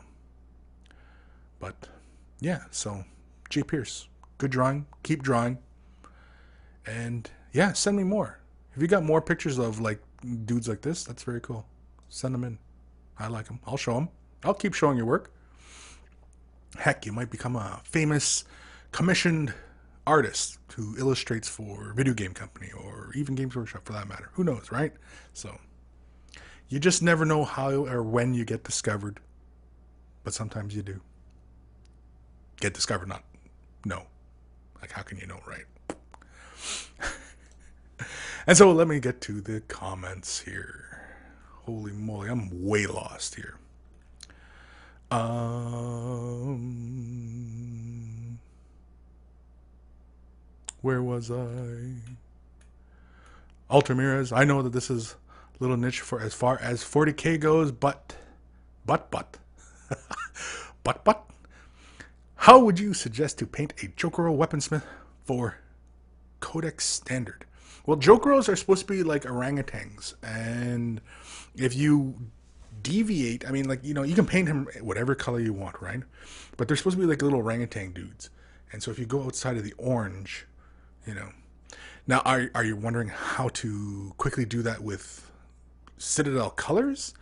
but 1.61 1.87
yeah, 2.41 2.63
so 2.71 3.05
Jay 3.49 3.63
Pierce, 3.63 4.09
good 4.39 4.51
drawing. 4.51 4.87
Keep 5.03 5.21
drawing. 5.21 5.59
And 6.85 7.29
yeah, 7.53 7.71
send 7.73 7.95
me 7.95 8.03
more. 8.03 8.39
If 8.75 8.81
you 8.81 8.87
got 8.87 9.03
more 9.03 9.21
pictures 9.21 9.59
of 9.59 9.79
like 9.79 10.01
dudes 10.45 10.67
like 10.67 10.81
this, 10.81 11.03
that's 11.03 11.23
very 11.23 11.39
cool. 11.39 11.65
Send 12.09 12.33
them 12.33 12.43
in. 12.43 12.57
I 13.19 13.27
like 13.27 13.45
them. 13.45 13.59
I'll 13.65 13.77
show 13.77 13.93
them. 13.93 14.09
I'll 14.43 14.55
keep 14.55 14.73
showing 14.73 14.97
your 14.97 15.05
work. 15.05 15.31
Heck, 16.77 17.05
you 17.05 17.11
might 17.11 17.29
become 17.29 17.55
a 17.55 17.81
famous 17.83 18.43
commissioned 18.91 19.53
artist 20.07 20.57
who 20.75 20.97
illustrates 20.97 21.47
for 21.47 21.93
video 21.93 22.13
game 22.13 22.33
company 22.33 22.71
or 22.71 23.11
even 23.15 23.35
Games 23.35 23.55
Workshop 23.55 23.85
for 23.85 23.93
that 23.93 24.07
matter. 24.07 24.29
Who 24.33 24.43
knows, 24.43 24.71
right? 24.71 24.93
So 25.33 25.59
you 26.69 26.79
just 26.79 27.03
never 27.03 27.25
know 27.25 27.43
how 27.43 27.85
or 27.85 28.01
when 28.01 28.33
you 28.33 28.45
get 28.45 28.63
discovered, 28.63 29.19
but 30.23 30.33
sometimes 30.33 30.75
you 30.75 30.81
do. 30.81 31.01
Get 32.59 32.73
discovered 32.73 33.07
not 33.09 33.23
no 33.85 34.03
like 34.81 34.91
how 34.91 35.01
can 35.01 35.17
you 35.17 35.27
know 35.27 35.39
right? 35.47 35.65
And 38.47 38.57
so 38.57 38.71
let 38.71 38.87
me 38.87 38.99
get 38.99 39.21
to 39.21 39.39
the 39.39 39.61
comments 39.61 40.41
here. 40.41 41.03
Holy 41.65 41.91
moly 41.91 42.27
i'm 42.29 42.49
way 42.65 42.87
lost 42.87 43.35
here 43.35 43.59
um 45.11 46.79
where 50.81 51.03
was 51.03 51.29
i 51.29 51.93
Ultramirrors, 53.71 54.35
I 54.35 54.43
know 54.43 54.61
that 54.61 54.73
this 54.73 54.89
is 54.89 55.15
a 55.57 55.63
little 55.63 55.77
niche 55.77 56.01
for 56.01 56.19
as 56.19 56.33
far 56.33 56.59
as 56.59 56.83
40k 56.83 57.39
goes, 57.39 57.71
but, 57.71 58.17
but, 58.85 59.09
but, 59.09 59.37
but, 60.83 61.05
but, 61.05 61.25
how 62.35 62.59
would 62.59 62.79
you 62.79 62.93
suggest 62.93 63.39
to 63.39 63.47
paint 63.47 63.71
a 63.81 63.87
Jokaero 63.87 64.35
weaponsmith 64.35 64.83
for 65.23 65.59
Codex 66.41 66.85
Standard? 66.85 67.45
Well, 67.85 67.97
Jokaeros 67.97 68.49
are 68.49 68.57
supposed 68.57 68.85
to 68.87 68.93
be 68.93 69.03
like 69.03 69.23
orangutans, 69.23 70.15
and 70.21 70.99
if 71.55 71.73
you 71.73 72.15
deviate, 72.83 73.47
I 73.47 73.51
mean, 73.51 73.67
like 73.67 73.83
you 73.83 73.93
know, 73.93 74.03
you 74.03 74.15
can 74.15 74.25
paint 74.25 74.47
him 74.47 74.67
whatever 74.81 75.15
color 75.15 75.39
you 75.39 75.53
want, 75.53 75.81
right? 75.81 76.01
But 76.57 76.67
they're 76.67 76.77
supposed 76.77 76.97
to 76.97 77.01
be 77.01 77.07
like 77.07 77.21
little 77.21 77.39
orangutan 77.39 77.91
dudes, 77.91 78.29
and 78.71 78.81
so 78.81 78.91
if 78.91 78.99
you 78.99 79.05
go 79.05 79.23
outside 79.23 79.57
of 79.57 79.63
the 79.63 79.73
orange, 79.77 80.45
you 81.05 81.13
know. 81.13 81.29
Now, 82.07 82.19
are 82.25 82.49
are 82.55 82.63
you 82.63 82.75
wondering 82.75 83.09
how 83.09 83.49
to 83.49 84.13
quickly 84.17 84.45
do 84.45 84.61
that 84.63 84.81
with 84.81 85.29
Citadel 85.97 86.49
colors? 86.49 87.13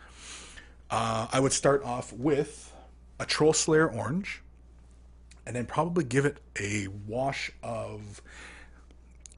Uh, 0.90 1.28
I 1.30 1.38
would 1.38 1.52
start 1.52 1.84
off 1.84 2.12
with 2.12 2.72
a 3.20 3.26
Troll 3.26 3.52
Slayer 3.52 3.88
orange, 3.88 4.42
and 5.46 5.54
then 5.54 5.66
probably 5.66 6.04
give 6.04 6.24
it 6.24 6.38
a 6.58 6.88
wash 7.06 7.52
of 7.62 8.22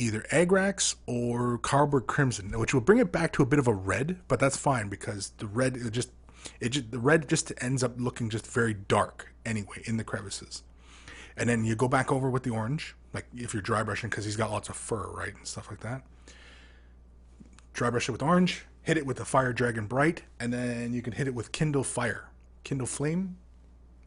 either 0.02 0.22
Agrax 0.32 0.96
or 1.06 1.58
Carroburg 1.58 2.06
Crimson, 2.06 2.58
which 2.58 2.74
will 2.74 2.80
bring 2.80 2.98
it 2.98 3.12
back 3.12 3.32
to 3.34 3.42
a 3.42 3.46
bit 3.46 3.58
of 3.58 3.68
a 3.68 3.74
red, 3.74 4.20
but 4.28 4.40
that's 4.40 4.56
fine 4.56 4.88
because 4.88 5.32
the 5.38 5.46
red 5.46 5.76
it 5.76 5.92
just 5.92 6.10
it 6.60 6.70
just 6.70 6.90
the 6.90 6.98
red 6.98 7.28
just 7.28 7.52
ends 7.60 7.84
up 7.84 7.92
looking 7.98 8.28
just 8.28 8.46
very 8.46 8.74
dark 8.74 9.32
anyway 9.46 9.82
in 9.84 9.96
the 9.96 10.04
crevices. 10.04 10.62
And 11.36 11.48
then 11.48 11.64
you 11.64 11.76
go 11.76 11.88
back 11.88 12.12
over 12.12 12.28
with 12.28 12.42
the 12.42 12.50
orange, 12.50 12.94
like 13.14 13.26
if 13.34 13.54
you're 13.54 13.62
dry 13.62 13.82
brushing 13.82 14.10
because 14.10 14.24
he's 14.24 14.36
got 14.36 14.50
lots 14.50 14.68
of 14.68 14.76
fur, 14.76 15.10
right, 15.12 15.34
and 15.34 15.46
stuff 15.46 15.70
like 15.70 15.80
that. 15.80 16.02
Dry 17.72 17.88
brush 17.88 18.08
it 18.08 18.12
with 18.12 18.22
orange, 18.22 18.66
hit 18.82 18.98
it 18.98 19.06
with 19.06 19.16
the 19.16 19.24
Fire 19.24 19.52
Dragon 19.52 19.86
Bright, 19.86 20.24
and 20.38 20.52
then 20.52 20.92
you 20.92 21.00
can 21.00 21.14
hit 21.14 21.26
it 21.26 21.34
with 21.34 21.52
Kindle 21.52 21.84
Fire, 21.84 22.28
Kindle 22.64 22.86
Flame. 22.86 23.38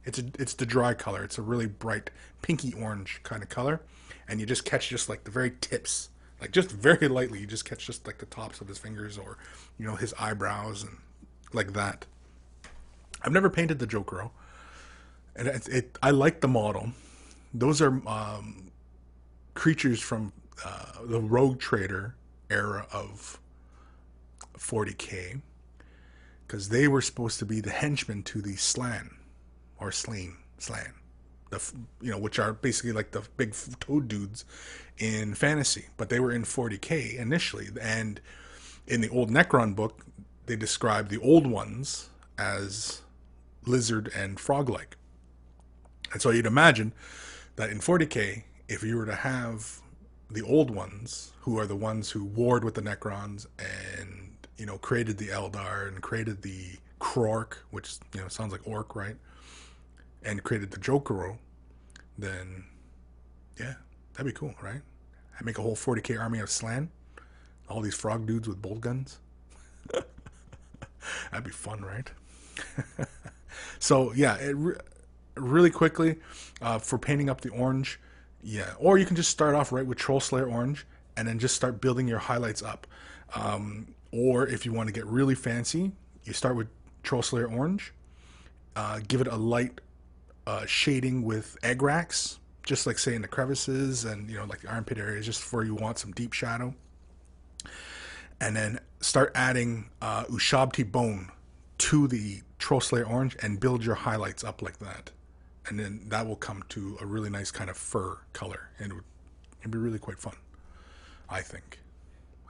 It's 0.03 0.19
a, 0.19 0.25
it's 0.37 0.53
the 0.53 0.67
dry 0.67 0.93
color. 0.93 1.23
It's 1.23 1.39
a 1.39 1.41
really 1.41 1.65
bright 1.65 2.11
pinky 2.43 2.73
orange 2.73 3.21
kind 3.23 3.41
of 3.41 3.49
color, 3.49 3.81
and 4.27 4.39
you 4.39 4.45
just 4.45 4.65
catch 4.65 4.89
just 4.89 5.09
like 5.09 5.23
the 5.23 5.31
very 5.31 5.51
tips, 5.61 6.09
like 6.41 6.51
just 6.51 6.71
very 6.71 7.07
lightly. 7.07 7.39
You 7.39 7.47
just 7.47 7.65
catch 7.65 7.85
just 7.85 8.05
like 8.05 8.17
the 8.17 8.25
tops 8.25 8.61
of 8.61 8.67
his 8.67 8.77
fingers 8.77 9.17
or 9.17 9.37
you 9.77 9.85
know 9.85 9.95
his 9.95 10.13
eyebrows 10.19 10.83
and 10.83 10.97
like 11.53 11.73
that. 11.73 12.05
I've 13.21 13.31
never 13.31 13.49
painted 13.49 13.79
the 13.79 13.87
Jokaero, 13.87 14.31
and 15.35 15.47
it, 15.47 15.67
it 15.67 15.97
I 16.01 16.11
like 16.11 16.41
the 16.41 16.47
model. 16.47 16.91
Those 17.53 17.81
are 17.81 18.01
um, 18.07 18.71
creatures 19.53 20.01
from 20.01 20.33
uh, 20.63 21.05
the 21.05 21.21
Rogue 21.21 21.59
Trader 21.59 22.15
era 22.49 22.85
of 22.91 23.39
40k 24.57 25.41
because 26.45 26.69
they 26.69 26.87
were 26.87 27.01
supposed 27.01 27.39
to 27.39 27.45
be 27.45 27.59
the 27.59 27.71
henchmen 27.71 28.23
to 28.23 28.41
the 28.41 28.55
Slann 28.55 29.09
or 29.79 29.91
Slain, 29.91 30.37
Slann, 30.57 30.93
the 31.49 31.61
you 32.01 32.11
know 32.11 32.17
which 32.17 32.39
are 32.39 32.53
basically 32.53 32.91
like 32.91 33.11
the 33.11 33.23
big 33.37 33.55
toad 33.79 34.07
dudes 34.07 34.45
in 34.97 35.33
fantasy, 35.33 35.87
but 35.97 36.09
they 36.09 36.19
were 36.19 36.31
in 36.31 36.43
40k 36.43 37.17
initially, 37.17 37.69
and 37.81 38.21
in 38.87 39.01
the 39.01 39.09
old 39.09 39.29
Necron 39.29 39.75
book 39.75 40.05
they 40.45 40.55
describe 40.55 41.09
the 41.09 41.19
old 41.19 41.47
ones 41.47 42.09
as 42.37 43.01
lizard 43.65 44.11
and 44.15 44.39
frog-like, 44.39 44.97
and 46.11 46.21
so 46.21 46.29
you'd 46.29 46.45
imagine 46.45 46.93
that 47.55 47.69
in 47.69 47.79
40k, 47.79 48.43
if 48.67 48.83
you 48.83 48.97
were 48.97 49.05
to 49.05 49.15
have 49.15 49.81
the 50.29 50.41
old 50.41 50.69
ones, 50.69 51.31
who 51.41 51.59
are 51.59 51.67
the 51.67 51.75
ones 51.75 52.11
who 52.11 52.25
warred 52.25 52.63
with 52.63 52.73
the 52.73 52.81
Necrons 52.81 53.45
and 53.59 54.35
you 54.57 54.65
know 54.65 54.77
created 54.77 55.17
the 55.17 55.27
Eldar 55.27 55.87
and 55.87 56.01
created 56.01 56.41
the 56.41 56.77
Krork, 56.99 57.57
which 57.71 57.97
you 58.13 58.21
know 58.21 58.27
sounds 58.27 58.51
like 58.51 58.61
orc, 58.65 58.95
right? 58.95 59.15
And 60.25 60.43
created 60.43 60.71
the 60.71 60.77
Jokaero, 60.77 61.37
then 62.17 62.65
yeah, 63.59 63.75
that'd 64.13 64.25
be 64.25 64.37
cool, 64.37 64.55
right? 64.61 64.81
I 65.39 65.43
make 65.43 65.57
a 65.57 65.61
whole 65.61 65.75
40k 65.75 66.19
army 66.19 66.39
of 66.39 66.49
Slann, 66.49 66.89
all 67.69 67.81
these 67.81 67.95
frog 67.95 68.25
dudes 68.25 68.47
with 68.47 68.61
bolt 68.61 68.81
guns. 68.81 69.19
that'd 69.93 71.45
be 71.45 71.51
fun, 71.51 71.81
right? 71.81 72.09
so 73.79 74.11
yeah, 74.13 74.35
it 74.37 74.55
re- 74.55 74.75
really 75.35 75.69
quickly 75.69 76.17
uh, 76.61 76.79
for 76.79 76.97
painting 76.97 77.29
up 77.29 77.41
the 77.41 77.49
orange 77.49 77.99
yeah, 78.47 78.73
or 78.77 78.99
you 78.99 79.07
can 79.07 79.15
just 79.15 79.31
start 79.31 79.55
off 79.55 79.71
right 79.71 79.85
with 79.85 79.97
Troll 79.97 80.19
Slayer 80.19 80.47
Orange 80.47 80.85
and 81.17 81.27
then 81.27 81.39
just 81.39 81.55
start 81.55 81.81
building 81.81 82.07
your 82.07 82.19
highlights 82.19 82.61
up. 82.61 82.85
Um, 83.33 83.95
or 84.11 84.47
if 84.47 84.67
you 84.67 84.71
want 84.71 84.87
to 84.87 84.93
get 84.93 85.07
really 85.07 85.33
fancy, 85.33 85.91
you 86.25 86.33
start 86.33 86.55
with 86.55 86.67
Troll 87.01 87.23
Slayer 87.23 87.47
Orange, 87.47 87.91
uh, 88.75 88.99
give 89.07 89.19
it 89.19 89.27
a 89.27 89.35
light 89.35 89.81
uh, 90.47 90.65
shading 90.65 91.23
with 91.23 91.57
Agrax, 91.63 92.37
just 92.63 92.87
like 92.87 92.97
say 92.97 93.15
in 93.15 93.21
the 93.21 93.27
crevices 93.27 94.05
and 94.05 94.29
you 94.29 94.37
know 94.37 94.45
like 94.45 94.61
the 94.61 94.69
armpit 94.69 94.97
areas, 94.97 95.25
just 95.25 95.51
where 95.53 95.63
you 95.63 95.75
want 95.75 95.97
some 95.97 96.11
deep 96.11 96.33
shadow. 96.33 96.73
And 98.41 98.55
then 98.55 98.79
start 98.99 99.31
adding 99.33 99.89
uh, 100.01 100.25
Ushabti 100.25 100.89
Bone 100.91 101.29
to 101.77 102.07
the 102.07 102.41
Troll 102.59 102.81
Orange 103.07 103.37
and 103.41 103.59
build 103.59 103.83
your 103.83 103.95
highlights 103.95 104.43
up 104.43 104.61
like 104.61 104.79
that 104.79 105.11
and 105.67 105.79
then 105.79 106.01
that 106.07 106.27
will 106.27 106.35
come 106.35 106.63
to 106.69 106.97
a 107.01 107.05
really 107.05 107.29
nice 107.29 107.51
kind 107.51 107.69
of 107.69 107.77
fur 107.77 108.17
color, 108.33 108.69
and 108.79 108.91
it 108.91 108.95
would 108.95 109.03
it'd 109.61 109.71
be 109.71 109.77
really 109.77 109.99
quite 109.99 110.19
fun. 110.19 110.35
I 111.29 111.41
think. 111.41 111.79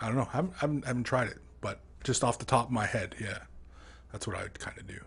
I 0.01 0.07
don't 0.07 0.17
know. 0.17 0.27
I 0.33 0.35
haven't, 0.35 0.53
I 0.55 0.59
haven't, 0.59 0.83
I 0.83 0.87
haven't 0.87 1.03
tried 1.05 1.27
it, 1.29 1.37
but 1.61 1.79
just 2.03 2.23
off 2.23 2.37
the 2.37 2.45
top 2.45 2.65
of 2.65 2.71
my 2.71 2.85
head, 2.85 3.15
yeah, 3.19 3.39
that's 4.11 4.27
what 4.27 4.35
I 4.35 4.43
would 4.43 4.59
kind 4.59 4.77
of 4.77 4.85
do. 4.85 4.99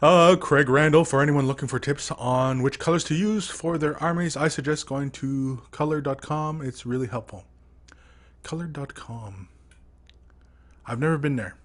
Uh, 0.00 0.36
Craig 0.36 0.68
Randall, 0.68 1.04
for 1.04 1.20
anyone 1.20 1.48
looking 1.48 1.66
for 1.66 1.80
tips 1.80 2.12
on 2.12 2.62
which 2.62 2.78
colors 2.78 3.02
to 3.02 3.16
use 3.16 3.48
for 3.48 3.76
their 3.78 4.00
armies, 4.00 4.36
I 4.36 4.46
suggest 4.46 4.86
going 4.86 5.10
to 5.12 5.62
color.com. 5.72 6.62
It's 6.62 6.86
really 6.86 7.08
helpful. 7.08 7.44
Color.com. 8.44 9.48
I've 10.86 11.00
never 11.00 11.18
been 11.18 11.34
there. 11.34 11.56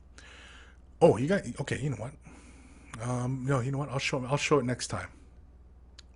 Oh, 0.99 1.17
you 1.17 1.27
got 1.27 1.43
okay. 1.61 1.79
You 1.79 1.91
know 1.91 1.97
what? 1.97 2.13
Um, 3.07 3.45
no, 3.47 3.59
you 3.59 3.71
know 3.71 3.77
what? 3.77 3.89
I'll 3.89 3.99
show 3.99 4.25
I'll 4.25 4.38
show 4.38 4.57
it 4.57 4.65
next 4.65 4.88
time. 4.88 5.09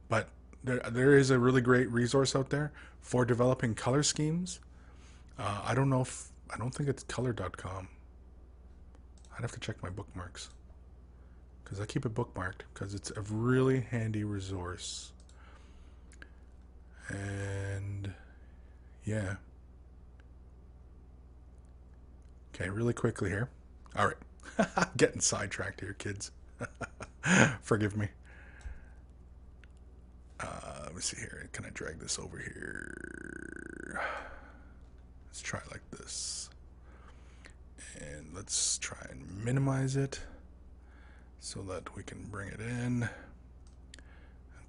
But 0.10 0.30
there 0.64 0.80
there 0.90 1.16
is 1.16 1.30
a 1.30 1.38
really 1.38 1.62
great 1.62 1.90
resource 1.92 2.36
out 2.36 2.50
there 2.50 2.72
for 3.00 3.26
developing 3.26 3.76
color 3.76 4.02
schemes. 4.02 4.60
Uh, 5.38 5.62
I 5.64 5.76
don't 5.76 5.90
know 5.90 6.02
if 6.02 6.30
I 6.52 6.58
don't 6.58 6.74
think 6.74 6.90
it's 6.90 7.04
color.com. 7.04 7.90
I'd 9.36 9.42
have 9.42 9.52
to 9.52 9.60
check 9.60 9.84
my 9.84 9.90
bookmarks 9.90 10.50
because 11.68 11.82
I 11.82 11.86
keep 11.86 12.06
it 12.06 12.14
bookmarked 12.14 12.62
because 12.74 12.94
it's 12.94 13.12
a 13.12 13.22
really 13.30 13.82
handy 13.82 14.24
resource. 14.24 15.12
And 17.10 18.14
yeah. 19.04 19.36
Okay, 22.56 22.70
really 22.70 22.94
quickly 22.94 23.30
here. 23.30 23.50
All 23.98 24.08
right. 24.08 24.88
Getting 24.98 25.20
sidetracked 25.20 25.82
here, 25.82 25.92
kids. 25.92 26.32
Forgive 27.62 27.98
me. 27.98 28.08
Uh, 30.40 30.84
let 30.84 30.96
me 30.96 31.02
see 31.02 31.18
here. 31.18 31.50
Can 31.52 31.66
I 31.66 31.70
drag 31.74 32.00
this 32.00 32.18
over 32.18 32.38
here? 32.38 34.02
Let's 35.26 35.42
try 35.42 35.60
like 35.70 35.84
this. 35.92 36.50
And 38.00 38.34
let's 38.34 38.78
try 38.78 39.06
and 39.12 39.44
minimize 39.44 39.98
it 39.98 40.22
so 41.40 41.62
that 41.64 41.96
we 41.96 42.04
can 42.04 42.24
bring 42.26 42.50
it 42.50 42.60
in. 42.60 43.10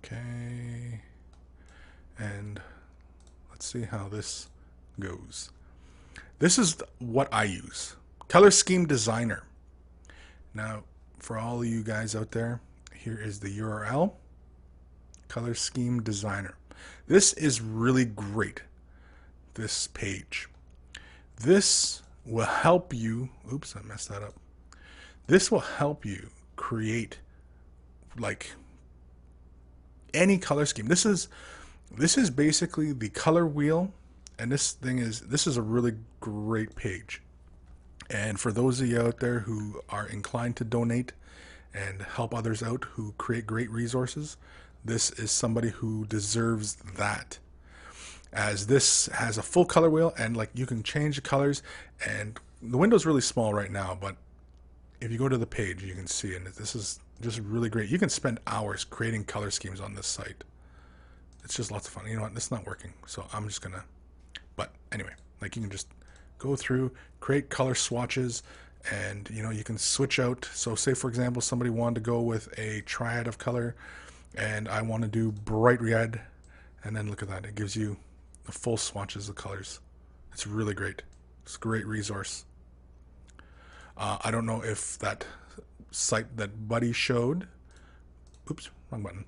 Okay. 0.05 1.01
And 2.19 2.61
let's 3.51 3.67
see 3.67 3.83
how 3.83 4.09
this 4.09 4.49
goes. 4.99 5.51
This 6.39 6.59
is 6.59 6.77
what 6.99 7.29
I 7.33 7.45
use 7.45 7.97
Color 8.29 8.51
Scheme 8.51 8.87
Designer. 8.87 9.45
Now, 10.55 10.85
for 11.19 11.39
all 11.39 11.65
you 11.65 11.83
guys 11.83 12.15
out 12.15 12.31
there, 12.31 12.61
here 12.95 13.19
is 13.21 13.41
the 13.41 13.59
URL 13.59 14.13
Color 15.29 15.55
Scheme 15.55 16.03
Designer. 16.03 16.55
This 17.07 17.33
is 17.33 17.61
really 17.61 18.05
great, 18.05 18.63
this 19.55 19.89
page. 19.89 20.49
This 21.41 22.03
will 22.25 22.45
help 22.45 22.93
you. 22.95 23.31
Oops, 23.53 23.75
I 23.77 23.83
messed 23.83 24.09
that 24.09 24.23
up. 24.23 24.35
This 25.27 25.51
will 25.51 25.61
help 25.61 26.05
you 26.05 26.31
create 26.59 27.19
like 28.19 28.53
any 30.13 30.37
color 30.37 30.67
scheme. 30.67 30.89
This 30.89 31.07
is 31.07 31.29
this 31.91 32.19
is 32.19 32.29
basically 32.29 32.93
the 32.93 33.09
color 33.09 33.47
wheel 33.47 33.95
and 34.39 34.53
this 34.53 34.73
thing 34.73 34.99
is 34.99 35.21
this 35.23 35.47
is 35.47 35.57
a 35.57 35.63
really 35.63 35.95
great 36.21 36.77
page. 36.77 37.23
And 38.11 38.39
for 38.39 38.53
those 38.53 38.81
of 38.81 38.89
you 38.89 39.01
out 39.01 39.21
there 39.21 39.41
who 39.41 39.81
are 39.89 40.07
inclined 40.07 40.57
to 40.57 40.65
donate 40.65 41.13
and 41.73 42.03
help 42.03 42.35
others 42.35 42.63
out 42.63 42.85
who 42.93 43.13
create 43.19 43.47
great 43.47 43.71
resources, 43.71 44.37
this 44.85 45.11
is 45.13 45.31
somebody 45.31 45.69
who 45.69 46.07
deserves 46.07 46.75
that. 46.97 47.39
As 48.33 48.67
this 48.67 49.07
has 49.07 49.39
a 49.39 49.43
full 49.43 49.65
color 49.65 49.91
wheel 49.91 50.13
and 50.19 50.37
like 50.37 50.51
you 50.55 50.67
can 50.67 50.83
change 50.83 51.17
the 51.17 51.23
colors 51.23 51.63
and 52.07 52.39
the 52.61 52.77
window's 52.77 53.07
really 53.07 53.21
small 53.21 53.55
right 53.55 53.71
now, 53.71 53.97
but 53.99 54.17
if 55.01 55.11
you 55.13 55.19
go 55.19 55.29
to 55.29 55.39
the 55.39 55.47
page 55.47 55.83
you 55.83 55.95
can 55.95 56.07
see 56.07 56.35
and 56.35 56.47
this 56.47 56.75
is 56.75 57.01
just 57.21 57.41
really 57.41 57.69
great. 57.69 57.91
You 57.91 57.99
can 57.99 58.09
spend 58.09 58.39
hours 58.47 58.85
creating 58.85 59.25
color 59.25 59.51
schemes 59.51 59.81
on 59.81 59.95
this 59.95 60.07
site. 60.07 60.45
It's 61.45 61.57
just 61.57 61.71
lots 61.71 61.89
of 61.89 61.95
fun. 61.95 62.07
You 62.07 62.17
know 62.17 62.23
what? 62.23 62.33
It's 62.37 62.51
not 62.51 62.67
working, 62.67 62.93
so 63.07 63.27
I'm 63.33 63.49
just 63.49 63.63
gonna. 63.63 63.85
But 64.57 64.73
anyway, 64.93 65.15
like 65.41 65.57
you 65.57 65.63
can 65.63 65.71
just 65.71 65.89
go 66.39 66.55
through, 66.55 66.93
create 67.21 67.49
color 67.49 67.75
swatches, 67.75 68.43
and 68.93 69.29
you 69.31 69.43
know 69.43 69.51
you 69.51 69.65
can 69.65 69.77
switch 69.77 70.19
out 70.19 70.49
so 70.55 70.75
say 70.75 70.95
for 70.95 71.09
example 71.09 71.43
somebody 71.43 71.71
wanted 71.71 71.97
to 71.97 72.01
go 72.01 72.21
with 72.21 72.49
a 72.59 72.81
triad 72.83 73.27
of 73.27 73.39
color 73.39 73.75
and 74.37 74.69
i 74.69 74.81
want 74.81 75.03
to 75.03 75.09
do 75.09 75.33
bright 75.33 75.81
red 75.81 76.21
and 76.85 76.97
then 76.97 77.09
look 77.11 77.23
at 77.23 77.29
that 77.29 77.45
it 77.45 77.55
gives 77.55 77.75
you 77.75 77.97
the 78.45 78.53
full 78.53 78.77
swatches 78.77 79.29
of 79.29 79.35
colors 79.35 79.81
it's 80.33 80.47
really 80.47 80.75
great 80.75 81.03
it's 81.43 81.57
a 81.57 81.59
great 81.59 81.87
resource 81.87 82.45
uh, 83.99 84.19
i 84.25 84.31
don't 84.31 84.47
know 84.47 84.63
if 84.63 84.99
that 84.99 85.27
site 85.91 86.37
that 86.37 86.69
buddy 86.69 86.93
showed 86.93 87.47
oops 88.51 88.71
wrong 88.91 89.03
button 89.03 89.25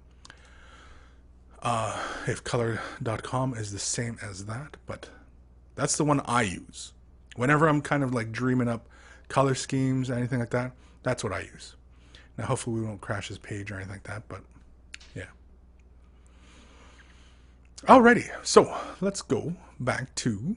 uh, 1.63 2.03
if 2.27 2.43
color.com 2.43 3.53
is 3.53 3.71
the 3.71 3.79
same 3.79 4.17
as 4.23 4.47
that 4.47 4.77
but 4.87 5.11
that's 5.75 5.97
the 5.97 6.05
one 6.05 6.21
i 6.25 6.41
use 6.43 6.93
whenever 7.37 7.69
i'm 7.69 7.83
kind 7.83 8.03
of 8.03 8.15
like 8.15 8.33
dreaming 8.33 8.69
up 8.69 8.89
color 9.31 9.55
schemes, 9.55 10.11
or 10.11 10.15
anything 10.15 10.41
like 10.41 10.51
that, 10.51 10.73
that's 11.03 11.25
what 11.25 11.33
I 11.33 11.41
use. 11.41 11.77
Now, 12.37 12.45
hopefully, 12.45 12.81
we 12.81 12.87
won't 12.87 13.01
crash 13.01 13.29
his 13.29 13.39
page 13.39 13.71
or 13.71 13.77
anything 13.77 13.93
like 13.93 14.03
that, 14.03 14.25
but 14.29 14.43
yeah. 15.15 15.25
Alrighty, 17.85 18.29
so 18.43 18.77
let's 19.01 19.23
go 19.23 19.55
back 19.79 20.15
to 20.17 20.57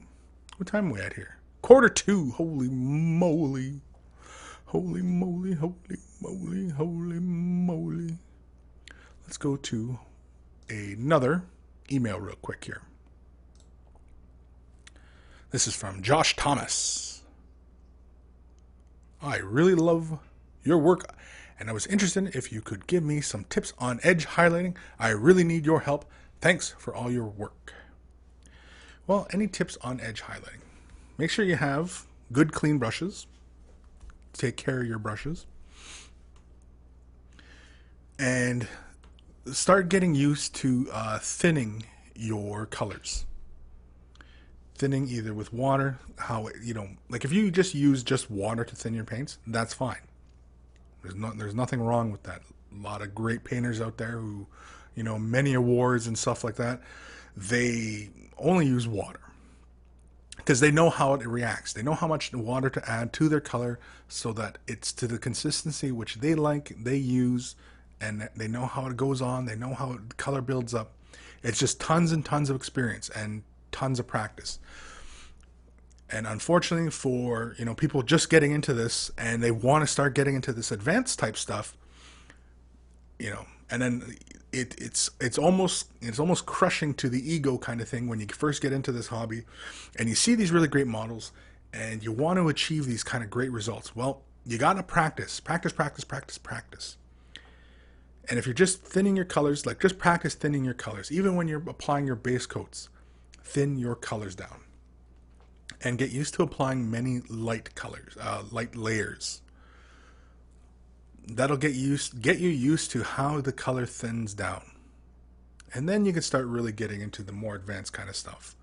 what 0.58 0.66
time 0.66 0.90
are 0.90 0.92
we 0.92 1.00
at 1.00 1.14
here? 1.14 1.38
Quarter 1.62 1.88
two. 1.88 2.32
Holy 2.32 2.68
moly. 2.68 3.80
Holy 4.74 5.02
moly, 5.02 5.52
holy 5.52 5.98
moly, 6.20 6.68
holy 6.70 7.20
moly. 7.20 8.18
Let's 9.22 9.36
go 9.36 9.54
to 9.54 10.00
another 10.68 11.44
email 11.92 12.18
real 12.18 12.34
quick 12.42 12.64
here. 12.64 12.82
This 15.52 15.68
is 15.68 15.76
from 15.76 16.02
Josh 16.02 16.34
Thomas. 16.34 17.22
I 19.22 19.36
really 19.36 19.76
love 19.76 20.18
your 20.64 20.78
work 20.78 21.14
and 21.60 21.70
I 21.70 21.72
was 21.72 21.86
interested 21.86 22.34
if 22.34 22.50
you 22.50 22.60
could 22.60 22.88
give 22.88 23.04
me 23.04 23.20
some 23.20 23.44
tips 23.44 23.74
on 23.78 24.00
edge 24.02 24.26
highlighting. 24.26 24.76
I 24.98 25.10
really 25.10 25.44
need 25.44 25.64
your 25.64 25.82
help. 25.82 26.04
Thanks 26.40 26.74
for 26.78 26.92
all 26.92 27.12
your 27.12 27.26
work. 27.26 27.74
Well, 29.06 29.28
any 29.32 29.46
tips 29.46 29.78
on 29.82 30.00
edge 30.00 30.22
highlighting? 30.22 30.62
Make 31.16 31.30
sure 31.30 31.44
you 31.44 31.54
have 31.54 32.06
good 32.32 32.52
clean 32.52 32.78
brushes. 32.78 33.28
Take 34.34 34.56
care 34.56 34.82
of 34.82 34.86
your 34.86 34.98
brushes. 34.98 35.46
And 38.18 38.68
start 39.50 39.88
getting 39.88 40.14
used 40.14 40.54
to 40.56 40.88
uh, 40.92 41.18
thinning 41.18 41.84
your 42.14 42.66
colors 42.66 43.24
thinning 44.76 45.08
either 45.08 45.32
with 45.32 45.52
water, 45.52 45.98
how 46.18 46.48
it, 46.48 46.56
you 46.62 46.74
know, 46.74 46.88
like 47.08 47.24
if 47.24 47.32
you 47.32 47.50
just 47.50 47.74
use 47.74 48.02
just 48.02 48.30
water 48.30 48.64
to 48.64 48.76
thin 48.76 48.94
your 48.94 49.04
paints, 49.04 49.38
that's 49.46 49.72
fine. 49.72 50.00
There's 51.02 51.14
not 51.14 51.38
there's 51.38 51.54
nothing 51.54 51.80
wrong 51.80 52.10
with 52.10 52.22
that. 52.24 52.42
A 52.72 52.82
lot 52.82 53.02
of 53.02 53.14
great 53.14 53.44
painters 53.44 53.80
out 53.80 53.98
there 53.98 54.18
who, 54.18 54.46
you 54.94 55.02
know, 55.02 55.18
many 55.18 55.54
awards 55.54 56.06
and 56.06 56.18
stuff 56.18 56.42
like 56.42 56.56
that, 56.56 56.80
they 57.36 58.10
only 58.36 58.66
use 58.66 58.88
water 58.88 59.20
because 60.44 60.60
they 60.60 60.70
know 60.70 60.90
how 60.90 61.14
it 61.14 61.26
reacts. 61.26 61.72
They 61.72 61.82
know 61.82 61.94
how 61.94 62.06
much 62.06 62.30
water 62.34 62.68
to 62.68 62.90
add 62.90 63.14
to 63.14 63.30
their 63.30 63.40
color 63.40 63.78
so 64.08 64.30
that 64.34 64.58
it's 64.66 64.92
to 64.92 65.06
the 65.06 65.16
consistency 65.16 65.90
which 65.90 66.16
they 66.16 66.34
like, 66.34 66.74
they 66.78 66.96
use, 66.96 67.56
and 67.98 68.28
they 68.36 68.46
know 68.46 68.66
how 68.66 68.86
it 68.86 68.96
goes 68.96 69.22
on. 69.22 69.46
They 69.46 69.56
know 69.56 69.72
how 69.72 69.96
color 70.18 70.42
builds 70.42 70.74
up. 70.74 70.92
It's 71.42 71.58
just 71.58 71.80
tons 71.80 72.12
and 72.12 72.22
tons 72.22 72.50
of 72.50 72.56
experience 72.56 73.08
and 73.08 73.42
tons 73.72 73.98
of 73.98 74.06
practice. 74.06 74.58
And 76.10 76.26
unfortunately 76.26 76.90
for, 76.90 77.54
you 77.58 77.64
know, 77.64 77.74
people 77.74 78.02
just 78.02 78.28
getting 78.28 78.52
into 78.52 78.74
this 78.74 79.10
and 79.16 79.42
they 79.42 79.50
want 79.50 79.82
to 79.82 79.86
start 79.86 80.14
getting 80.14 80.34
into 80.34 80.52
this 80.52 80.70
advanced 80.70 81.18
type 81.18 81.38
stuff, 81.38 81.74
you 83.18 83.30
know, 83.30 83.46
and 83.74 83.82
then 83.82 84.16
it, 84.52 84.74
it's 84.78 85.10
it's 85.20 85.36
almost 85.36 85.88
it's 86.00 86.20
almost 86.20 86.46
crushing 86.46 86.94
to 86.94 87.08
the 87.08 87.32
ego 87.32 87.58
kind 87.58 87.80
of 87.80 87.88
thing 87.88 88.08
when 88.08 88.20
you 88.20 88.26
first 88.28 88.62
get 88.62 88.72
into 88.72 88.92
this 88.92 89.08
hobby 89.08 89.42
and 89.98 90.08
you 90.08 90.14
see 90.14 90.36
these 90.36 90.52
really 90.52 90.68
great 90.68 90.86
models 90.86 91.32
and 91.72 92.04
you 92.04 92.12
want 92.12 92.38
to 92.38 92.48
achieve 92.48 92.86
these 92.86 93.02
kind 93.02 93.24
of 93.24 93.30
great 93.30 93.50
results. 93.50 93.96
Well, 93.96 94.22
you 94.46 94.58
got 94.58 94.74
to 94.74 94.84
practice, 94.84 95.40
practice, 95.40 95.72
practice, 95.72 96.04
practice, 96.04 96.38
practice. 96.38 96.96
And 98.30 98.38
if 98.38 98.46
you're 98.46 98.54
just 98.54 98.80
thinning 98.80 99.16
your 99.16 99.24
colors, 99.24 99.66
like 99.66 99.80
just 99.80 99.98
practice 99.98 100.34
thinning 100.34 100.64
your 100.64 100.74
colors, 100.74 101.10
even 101.10 101.34
when 101.34 101.48
you're 101.48 101.62
applying 101.68 102.06
your 102.06 102.16
base 102.16 102.46
coats 102.46 102.88
thin 103.42 103.76
your 103.76 103.96
colors 103.96 104.36
down 104.36 104.60
and 105.82 105.98
get 105.98 106.10
used 106.10 106.34
to 106.34 106.42
applying 106.42 106.90
many 106.90 107.20
light 107.28 107.74
colors, 107.74 108.16
uh, 108.20 108.44
light 108.50 108.76
layers. 108.76 109.42
That'll 111.26 111.56
get 111.56 111.72
used 111.72 112.20
get 112.20 112.38
you 112.38 112.50
used 112.50 112.90
to 112.92 113.02
how 113.02 113.40
the 113.40 113.52
color 113.52 113.86
thins 113.86 114.34
down. 114.34 114.62
And 115.72 115.88
then 115.88 116.04
you 116.04 116.12
can 116.12 116.22
start 116.22 116.46
really 116.46 116.72
getting 116.72 117.00
into 117.00 117.22
the 117.22 117.32
more 117.32 117.56
advanced 117.56 117.92
kind 117.92 118.08
of 118.08 118.14
stuff. 118.14 118.54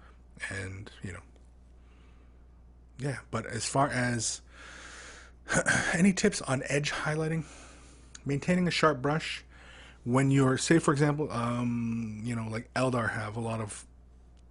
And, 0.50 0.90
you 1.04 1.12
know. 1.12 1.20
Yeah, 2.98 3.18
but 3.32 3.46
as 3.46 3.66
far 3.66 3.90
as 3.90 4.42
any 5.94 6.14
tips 6.14 6.42
on 6.44 6.64
edge 6.68 6.92
highlighting, 6.92 7.44
maintaining 8.26 8.68
a 8.68 8.72
sharp 8.72 9.02
brush 9.02 9.44
when 10.04 10.32
you're 10.32 10.58
say 10.58 10.80
for 10.80 10.92
example, 10.92 11.32
um, 11.32 12.22
you 12.24 12.36
know, 12.36 12.48
like 12.50 12.74
Eldar 12.74 13.12
have 13.12 13.36
a 13.36 13.40
lot 13.40 13.60
of 13.60 13.86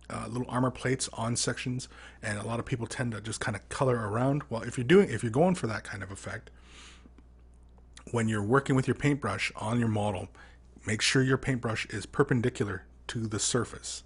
uh, 0.09 0.27
little 0.29 0.47
armor 0.49 0.71
plates 0.71 1.09
on 1.13 1.37
sections, 1.37 1.89
and 2.23 2.39
a 2.39 2.47
lot 2.47 2.59
of 2.59 2.67
people 2.67 2.87
tend 2.87 3.13
to 3.13 3.21
just 3.21 3.41
kind 3.41 3.57
of 3.57 3.69
color 3.69 3.97
around. 3.97 4.43
Well, 4.51 4.63
if 4.63 4.77
you're 4.77 4.85
doing, 4.85 5.09
if 5.09 5.23
you're 5.23 5.31
going 5.31 5.55
for 5.55 5.67
that 5.69 5.85
kind 5.85 6.03
of 6.03 6.11
effect, 6.11 6.51
when 8.13 8.29
you're 8.29 8.43
working 8.43 8.77
with 8.77 8.87
your 8.87 8.95
paintbrush 8.95 9.53
on 9.57 9.79
your 9.79 9.89
model, 9.89 10.29
make 10.87 11.03
sure 11.03 11.23
your 11.23 11.39
paintbrush 11.39 11.87
is 11.87 12.07
perpendicular 12.07 12.85
to 13.09 13.27
the 13.27 13.39
surface. 13.39 14.03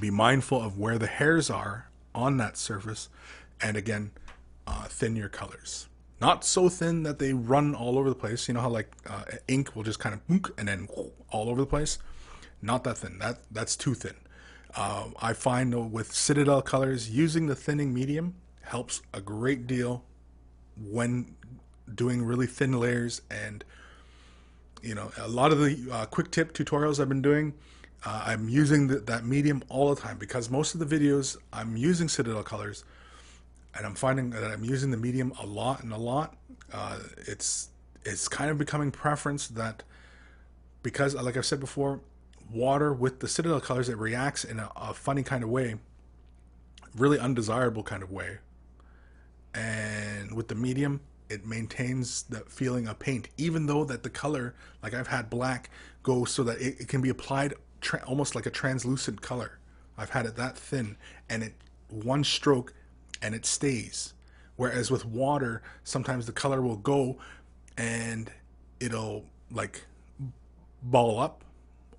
Be 0.00 0.10
mindful 0.10 0.60
of 0.62 0.78
where 0.78 0.98
the 0.98 1.06
hairs 1.06 1.50
are 1.50 1.90
on 2.14 2.36
that 2.38 2.56
surface, 2.56 3.08
and 3.60 3.76
again, 3.76 4.12
uh, 4.66 4.84
thin 4.84 5.14
your 5.16 5.28
colors. 5.28 5.88
Not 6.20 6.44
so 6.44 6.68
thin 6.68 7.02
that 7.02 7.18
they 7.18 7.32
run 7.32 7.74
all 7.74 7.98
over 7.98 8.08
the 8.08 8.14
place. 8.14 8.48
You 8.48 8.54
know 8.54 8.60
how 8.60 8.70
like 8.70 8.90
uh, 9.08 9.24
ink 9.46 9.76
will 9.76 9.82
just 9.82 9.98
kind 9.98 10.14
of 10.14 10.52
and 10.56 10.68
then 10.68 10.88
all 11.30 11.50
over 11.50 11.60
the 11.60 11.66
place. 11.66 11.98
Not 12.62 12.84
that 12.84 12.98
thin. 12.98 13.18
That 13.18 13.40
that's 13.50 13.76
too 13.76 13.94
thin. 13.94 14.14
Uh, 14.74 15.08
I 15.20 15.34
find 15.34 15.92
with 15.92 16.12
Citadel 16.12 16.62
colors, 16.62 17.10
using 17.10 17.46
the 17.46 17.54
thinning 17.54 17.92
medium 17.92 18.34
helps 18.62 19.02
a 19.12 19.20
great 19.20 19.66
deal 19.66 20.02
when 20.76 21.36
doing 21.92 22.22
really 22.22 22.46
thin 22.46 22.72
layers. 22.78 23.22
And, 23.30 23.64
you 24.82 24.94
know, 24.94 25.10
a 25.18 25.28
lot 25.28 25.52
of 25.52 25.58
the 25.58 25.88
uh, 25.90 26.06
quick 26.06 26.30
tip 26.30 26.52
tutorials 26.52 27.00
I've 27.00 27.08
been 27.08 27.22
doing, 27.22 27.54
uh, 28.04 28.24
I'm 28.26 28.48
using 28.48 28.88
the, 28.88 29.00
that 29.00 29.24
medium 29.24 29.62
all 29.68 29.94
the 29.94 30.00
time 30.00 30.18
because 30.18 30.50
most 30.50 30.74
of 30.74 30.80
the 30.80 30.86
videos 30.86 31.36
I'm 31.52 31.76
using 31.76 32.08
Citadel 32.08 32.42
colors 32.42 32.84
and 33.76 33.86
I'm 33.86 33.94
finding 33.94 34.30
that 34.30 34.44
I'm 34.44 34.64
using 34.64 34.90
the 34.90 34.96
medium 34.96 35.32
a 35.40 35.46
lot 35.46 35.82
and 35.82 35.92
a 35.92 35.96
lot. 35.96 36.36
Uh, 36.72 36.98
it's 37.26 37.70
it's 38.04 38.28
kind 38.28 38.50
of 38.50 38.58
becoming 38.58 38.90
preference 38.90 39.48
that 39.48 39.82
because, 40.82 41.14
like 41.14 41.36
I've 41.36 41.46
said 41.46 41.60
before, 41.60 42.00
water 42.52 42.92
with 42.92 43.20
the 43.20 43.28
Citadel 43.28 43.60
colors, 43.60 43.88
it 43.88 43.96
reacts 43.96 44.44
in 44.44 44.58
a, 44.58 44.70
a 44.76 44.94
funny 44.94 45.22
kind 45.22 45.42
of 45.42 45.50
way, 45.50 45.76
really 46.94 47.18
undesirable 47.18 47.82
kind 47.82 48.02
of 48.02 48.12
way. 48.12 48.38
And 49.54 50.34
with 50.34 50.48
the 50.48 50.54
medium, 50.54 51.00
it 51.28 51.46
maintains 51.46 52.22
the 52.24 52.40
feeling 52.40 52.86
of 52.88 52.98
paint, 52.98 53.28
even 53.36 53.66
though 53.66 53.84
that 53.84 54.02
the 54.02 54.10
color, 54.10 54.54
like 54.82 54.94
I've 54.94 55.08
had 55.08 55.30
black, 55.30 55.70
go 56.02 56.24
so 56.24 56.42
that 56.44 56.60
it, 56.60 56.80
it 56.80 56.88
can 56.88 57.00
be 57.00 57.08
applied 57.08 57.54
tra- 57.80 58.02
almost 58.06 58.34
like 58.34 58.46
a 58.46 58.50
translucent 58.50 59.20
color. 59.20 59.58
I've 59.96 60.10
had 60.10 60.26
it 60.26 60.36
that 60.36 60.58
thin, 60.58 60.96
and 61.28 61.42
it 61.42 61.54
one 61.88 62.24
stroke, 62.24 62.74
and 63.22 63.34
it 63.34 63.46
stays. 63.46 64.14
Whereas 64.56 64.90
with 64.90 65.04
water, 65.04 65.62
sometimes 65.84 66.26
the 66.26 66.32
color 66.32 66.60
will 66.60 66.76
go, 66.76 67.18
and 67.76 68.30
it'll 68.80 69.24
like 69.50 69.84
ball 70.82 71.20
up 71.20 71.43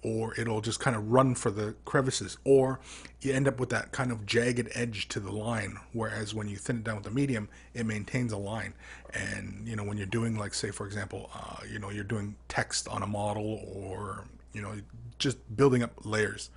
or 0.05 0.39
it'll 0.39 0.61
just 0.61 0.79
kind 0.79 0.95
of 0.95 1.11
run 1.11 1.33
for 1.33 1.49
the 1.49 1.73
crevices, 1.83 2.37
or 2.43 2.79
you 3.21 3.33
end 3.33 3.47
up 3.47 3.59
with 3.59 3.69
that 3.69 3.91
kind 3.91 4.11
of 4.11 4.23
jagged 4.27 4.69
edge 4.75 5.07
to 5.07 5.19
the 5.19 5.31
line. 5.31 5.79
Whereas 5.93 6.35
when 6.35 6.47
you 6.47 6.57
thin 6.57 6.77
it 6.77 6.83
down 6.83 6.95
with 6.97 7.05
the 7.05 7.11
medium, 7.11 7.49
it 7.73 7.87
maintains 7.87 8.31
a 8.31 8.37
line. 8.37 8.75
And 9.15 9.67
you 9.67 9.75
know, 9.75 9.83
when 9.83 9.97
you're 9.97 10.05
doing, 10.05 10.37
like, 10.37 10.53
say, 10.53 10.69
for 10.69 10.85
example, 10.85 11.31
uh, 11.33 11.57
you 11.71 11.79
know, 11.79 11.89
you're 11.89 12.03
doing 12.03 12.35
text 12.47 12.87
on 12.87 13.01
a 13.01 13.07
model, 13.07 13.63
or 13.73 14.25
you 14.53 14.61
know, 14.61 14.73
just 15.17 15.37
building 15.57 15.81
up 15.81 15.91
layers, 16.05 16.51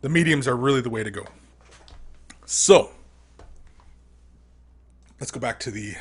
the 0.00 0.08
mediums 0.08 0.48
are 0.48 0.56
really 0.56 0.80
the 0.80 0.90
way 0.90 1.04
to 1.04 1.10
go. 1.10 1.26
So, 2.46 2.92
let's 5.20 5.30
go 5.30 5.38
back 5.38 5.60
to 5.60 5.70
the. 5.70 5.94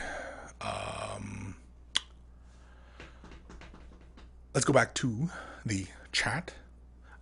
Um, 0.61 1.55
let's 4.53 4.63
go 4.63 4.71
back 4.71 4.93
to 4.95 5.29
the 5.65 5.87
chat 6.13 6.53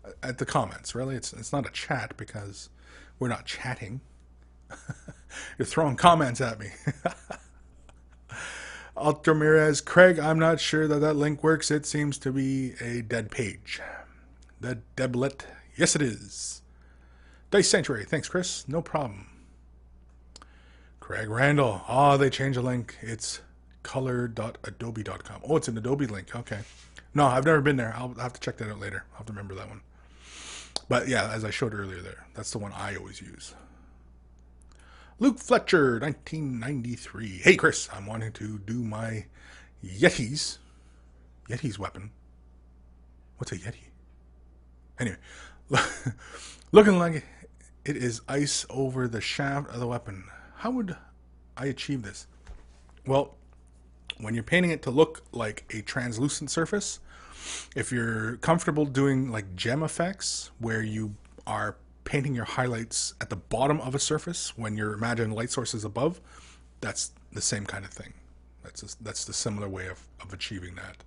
uh, 0.06 0.12
at 0.22 0.38
the 0.38 0.46
comments. 0.46 0.94
Really, 0.94 1.16
it's 1.16 1.34
it's 1.34 1.52
not 1.52 1.66
a 1.68 1.72
chat 1.72 2.16
because 2.18 2.70
we're 3.18 3.30
not 3.30 3.46
chatting. 3.46 4.02
You're 5.58 5.66
throwing 5.66 5.96
comments 5.96 6.40
at 6.42 6.60
me. 6.60 6.68
Ultramirez, 8.98 9.84
Craig, 9.84 10.20
I'm 10.20 10.38
not 10.38 10.60
sure 10.60 10.88
that 10.88 11.00
that 11.00 11.16
link 11.16 11.44
works. 11.44 11.72
It 11.72 11.86
seems 11.86 12.18
to 12.20 12.32
be 12.32 12.74
a 12.80 13.02
dead 13.02 13.32
page. 13.32 13.82
The 14.60 14.80
Deblet, 14.96 15.42
yes, 15.76 15.96
it 15.96 16.02
is. 16.02 16.62
Dice 17.50 17.70
Sanctuary, 17.70 18.06
thanks, 18.06 18.30
Chris. 18.30 18.68
No 18.68 18.82
problem. 18.82 19.28
Craig 21.00 21.30
Randall, 21.30 21.82
oh, 21.90 22.18
they 22.18 22.30
changed 22.30 22.60
the 22.60 22.62
link. 22.62 22.96
It's 23.02 23.42
color.adobe.com. 23.84 25.42
Oh, 25.48 25.58
it's 25.58 25.68
an 25.68 25.78
Adobe 25.78 26.06
link. 26.06 26.36
Okay. 26.36 26.60
No, 27.14 27.26
I've 27.26 27.46
never 27.46 27.62
been 27.62 27.76
there. 27.76 27.94
I'll 27.98 28.14
have 28.16 28.34
to 28.34 28.40
check 28.40 28.58
that 28.58 28.70
out 28.70 28.80
later. 28.80 29.04
I'll 29.12 29.20
have 29.20 29.28
to 29.28 29.34
remember 29.34 29.56
that 29.56 29.68
one. 29.68 29.82
But 30.88 31.08
yeah, 31.08 31.32
as 31.32 31.44
I 31.44 31.50
showed 31.50 31.74
earlier 31.74 32.02
there, 32.02 32.26
that's 32.34 32.52
the 32.52 32.58
one 32.58 32.72
I 32.74 32.96
always 32.96 33.22
use. 33.22 33.54
Luke 35.20 35.38
Fletcher, 35.38 36.00
1993. 36.00 37.42
Hey, 37.44 37.56
Chris, 37.56 37.90
I'm 37.94 38.06
wanting 38.06 38.32
to 38.34 38.60
do 38.60 38.84
my 38.84 39.26
Yetis. 39.86 40.58
Yeti's 41.48 41.78
weapon. 41.78 42.12
What's 43.38 43.52
a 43.52 43.58
Yeti? 43.58 43.90
Anyway, 45.00 45.18
looking 46.72 46.98
like 46.98 47.26
it 47.86 47.98
is 47.98 48.22
ice 48.28 48.66
over 48.70 49.08
the 49.08 49.22
shaft 49.22 49.70
of 49.70 49.80
the 49.80 49.88
weapon. 49.88 50.24
How 50.58 50.72
would 50.72 50.96
I 51.58 51.66
achieve 51.68 52.04
this? 52.04 52.28
Well, 53.06 53.36
when 54.22 54.34
you're 54.34 54.44
painting 54.44 54.72
it 54.72 54.82
to 54.84 54.92
look 54.92 55.24
like 55.32 55.66
a 55.74 55.82
translucent 55.82 56.52
surface, 56.52 57.00
if 57.76 57.92
you're 57.92 58.38
comfortable 58.38 58.86
doing 58.86 59.32
like 59.32 59.56
gem 59.56 59.84
effects 59.84 60.52
where 60.60 60.82
you 60.82 61.16
are 61.48 61.76
painting 62.04 62.36
your 62.36 62.46
highlights 62.46 63.14
at 63.22 63.30
the 63.30 63.36
bottom 63.36 63.80
of 63.82 63.96
a 63.96 64.00
surface 64.00 64.58
when 64.58 64.76
your 64.76 64.94
imagined 64.94 65.34
light 65.34 65.50
source 65.50 65.74
is 65.74 65.84
above, 65.84 66.20
that's 66.82 67.12
the 67.32 67.42
same 67.42 67.66
kind 67.66 67.86
of 67.86 67.92
thing. 67.92 68.14
That's 68.64 68.84
a, 68.84 69.04
that's 69.04 69.26
the 69.26 69.34
similar 69.34 69.68
way 69.68 69.88
of, 69.88 70.02
of 70.22 70.34
achieving 70.34 70.76
that. 70.76 70.98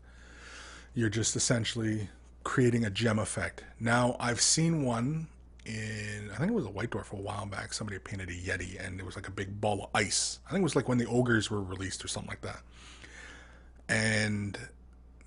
You're 0.95 1.11
just 1.11 1.37
essentially 1.37 2.09
creating 2.43 2.85
a 2.85 2.91
gem 2.91 3.19
effect. 3.19 3.65
Now 3.81 4.17
I've 4.21 4.41
seen 4.41 4.85
one 4.85 5.29
in 5.67 6.31
I 6.33 6.37
think 6.37 6.51
it 6.51 6.55
was 6.55 6.67
a 6.67 6.71
White 6.71 6.91
Dwarf 6.91 7.13
a 7.13 7.17
while 7.17 7.47
back. 7.47 7.73
Somebody 7.73 7.99
painted 7.99 8.29
a 8.29 8.33
Yeti 8.33 8.85
and 8.85 9.01
it 9.01 9.07
was 9.07 9.17
like 9.17 9.29
a 9.29 9.33
big 9.33 9.61
ball 9.61 9.85
of 9.85 9.91
ice. 9.95 10.41
I 10.47 10.51
think 10.51 10.61
it 10.61 10.65
was 10.65 10.77
like 10.77 10.89
when 10.89 10.99
the 10.99 11.07
ogres 11.07 11.51
were 11.51 11.63
released 11.63 12.05
or 12.05 12.09
something 12.09 12.29
like 12.29 12.43
that. 12.43 12.63
And 13.89 14.59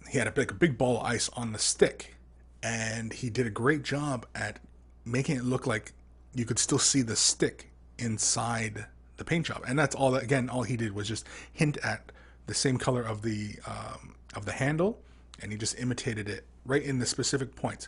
he 0.10 0.18
had 0.18 0.28
a 0.28 0.32
big, 0.32 0.52
a 0.52 0.54
big 0.54 0.78
ball 0.78 0.98
of 1.00 1.06
ice 1.06 1.30
on 1.34 1.52
the 1.52 1.60
stick, 1.60 2.16
and 2.64 3.14
he 3.14 3.30
did 3.30 3.46
a 3.46 3.52
great 3.52 3.84
job 3.84 4.26
at 4.34 4.60
making 5.06 5.38
it 5.38 5.44
look 5.44 5.68
like 5.68 5.94
you 6.34 6.46
could 6.46 6.60
still 6.60 6.80
see 6.80 7.02
the 7.02 7.16
stick 7.16 7.72
inside 7.98 8.86
the 9.18 9.26
paint 9.26 9.46
job. 9.46 9.64
And 9.68 9.78
that's 9.78 9.96
all 9.96 10.12
that 10.12 10.24
again. 10.24 10.50
All 10.50 10.64
he 10.64 10.78
did 10.78 10.94
was 10.94 11.08
just 11.08 11.26
hint 11.52 11.78
at 11.78 12.12
the 12.46 12.54
same 12.54 12.78
color 12.78 13.02
of 13.02 13.22
the 13.22 13.56
um, 13.68 14.16
of 14.36 14.46
the 14.46 14.52
handle, 14.52 15.00
and 15.42 15.52
he 15.52 15.58
just 15.58 15.80
imitated 15.80 16.30
it 16.30 16.46
right 16.66 16.84
in 16.84 17.00
the 17.00 17.06
specific 17.06 17.56
points. 17.56 17.88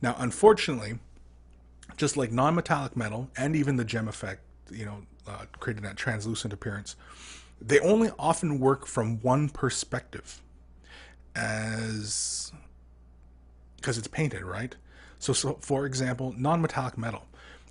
Now, 0.00 0.16
unfortunately, 0.18 0.98
just 1.96 2.16
like 2.16 2.32
non-metallic 2.32 2.96
metal 2.96 3.30
and 3.36 3.54
even 3.56 3.76
the 3.76 3.84
gem 3.84 4.08
effect, 4.08 4.42
you 4.70 4.84
know, 4.84 5.02
uh, 5.26 5.44
creating 5.58 5.82
that 5.84 5.96
translucent 5.96 6.52
appearance, 6.52 6.96
they 7.60 7.78
only 7.80 8.10
often 8.18 8.58
work 8.58 8.86
from 8.86 9.20
one 9.20 9.48
perspective 9.48 10.40
as 11.34 12.52
because 13.76 13.96
it's 13.98 14.08
painted, 14.08 14.42
right? 14.42 14.74
So, 15.18 15.32
so 15.32 15.58
for 15.60 15.86
example, 15.86 16.34
non-metallic 16.36 16.98
metal, 16.98 17.26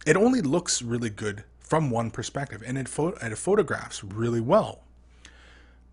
it 0.06 0.16
only 0.16 0.42
looks 0.42 0.82
really 0.82 1.10
good 1.10 1.44
from 1.60 1.92
one 1.92 2.10
perspective, 2.10 2.64
and 2.66 2.78
it, 2.78 2.88
pho- 2.88 3.16
it 3.22 3.38
photographs 3.38 4.04
really 4.04 4.42
well. 4.42 4.82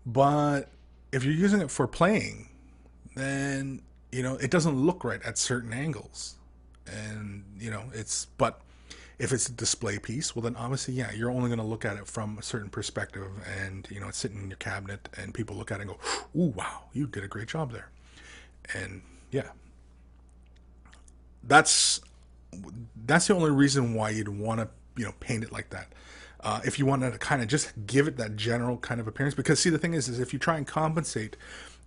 But 0.05 0.69
if 1.11 1.23
you're 1.23 1.33
using 1.33 1.61
it 1.61 1.69
for 1.69 1.87
playing, 1.87 2.49
then 3.15 3.81
you 4.11 4.23
know 4.23 4.35
it 4.35 4.49
doesn't 4.49 4.75
look 4.75 5.03
right 5.03 5.21
at 5.23 5.37
certain 5.37 5.73
angles, 5.73 6.35
and 6.87 7.43
you 7.59 7.69
know 7.69 7.83
it's 7.93 8.25
but 8.37 8.61
if 9.19 9.31
it's 9.31 9.49
a 9.49 9.51
display 9.51 9.97
piece, 9.97 10.35
well, 10.35 10.43
then 10.43 10.55
obviously, 10.55 10.93
yeah, 10.93 11.11
you're 11.11 11.31
only 11.31 11.47
going 11.47 11.59
to 11.59 11.65
look 11.65 11.85
at 11.85 11.97
it 11.97 12.07
from 12.07 12.37
a 12.37 12.43
certain 12.43 12.69
perspective, 12.69 13.27
and 13.59 13.87
you 13.89 13.99
know, 13.99 14.07
it's 14.07 14.17
sitting 14.17 14.41
in 14.41 14.49
your 14.49 14.57
cabinet, 14.57 15.09
and 15.17 15.33
people 15.33 15.55
look 15.55 15.71
at 15.71 15.79
it 15.79 15.87
and 15.87 15.91
go, 15.91 15.97
"Ooh, 16.39 16.53
wow, 16.55 16.83
you 16.93 17.07
did 17.07 17.23
a 17.23 17.27
great 17.27 17.47
job 17.47 17.71
there," 17.71 17.89
and 18.73 19.01
yeah, 19.31 19.49
that's 21.43 21.99
that's 23.05 23.27
the 23.27 23.35
only 23.35 23.51
reason 23.51 23.93
why 23.93 24.11
you'd 24.11 24.29
want 24.29 24.59
to, 24.59 24.69
you 24.95 25.05
know, 25.05 25.13
paint 25.19 25.43
it 25.43 25.51
like 25.51 25.71
that. 25.71 25.87
Uh, 26.41 26.61
if 26.63 26.77
you 26.77 26.85
want 26.85 27.01
to 27.01 27.17
kind 27.17 27.41
of 27.41 27.47
just 27.47 27.73
give 27.87 28.07
it 28.07 28.17
that 28.17 28.35
general 28.35 28.77
kind 28.77 29.01
of 29.01 29.07
appearance, 29.07 29.33
because 29.33 29.59
see, 29.59 29.71
the 29.71 29.79
thing 29.79 29.95
is, 29.95 30.07
is 30.07 30.19
if 30.19 30.31
you 30.31 30.37
try 30.37 30.57
and 30.57 30.67
compensate 30.67 31.35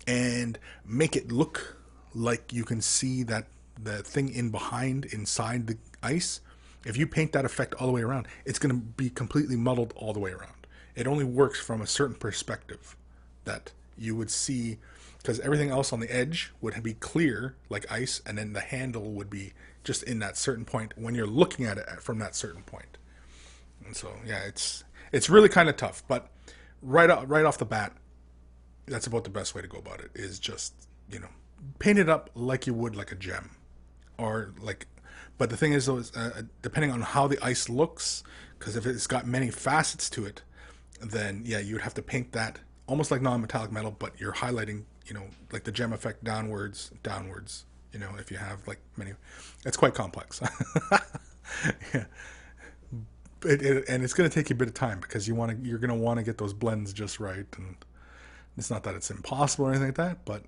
and 0.06 0.58
make 0.84 1.14
it 1.14 1.30
look 1.30 1.76
like 2.12 2.52
you 2.52 2.64
can 2.64 2.80
see 2.80 3.22
that 3.22 3.46
the 3.80 4.02
thing 4.02 4.28
in 4.32 4.50
behind 4.50 5.04
inside 5.06 5.68
the 5.68 5.78
ice 6.02 6.40
if 6.84 6.96
you 6.96 7.06
paint 7.06 7.32
that 7.32 7.44
effect 7.44 7.74
all 7.74 7.86
the 7.86 7.92
way 7.92 8.02
around, 8.02 8.26
it's 8.44 8.58
going 8.58 8.74
to 8.74 8.80
be 8.80 9.10
completely 9.10 9.56
muddled 9.56 9.92
all 9.96 10.12
the 10.12 10.20
way 10.20 10.32
around. 10.32 10.66
It 10.94 11.06
only 11.06 11.24
works 11.24 11.60
from 11.60 11.80
a 11.80 11.86
certain 11.86 12.16
perspective 12.16 12.96
that 13.44 13.72
you 13.96 14.16
would 14.16 14.30
see 14.30 14.78
because 15.18 15.40
everything 15.40 15.70
else 15.70 15.92
on 15.92 16.00
the 16.00 16.14
edge 16.14 16.52
would 16.60 16.82
be 16.82 16.94
clear 16.94 17.54
like 17.68 17.90
ice 17.92 18.22
and 18.24 18.38
then 18.38 18.54
the 18.54 18.60
handle 18.60 19.10
would 19.12 19.28
be 19.28 19.52
just 19.84 20.02
in 20.02 20.18
that 20.20 20.36
certain 20.36 20.64
point 20.64 20.92
when 20.96 21.14
you're 21.14 21.26
looking 21.26 21.66
at 21.66 21.78
it 21.78 21.86
from 22.00 22.18
that 22.18 22.34
certain 22.34 22.62
point. 22.62 22.98
And 23.84 23.94
so, 23.94 24.12
yeah, 24.26 24.40
it's 24.40 24.84
it's 25.12 25.28
really 25.28 25.48
kind 25.48 25.68
of 25.68 25.76
tough, 25.76 26.02
but 26.08 26.28
right 26.82 27.10
off, 27.10 27.24
right 27.26 27.44
off 27.44 27.58
the 27.58 27.64
bat, 27.64 27.92
that's 28.86 29.06
about 29.06 29.24
the 29.24 29.30
best 29.30 29.54
way 29.54 29.62
to 29.62 29.68
go 29.68 29.78
about 29.78 30.00
it 30.00 30.10
is 30.14 30.38
just, 30.38 30.72
you 31.10 31.18
know, 31.18 31.28
paint 31.78 31.98
it 31.98 32.08
up 32.08 32.30
like 32.34 32.66
you 32.66 32.74
would 32.74 32.96
like 32.96 33.12
a 33.12 33.16
gem 33.16 33.50
or 34.18 34.52
like 34.60 34.86
but 35.40 35.48
the 35.48 35.56
thing 35.56 35.72
is, 35.72 35.86
though, 35.86 35.96
is, 35.96 36.14
uh, 36.14 36.42
depending 36.60 36.90
on 36.90 37.00
how 37.00 37.26
the 37.26 37.42
ice 37.42 37.70
looks, 37.70 38.22
because 38.58 38.76
if 38.76 38.84
it's 38.84 39.06
got 39.06 39.26
many 39.26 39.50
facets 39.50 40.10
to 40.10 40.26
it, 40.26 40.42
then 41.00 41.44
yeah, 41.46 41.60
you 41.60 41.76
would 41.76 41.80
have 41.80 41.94
to 41.94 42.02
paint 42.02 42.32
that 42.32 42.58
almost 42.86 43.10
like 43.10 43.22
non-metallic 43.22 43.72
metal, 43.72 43.96
but 43.98 44.20
you're 44.20 44.34
highlighting, 44.34 44.82
you 45.06 45.14
know, 45.14 45.22
like 45.50 45.64
the 45.64 45.72
gem 45.72 45.94
effect 45.94 46.22
downwards, 46.24 46.90
downwards. 47.02 47.64
You 47.90 48.00
know, 48.00 48.10
if 48.18 48.30
you 48.30 48.36
have 48.36 48.68
like 48.68 48.80
many, 48.98 49.12
it's 49.64 49.78
quite 49.78 49.94
complex. 49.94 50.42
yeah. 51.94 52.04
It, 53.42 53.62
it, 53.62 53.88
and 53.88 54.04
it's 54.04 54.12
going 54.12 54.28
to 54.28 54.34
take 54.34 54.50
you 54.50 54.56
a 54.56 54.58
bit 54.58 54.68
of 54.68 54.74
time 54.74 55.00
because 55.00 55.26
you 55.26 55.34
want 55.34 55.52
to 55.52 55.66
you're 55.66 55.78
going 55.78 55.88
to 55.88 55.96
want 55.96 56.18
to 56.18 56.22
get 56.22 56.36
those 56.36 56.52
blends 56.52 56.92
just 56.92 57.18
right 57.18 57.46
and 57.56 57.76
it's 58.58 58.70
not 58.70 58.82
that 58.82 58.94
it's 58.94 59.10
impossible 59.10 59.64
or 59.64 59.70
anything 59.70 59.88
like 59.88 59.94
that 59.94 60.26
but 60.26 60.42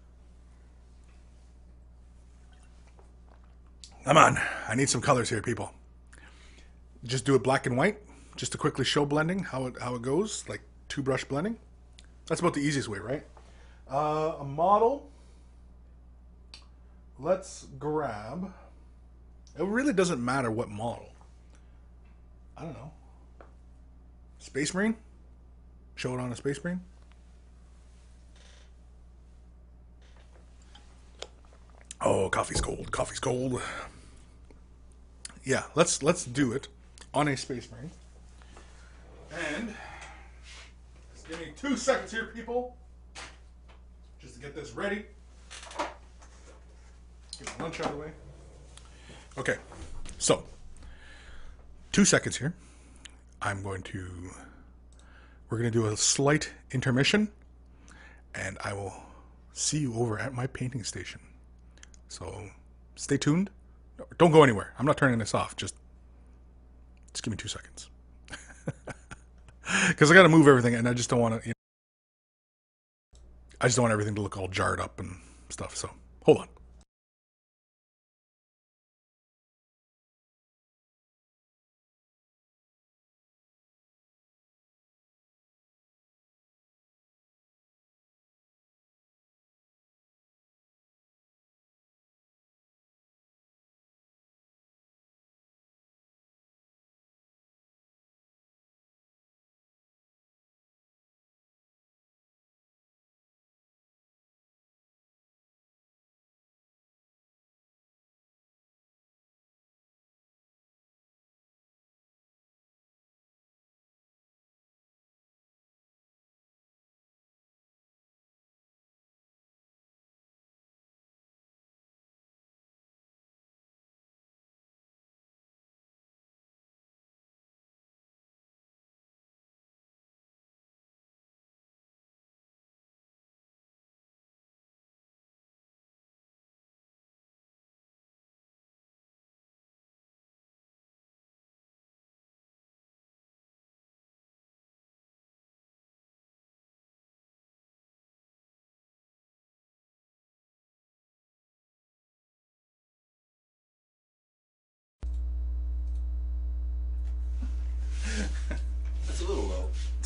Come 4.05 4.17
on, 4.17 4.39
I 4.69 4.75
need 4.75 4.89
some 4.89 5.01
colors 5.01 5.29
here, 5.29 5.43
people. 5.43 5.73
Just 7.05 7.25
do 7.25 7.35
it 7.35 7.43
black 7.43 7.67
and 7.67 7.77
white, 7.77 7.99
just 8.37 8.53
to 8.53 8.59
quickly 8.59 8.85
show 8.85 9.05
blending 9.05 9.41
how 9.41 9.67
it 9.67 9.75
how 9.81 9.95
it 9.95 10.03
goes, 10.03 10.45
like 10.49 10.61
two 10.89 11.03
brush 11.03 11.25
blending. 11.25 11.57
That's 12.27 12.41
about 12.41 12.55
the 12.55 12.61
easiest 12.61 12.89
way, 12.89 12.99
right? 12.99 13.25
Uh, 13.91 14.35
a 14.41 14.45
model. 14.45 15.11
Let's 17.19 17.67
grab. 17.79 18.53
It 19.59 19.65
really 19.65 19.93
doesn't 19.93 20.23
matter 20.23 20.51
what 20.51 20.69
model. 20.69 21.09
I 22.57 22.63
don't 22.63 22.75
know. 22.75 22.93
Space 24.47 24.73
Marine? 24.73 24.95
Show 25.97 26.15
it 26.15 26.21
on 26.21 26.31
a 26.31 26.37
Space 26.37 26.63
Marine? 26.63 26.81
Oh, 32.01 32.31
coffee's 32.31 32.61
cold. 32.61 32.93
Coffee's 32.93 33.19
cold. 33.19 33.61
Yeah, 35.45 35.65
let's 35.75 36.01
let's 36.01 36.25
do 36.25 36.53
it 36.53 36.69
on 37.13 37.27
a 37.27 37.37
Space 37.37 37.69
Marine. 37.73 37.91
And 39.57 39.75
just 41.13 41.29
give 41.29 41.41
me 41.41 41.53
two 41.57 41.77
seconds 41.77 42.13
here, 42.13 42.27
people, 42.27 42.77
just 44.21 44.35
to 44.35 44.41
get 44.41 44.55
this 44.55 44.73
ready. 44.73 45.07
Get 47.39 47.59
my 47.59 47.65
lunch 47.65 47.81
out 47.81 47.87
of 47.87 47.93
the 47.97 47.99
way. 47.99 48.11
Okay, 49.39 49.57
so 50.19 50.45
two 51.91 52.05
seconds 52.05 52.37
here. 52.37 52.55
I'm 53.47 53.63
going 53.63 53.83
to. 53.83 54.31
We're 55.49 55.59
going 55.59 55.71
to 55.71 55.79
do 55.79 55.87
a 55.87 55.97
slight 55.97 56.51
intermission, 56.73 57.31
and 58.35 58.59
I 58.65 58.73
will 58.73 58.93
see 59.53 59.79
you 59.79 59.95
over 59.95 60.19
at 60.19 60.35
my 60.35 60.49
painting 60.49 60.83
station. 60.83 61.21
So 62.09 62.51
stay 62.97 63.17
tuned. 63.17 63.51
Don't 64.19 64.33
go 64.33 64.43
anywhere. 64.43 64.75
I'm 64.81 64.85
not 64.85 64.97
turning 64.97 65.21
this 65.21 65.33
off. 65.33 65.55
Just, 65.55 65.77
just 67.13 67.23
give 67.23 67.31
me 67.31 67.37
two 67.37 67.49
seconds. 67.49 67.89
Because 69.89 70.13
I 70.13 70.15
got 70.15 70.23
to 70.23 70.29
move 70.29 70.47
everything, 70.47 70.77
and 70.77 70.89
I 70.89 70.95
just 70.95 71.11
don't 71.11 71.19
want 71.19 71.43
to. 71.43 71.49
You 71.49 71.53
know, 71.53 73.21
I 73.61 73.67
just 73.67 73.77
don't 73.77 73.83
want 73.83 73.93
everything 73.93 74.15
to 74.15 74.21
look 74.23 74.37
all 74.37 74.47
jarred 74.47 74.81
up 74.81 75.01
and 75.01 75.17
stuff. 75.49 75.77
So 75.77 75.91
hold 76.25 76.39
on. 76.39 76.49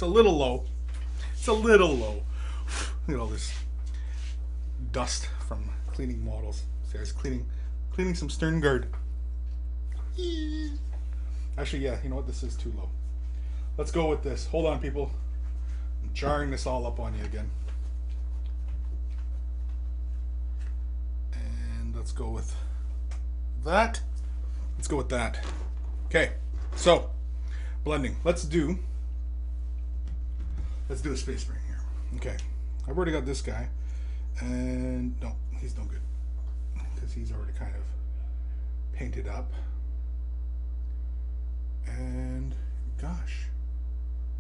It's 0.01 0.07
a 0.07 0.09
little 0.11 0.39
low. 0.39 0.65
It's 1.35 1.47
a 1.47 1.53
little 1.53 1.95
low. 1.95 2.23
Look 3.07 3.19
at 3.19 3.21
all 3.21 3.27
this 3.27 3.53
dust 4.93 5.29
from 5.47 5.69
cleaning 5.89 6.25
models. 6.25 6.63
See, 6.91 6.97
I 6.97 7.03
was 7.03 7.13
cleaning, 7.13 7.45
cleaning 7.93 8.15
some 8.15 8.31
stern 8.31 8.61
guard. 8.61 8.87
Actually, 11.59 11.85
yeah. 11.85 11.99
You 12.03 12.09
know 12.09 12.17
what? 12.17 12.27
This 12.27 12.43
is 12.43 12.57
too 12.57 12.73
low. 12.79 12.89
Let's 13.77 13.91
go 13.91 14.09
with 14.09 14.23
this. 14.23 14.47
Hold 14.47 14.65
on, 14.65 14.81
people. 14.81 15.11
I'm 16.03 16.15
jarring 16.15 16.51
this 16.51 16.65
all 16.65 16.87
up 16.87 16.99
on 16.99 17.15
you 17.19 17.25
again. 17.27 17.51
And 21.35 21.95
let's 21.95 22.13
go 22.13 22.31
with 22.31 22.57
that. 23.67 24.01
Let's 24.79 24.89
go 24.89 24.97
with 24.97 25.11
that. 25.11 25.45
Okay. 26.07 26.31
So, 26.75 27.11
blending. 27.85 28.17
Let's 28.25 28.45
do 28.45 28.79
Let's 30.91 31.03
do 31.03 31.13
a 31.13 31.17
space 31.17 31.49
marine 31.49 31.63
here. 31.69 31.79
Okay. 32.17 32.37
I've 32.89 32.97
already 32.97 33.13
got 33.13 33.25
this 33.25 33.43
guy. 33.43 33.69
And 34.41 35.15
no, 35.23 35.37
he's 35.61 35.77
no 35.77 35.85
good. 35.85 36.01
Because 36.97 37.13
he's 37.13 37.31
already 37.31 37.53
kind 37.53 37.73
of 37.77 37.83
painted 38.93 39.29
up. 39.29 39.53
And 41.87 42.57
gosh. 43.01 43.47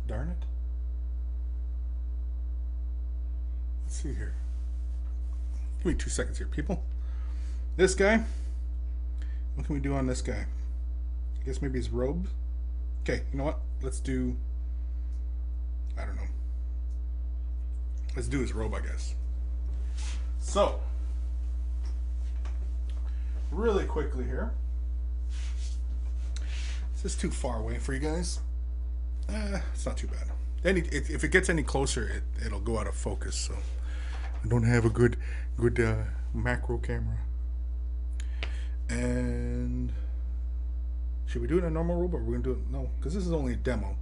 Darn 0.09 0.31
it. 0.31 0.45
Let's 3.85 4.03
see 4.03 4.13
here. 4.13 4.35
Give 5.79 5.87
me 5.87 5.95
two 5.95 6.11
seconds 6.11 6.39
here, 6.39 6.49
people. 6.49 6.83
This 7.77 7.95
guy. 7.95 8.25
What 9.55 9.67
can 9.67 9.77
we 9.77 9.81
do 9.81 9.95
on 9.95 10.09
this 10.09 10.21
guy? 10.21 10.47
I 11.41 11.47
guess 11.47 11.63
maybe 11.63 11.79
his 11.79 11.91
robe. 11.91 12.29
Okay, 13.05 13.23
you 13.31 13.39
know 13.39 13.45
what? 13.45 13.61
Let's 13.83 14.01
do 14.01 14.37
I 16.01 16.07
don't 16.07 16.17
know. 16.17 16.23
Let's 18.17 18.29
do 18.29 18.39
this 18.39 18.53
robe, 18.53 18.75
I 18.75 18.81
guess. 18.81 19.15
So, 20.39 20.81
really 23.51 23.85
quickly 23.85 24.25
here. 24.25 24.53
Is 26.95 27.03
this 27.03 27.15
too 27.15 27.31
far 27.31 27.59
away 27.59 27.79
for 27.79 27.95
you 27.95 28.01
guys? 28.01 28.41
Eh, 29.29 29.61
it's 29.73 29.87
not 29.87 29.97
too 29.97 30.09
bad. 30.09 30.29
Any, 30.65 30.81
if 30.81 31.25
it 31.25 31.31
gets 31.31 31.49
any 31.49 31.63
closer, 31.63 32.07
it, 32.09 32.23
it'll 32.45 32.61
go 32.61 32.79
out 32.79 32.87
of 32.87 32.95
focus. 32.95 33.37
So, 33.37 33.55
I 34.45 34.49
don't 34.49 34.65
have 34.65 34.85
a 34.85 34.91
good, 34.91 35.17
good 35.57 35.79
uh, 35.81 35.95
macro 36.35 36.79
camera. 36.79 37.19
And 38.89 39.93
should 41.27 41.43
we 41.43 41.49
do 41.49 41.57
it 41.57 41.61
in 41.61 41.67
a 41.67 41.71
normal 41.71 41.97
robe, 41.97 42.15
or 42.15 42.19
we're 42.19 42.33
gonna 42.39 42.43
do 42.43 42.53
it? 42.53 42.71
No, 42.73 42.91
because 42.99 43.15
this 43.15 43.25
is 43.25 43.33
only 43.33 43.53
a 43.53 43.57
demo. 43.57 43.97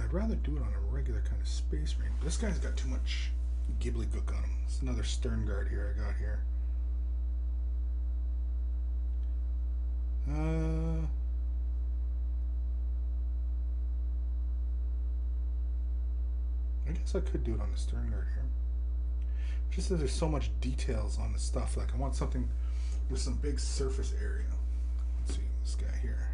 I'd 0.00 0.12
rather 0.12 0.34
do 0.36 0.56
it 0.56 0.62
on 0.62 0.72
a 0.74 0.92
regular 0.92 1.20
kind 1.20 1.40
of 1.40 1.48
space 1.48 1.94
marine. 1.98 2.12
This 2.22 2.36
guy's 2.36 2.58
got 2.58 2.76
too 2.76 2.88
much 2.88 3.30
ghibli 3.80 4.06
gook 4.06 4.28
on 4.28 4.42
him. 4.42 4.50
It's 4.66 4.80
another 4.80 5.04
stern 5.04 5.46
guard 5.46 5.68
here 5.68 5.94
I 5.96 6.00
got 6.00 6.16
here. 6.16 6.40
Uh, 10.30 11.06
I 16.88 16.92
guess 16.92 17.14
I 17.14 17.20
could 17.20 17.44
do 17.44 17.54
it 17.54 17.60
on 17.60 17.70
the 17.70 17.78
stern 17.78 18.10
guard 18.10 18.26
here. 18.34 18.44
Just 19.70 19.88
that 19.88 19.96
there's 19.96 20.12
so 20.12 20.28
much 20.28 20.50
details 20.60 21.18
on 21.18 21.32
the 21.32 21.38
stuff. 21.38 21.76
Like 21.76 21.92
I 21.94 21.96
want 21.96 22.14
something 22.14 22.48
with 23.10 23.20
some 23.20 23.34
big 23.34 23.58
surface 23.58 24.14
area. 24.20 24.46
Let's 25.20 25.36
see 25.36 25.42
this 25.62 25.74
guy 25.74 25.96
here. 26.00 26.28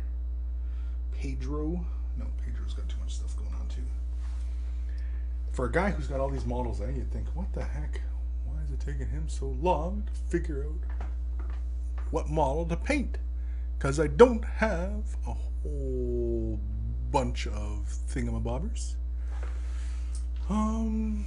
Pedro. 1.13 1.85
No, 2.21 2.27
Pedro's 2.45 2.75
got 2.75 2.89
too 2.89 2.99
much 3.01 3.17
stuff 3.17 3.37
going 3.37 3.53
on 3.55 3.67
too. 3.69 3.83
For 5.51 5.67
a 5.67 5.73
guy 5.73 5.91
who's 5.91 6.07
got 6.07 6.21
all 6.21 6.31
these 6.31 6.47
models, 6.47 6.81
eh, 6.81 6.91
you'd 6.95 7.13
think, 7.13 7.27
what 7.35 7.53
the 7.53 7.65
heck? 7.65 8.01
Why 8.45 8.63
is 8.63 8.71
it 8.71 8.79
taking 8.79 9.09
him 9.09 9.29
so 9.29 9.47
long 9.61 10.05
to 10.07 10.21
figure 10.31 10.65
out 10.65 11.09
what 12.13 12.29
model 12.29 12.65
to 12.67 12.77
paint? 12.77 13.19
because 13.81 13.99
I 13.99 14.09
don't 14.09 14.45
have 14.45 15.17
a 15.27 15.33
whole 15.33 16.61
bunch 17.11 17.47
of 17.47 17.89
thingamabobbers. 18.11 18.97
Um, 20.51 21.25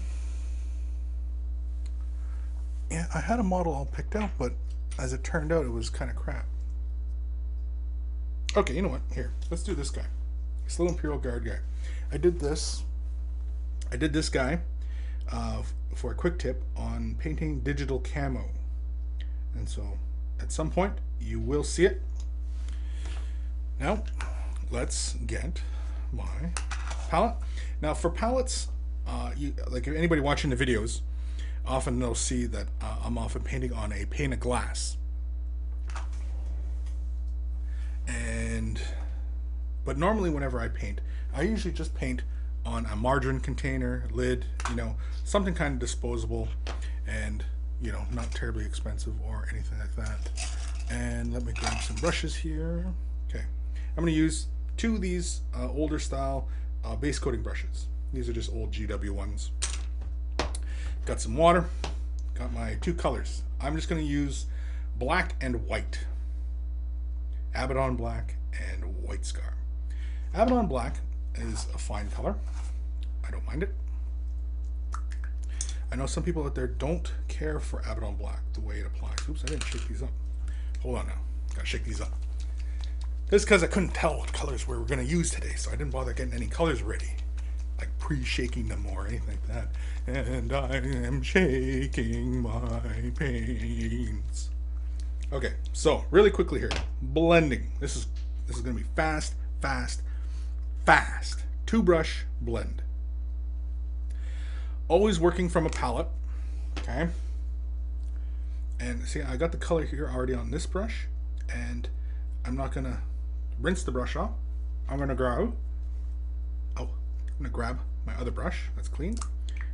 yeah, 2.92 3.08
I 3.16 3.20
had 3.22 3.40
a 3.40 3.44
model 3.44 3.74
all 3.74 3.88
picked 3.88 4.16
out, 4.16 4.30
but 4.38 4.54
as 5.00 5.14
it 5.14 5.24
turned 5.24 5.52
out, 5.52 5.66
it 5.66 5.72
was 5.72 5.90
kind 5.90 6.12
of 6.12 6.16
crap. 6.16 6.46
Okay, 8.56 8.76
you 8.76 8.84
know 8.84 8.90
what? 8.90 9.02
Here, 9.16 9.32
let's 9.50 9.64
do 9.64 9.74
this 9.74 9.90
guy. 9.90 10.06
This 10.74 10.80
little 10.80 10.96
Imperial 10.96 11.20
Guard 11.20 11.46
guy. 11.46 11.60
I 12.12 12.18
did 12.18 12.40
this. 12.40 12.82
I 13.92 13.96
did 13.96 14.12
this 14.12 14.28
guy 14.28 14.62
uh, 15.32 15.62
for 15.94 16.14
a 16.14 16.16
quick 16.16 16.40
tip 16.40 16.64
on 16.76 17.16
painting 17.20 17.60
digital 17.60 18.00
camo. 18.00 18.46
And 19.54 19.70
so 19.70 20.00
at 20.42 20.52
some 20.52 20.72
point 20.72 20.94
you 21.22 21.40
will 21.40 21.64
see 21.64 21.86
it. 21.86 22.02
Now 23.80 24.04
let's 24.72 25.14
get 25.28 25.62
my 26.12 26.50
palette. 27.08 27.36
Now 27.80 27.94
for 27.94 28.10
palettes, 28.10 28.70
uh, 29.06 29.30
you, 29.38 29.54
like 29.70 29.86
if 29.86 29.96
anybody 29.96 30.22
watching 30.22 30.50
the 30.50 30.56
videos, 30.56 31.02
often 31.68 32.00
they'll 32.00 32.16
see 32.16 32.48
that 32.48 32.66
uh, 32.82 32.96
I'm 33.04 33.20
often 33.20 33.44
painting 33.44 33.74
on 33.74 33.94
a 33.94 34.06
pane 34.06 34.34
of 34.34 34.40
glass. 34.40 34.98
But 39.86 39.98
normally 39.98 40.30
whenever 40.30 40.60
I 40.60 40.68
paint, 40.68 41.02
I 41.34 41.42
usually 41.44 41.74
just 41.74 41.94
paint 41.96 42.22
on 42.66 42.86
a 42.86 42.96
margarine 42.96 43.40
container, 43.40 44.06
lid, 44.12 44.46
you 44.70 44.76
know, 44.76 44.96
something 45.24 45.54
kind 45.54 45.74
of 45.74 45.80
disposable 45.80 46.48
and, 47.08 47.44
you 47.82 47.92
know, 47.92 48.06
not 48.12 48.32
terribly 48.32 48.66
expensive 48.66 49.14
or 49.28 49.48
anything 49.52 49.80
like 49.80 49.96
that. 49.96 50.20
And 50.90 51.34
let 51.34 51.44
me 51.44 51.54
grab 51.54 51.82
some 51.82 51.96
brushes 51.98 52.36
here. 52.36 52.86
Okay. 53.30 53.44
I'm 53.98 54.04
going 54.04 54.14
to 54.14 54.18
use 54.20 54.48
two 54.78 54.96
of 54.96 55.02
these 55.02 55.42
uh, 55.56 55.70
older 55.70 56.00
style 56.00 56.48
uh, 56.84 56.96
base 56.96 57.20
coating 57.20 57.42
brushes. 57.42 57.88
These 58.14 58.30
are 58.30 58.34
just 58.34 58.54
old 58.54 58.72
GW 58.72 59.10
ones. 59.12 59.52
Got 61.06 61.20
some 61.20 61.36
water. 61.36 61.66
Got 62.36 62.54
my 62.54 62.78
two 62.82 62.94
colors. 62.94 63.44
I'm 63.60 63.76
just 63.76 63.90
going 63.90 64.02
to 64.02 64.08
use 64.08 64.46
black 64.98 65.36
and 65.42 65.68
white. 65.68 66.06
Abaddon 67.56 67.96
black 67.96 68.36
and 68.72 68.84
white 69.04 69.26
scar. 69.26 69.56
Abaddon 70.34 70.68
black 70.68 70.96
is 71.36 71.68
a 71.76 71.78
fine 71.78 72.10
color. 72.10 72.36
I 73.26 73.32
don't 73.32 73.46
mind 73.46 73.64
it. 73.64 73.74
I 75.92 75.96
know 75.96 76.08
some 76.08 76.24
people 76.24 76.44
out 76.44 76.56
there 76.56 76.68
don't 76.68 77.14
care 77.28 77.60
for 77.60 77.82
Abaddon 77.82 78.16
black 78.16 78.42
the 78.54 78.62
way 78.62 78.78
it 78.78 78.88
applies. 78.88 79.18
Oops, 79.30 79.44
I 79.44 79.48
didn't 79.48 79.64
shake 79.64 79.88
these 79.88 80.02
up. 80.02 80.10
Hold 80.82 80.98
on 80.98 81.08
now. 81.08 81.20
Gotta 81.54 81.68
shake 81.68 81.84
these 81.84 82.02
up. 82.02 82.12
This 83.28 83.42
is 83.42 83.46
because 83.46 83.64
I 83.64 83.68
couldn't 83.68 83.94
tell 83.94 84.18
what 84.18 84.34
colors 84.34 84.68
we 84.68 84.76
were 84.76 84.86
going 84.86 85.00
to 85.00 85.12
use 85.12 85.32
today, 85.32 85.54
so 85.56 85.72
I 85.72 85.76
didn't 85.76 85.92
bother 85.92 86.14
getting 86.14 86.34
any 86.34 86.48
colors 86.48 86.84
ready. 86.84 87.16
Like 87.80 87.90
pre-shaking 87.98 88.68
them 88.68 88.86
or 88.88 89.08
anything 89.08 89.28
like 89.28 89.48
that. 89.48 89.68
And 90.08 90.54
I 90.54 90.76
am 90.76 91.22
shaking 91.22 92.42
my 92.42 92.80
paints. 93.16 94.50
Okay, 95.32 95.54
so 95.74 96.06
really 96.12 96.30
quickly 96.30 96.60
here. 96.60 96.70
Blending. 97.02 97.72
This 97.80 97.96
is 97.96 98.08
this 98.46 98.58
is 98.58 98.62
going 98.62 98.76
to 98.76 98.84
be 98.84 98.90
fast, 98.96 99.36
fast, 99.62 100.02
fast. 100.86 101.44
Two 101.66 101.82
brush 101.82 102.26
blend. 102.42 102.82
Always 104.88 105.20
working 105.20 105.50
from 105.50 105.66
a 105.66 105.70
palette. 105.70 106.08
Okay. 106.80 107.08
And 108.80 109.08
see, 109.08 109.22
I 109.22 109.38
got 109.38 109.52
the 109.52 109.58
color 109.58 109.86
here 109.86 110.10
already 110.14 110.34
on 110.34 110.52
this 110.52 110.66
brush. 110.66 111.08
And 111.54 111.90
I'm 112.46 112.56
not 112.56 112.74
to 112.86 112.98
rinse 113.60 113.84
the 113.84 113.92
brush 113.92 114.16
off. 114.16 114.32
I'm 114.90 115.00
to 115.10 115.16
grab, 115.16 115.54
oh, 116.78 116.90
I'm 117.40 117.46
to 117.46 117.52
grab 117.52 117.80
my 118.06 118.14
other 118.16 118.32
brush 118.32 118.66
that's 118.76 118.90
clean. 118.90 119.16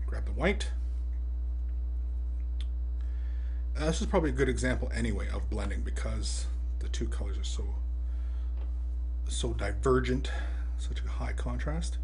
Grab 0.06 0.26
the 0.26 0.32
white. 0.32 0.70
Uh, 3.78 3.86
this 3.86 4.02
is 4.02 4.08
probably 4.08 4.30
a 4.30 4.34
good 4.34 4.50
example 4.50 4.92
anyway 4.94 5.28
of 5.30 5.50
blending 5.50 5.82
because 5.82 6.46
the 6.80 6.90
two 6.90 7.08
colors 7.08 7.38
are 7.38 7.44
so 7.44 7.64
so 9.28 9.54
divergent, 9.54 10.32
such 10.82 11.02
a 11.04 11.08
high 11.08 11.34
contrast. 11.34 11.98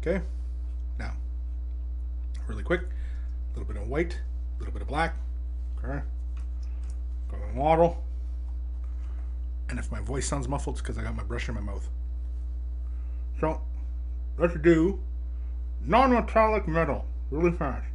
Okay, 0.00 0.22
now, 0.98 1.12
really 2.46 2.62
quick, 2.62 2.82
a 2.82 3.58
little 3.58 3.72
bit 3.72 3.80
of 3.80 3.88
white, 3.88 4.20
a 4.56 4.58
little 4.58 4.72
bit 4.72 4.82
of 4.82 4.88
black. 4.88 5.14
Okay, 5.78 6.00
got 7.30 7.40
my 7.40 7.52
model. 7.52 8.02
And 9.68 9.78
if 9.78 9.90
my 9.90 10.00
voice 10.00 10.26
sounds 10.26 10.48
muffled, 10.48 10.76
it's 10.76 10.82
because 10.82 10.98
I 10.98 11.02
got 11.02 11.16
my 11.16 11.24
brush 11.24 11.48
in 11.48 11.54
my 11.54 11.60
mouth. 11.60 11.88
So, 13.40 13.60
let's 14.38 14.56
do 14.58 15.00
non-metallic 15.84 16.68
metal 16.68 17.04
really 17.30 17.50
fast. 17.50 17.86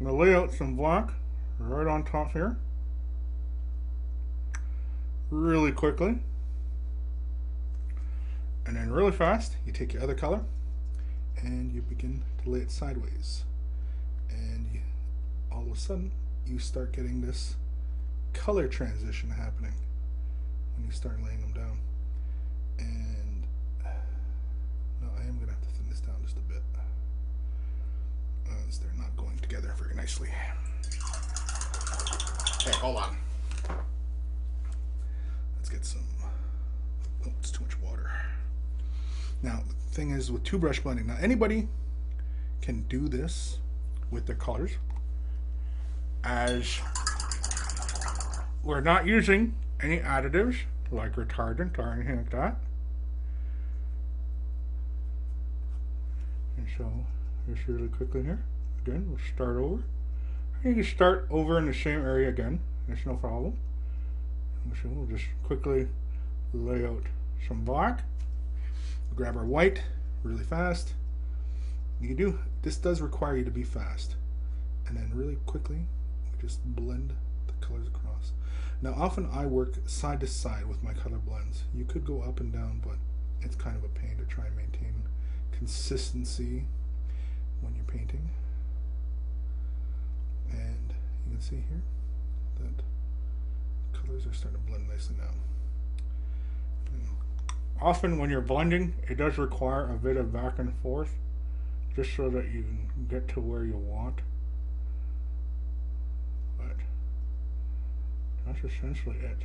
I'm 0.00 0.06
going 0.06 0.16
to 0.16 0.24
lay 0.24 0.34
out 0.34 0.52
some 0.52 0.76
black 0.76 1.10
right 1.58 1.86
on 1.86 2.04
top 2.04 2.32
here. 2.32 2.56
Really 5.30 5.72
quickly. 5.72 6.18
And 8.66 8.76
then 8.76 8.90
really 8.90 9.12
fast, 9.12 9.56
you 9.66 9.72
take 9.72 9.92
your 9.92 10.02
other 10.02 10.14
color 10.14 10.40
and 11.42 11.72
you 11.72 11.82
begin 11.82 12.22
to 12.42 12.50
lay 12.50 12.60
it 12.60 12.70
sideways. 12.70 13.44
And 14.30 14.66
you, 14.72 14.80
all 15.52 15.62
of 15.62 15.72
a 15.72 15.76
sudden, 15.76 16.12
you 16.46 16.58
start 16.58 16.92
getting 16.92 17.20
this 17.20 17.56
color 18.32 18.66
transition 18.68 19.30
happening 19.30 19.74
when 20.76 20.86
you 20.86 20.92
start 20.92 21.22
laying 21.22 21.40
them 21.40 21.52
down. 21.52 21.78
And 22.78 23.44
no, 25.02 25.08
I 25.18 25.22
am 25.22 25.36
going 25.36 25.46
to 25.46 25.52
have 25.52 25.62
to 25.62 25.68
thin 25.68 25.88
this 25.88 26.00
down 26.00 26.16
just 26.24 26.36
a 26.36 26.40
bit. 26.40 26.62
Uh, 26.76 28.52
as 28.68 28.78
they're 28.78 28.90
not 28.96 29.14
going 29.16 29.38
together 29.38 29.74
very 29.78 29.94
nicely. 29.94 30.28
Okay, 32.60 32.76
hold 32.78 32.96
on. 32.96 33.16
Let's 35.56 35.68
get 35.68 35.84
some. 35.84 36.02
Oh, 37.26 37.30
it's 37.40 37.50
too 37.50 37.62
much 37.62 37.78
water. 37.80 38.10
Now, 39.44 39.62
the 39.68 39.94
thing 39.94 40.10
is 40.10 40.32
with 40.32 40.42
two 40.42 40.56
brush 40.56 40.80
blending, 40.80 41.06
now 41.06 41.18
anybody 41.20 41.68
can 42.62 42.84
do 42.88 43.08
this 43.08 43.58
with 44.10 44.24
their 44.24 44.36
colors 44.36 44.70
as 46.24 46.80
we're 48.62 48.80
not 48.80 49.06
using 49.06 49.54
any 49.82 49.98
additives 49.98 50.56
like 50.90 51.16
retardant 51.16 51.78
or 51.78 51.92
anything 51.92 52.16
like 52.16 52.30
that. 52.30 52.56
And 56.56 56.66
so, 56.78 56.90
just 57.52 57.68
really 57.68 57.88
quickly 57.88 58.22
here, 58.22 58.42
again, 58.86 59.04
we'll 59.10 59.20
start 59.34 59.58
over. 59.58 59.82
You 60.64 60.72
can 60.72 60.84
start 60.84 61.26
over 61.30 61.58
in 61.58 61.66
the 61.66 61.74
same 61.74 62.00
area 62.00 62.30
again, 62.30 62.60
it's 62.88 63.04
no 63.04 63.16
problem. 63.16 63.58
So 64.82 64.88
we'll 64.88 65.06
just 65.06 65.26
quickly 65.42 65.88
lay 66.54 66.86
out 66.86 67.02
some 67.46 67.62
black. 67.62 68.04
Grab 69.16 69.36
our 69.36 69.44
white 69.44 69.82
really 70.22 70.44
fast. 70.44 70.94
You 72.00 72.14
do, 72.14 72.38
this 72.62 72.76
does 72.76 73.00
require 73.00 73.36
you 73.36 73.44
to 73.44 73.50
be 73.50 73.62
fast. 73.62 74.16
And 74.86 74.96
then 74.96 75.10
really 75.14 75.38
quickly, 75.46 75.86
just 76.40 76.64
blend 76.64 77.14
the 77.46 77.66
colors 77.66 77.86
across. 77.86 78.32
Now 78.82 78.94
often 78.94 79.28
I 79.32 79.46
work 79.46 79.76
side 79.86 80.20
to 80.20 80.26
side 80.26 80.66
with 80.66 80.82
my 80.82 80.92
color 80.92 81.18
blends. 81.18 81.64
You 81.74 81.84
could 81.84 82.04
go 82.04 82.22
up 82.22 82.40
and 82.40 82.52
down, 82.52 82.82
but 82.84 82.96
it's 83.40 83.56
kind 83.56 83.76
of 83.76 83.84
a 83.84 83.88
pain 83.88 84.16
to 84.18 84.24
try 84.24 84.46
and 84.46 84.56
maintain 84.56 84.94
consistency 85.52 86.64
when 87.60 87.74
you're 87.74 87.84
painting. 87.84 88.30
And 90.50 90.92
you 91.26 91.32
can 91.32 91.40
see 91.40 91.56
here 91.56 91.82
that 92.60 92.82
colors 93.98 94.26
are 94.26 94.34
starting 94.34 94.60
to 94.60 94.66
blend 94.66 94.88
nicely 94.88 95.16
now. 95.18 95.30
Often 97.80 98.18
when 98.18 98.30
you're 98.30 98.40
blending, 98.40 98.94
it 99.08 99.16
does 99.16 99.36
require 99.36 99.90
a 99.90 99.96
bit 99.96 100.16
of 100.16 100.32
back 100.32 100.58
and 100.58 100.74
forth 100.78 101.10
just 101.94 102.14
so 102.16 102.28
that 102.30 102.46
you 102.46 102.62
can 102.62 103.06
get 103.08 103.28
to 103.28 103.40
where 103.40 103.64
you 103.64 103.76
want. 103.76 104.20
But 106.58 106.76
that's 108.46 108.64
essentially 108.64 109.16
it. 109.18 109.38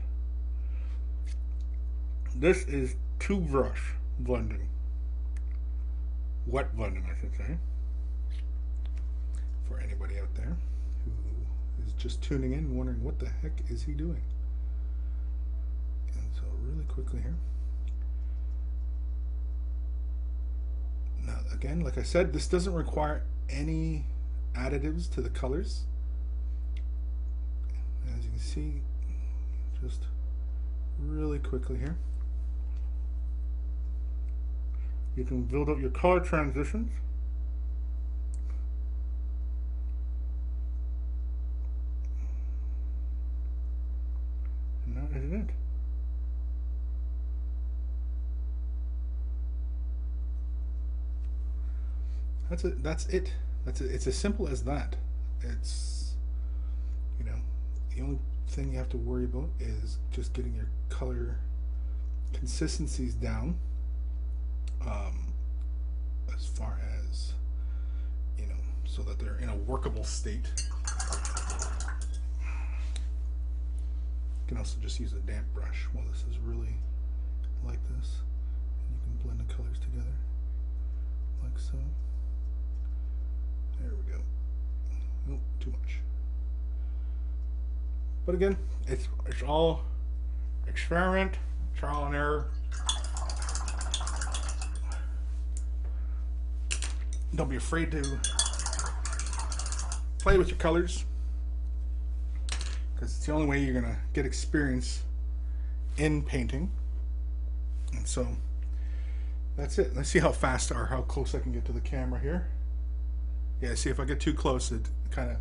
This 2.35 2.63
is 2.65 2.95
two 3.19 3.39
brush 3.39 3.93
blending. 4.19 4.67
Wet 6.45 6.75
blending, 6.75 7.05
I 7.05 7.19
should 7.19 7.35
say. 7.35 7.57
For 9.67 9.79
anybody 9.79 10.19
out 10.19 10.33
there 10.35 10.57
who 11.05 11.11
is 11.85 11.93
just 11.93 12.21
tuning 12.21 12.53
in 12.53 12.75
wondering 12.75 13.03
what 13.03 13.19
the 13.19 13.29
heck 13.41 13.51
is 13.69 13.83
he 13.83 13.93
doing. 13.93 14.21
And 16.13 16.27
so 16.35 16.43
really 16.63 16.85
quickly 16.85 17.21
here. 17.21 17.35
Now 21.29 21.41
again, 21.53 21.81
like 21.81 21.97
I 21.97 22.03
said, 22.03 22.33
this 22.33 22.47
doesn't 22.47 22.73
require 22.73 23.23
any 23.49 24.05
additives 24.55 25.11
to 25.13 25.21
the 25.21 25.29
colors. 25.29 25.83
As 28.17 28.25
you 28.25 28.31
can 28.31 28.39
see, 28.39 28.81
just 29.79 30.05
really 30.97 31.37
quickly 31.37 31.77
here. 31.77 31.97
You 35.15 35.23
can 35.23 35.43
build 35.43 35.69
up 35.69 35.79
your 35.79 35.91
color 35.91 36.19
transitions. 36.19 36.91
And 44.87 44.97
that 44.97 45.15
is 45.15 45.31
it. 45.31 45.49
That's 52.59 52.73
it. 52.75 52.83
That's 52.83 53.07
it. 53.07 53.33
That's 53.65 53.79
it. 53.79 53.91
It's 53.91 54.07
as 54.07 54.17
simple 54.17 54.45
as 54.49 54.63
that. 54.63 54.97
It's 55.41 56.15
you 57.17 57.23
know 57.23 57.37
the 57.95 58.01
only 58.01 58.19
thing 58.49 58.73
you 58.73 58.77
have 58.77 58.89
to 58.89 58.97
worry 58.97 59.23
about 59.23 59.47
is 59.61 59.97
just 60.11 60.33
getting 60.33 60.53
your 60.55 60.67
color 60.89 61.37
consistencies 62.33 63.13
down. 63.13 63.55
Um, 64.85 65.33
as 66.35 66.47
far 66.47 66.77
as 67.07 67.33
you 68.37 68.45
know, 68.47 68.59
so 68.83 69.03
that 69.03 69.19
they're 69.19 69.39
in 69.39 69.47
a 69.47 69.55
workable 69.55 70.03
state. 70.03 70.51
You 74.41 74.55
can 74.55 74.57
also 74.57 74.77
just 74.81 74.99
use 74.99 75.13
a 75.13 75.19
damp 75.19 75.45
brush. 75.53 75.87
Well, 75.93 76.03
this 76.11 76.25
is 76.29 76.37
really 76.39 76.75
But 88.29 88.35
again, 88.35 88.57
it's 88.85 89.07
it's 89.25 89.41
all 89.41 89.81
experiment, 90.67 91.39
trial 91.75 92.05
and 92.05 92.13
error. 92.13 92.51
Don't 97.33 97.49
be 97.49 97.55
afraid 97.55 97.89
to 97.89 98.19
play 100.19 100.37
with 100.37 100.49
your 100.49 100.59
colors 100.59 101.05
because 102.93 103.17
it's 103.17 103.25
the 103.25 103.31
only 103.31 103.47
way 103.47 103.63
you're 103.63 103.73
gonna 103.73 103.97
get 104.13 104.27
experience 104.27 105.01
in 105.97 106.21
painting. 106.21 106.69
And 107.93 108.07
so 108.07 108.27
that's 109.57 109.79
it. 109.79 109.95
Let's 109.95 110.09
see 110.09 110.19
how 110.19 110.33
fast 110.33 110.69
or 110.69 110.85
how 110.85 111.01
close 111.01 111.33
I 111.33 111.39
can 111.39 111.51
get 111.51 111.65
to 111.65 111.71
the 111.71 111.81
camera 111.81 112.19
here. 112.19 112.47
Yeah, 113.59 113.73
see 113.73 113.89
if 113.89 113.99
I 113.99 114.05
get 114.05 114.19
too 114.19 114.35
close, 114.35 114.71
it 114.71 114.87
kind 115.09 115.31
of 115.31 115.37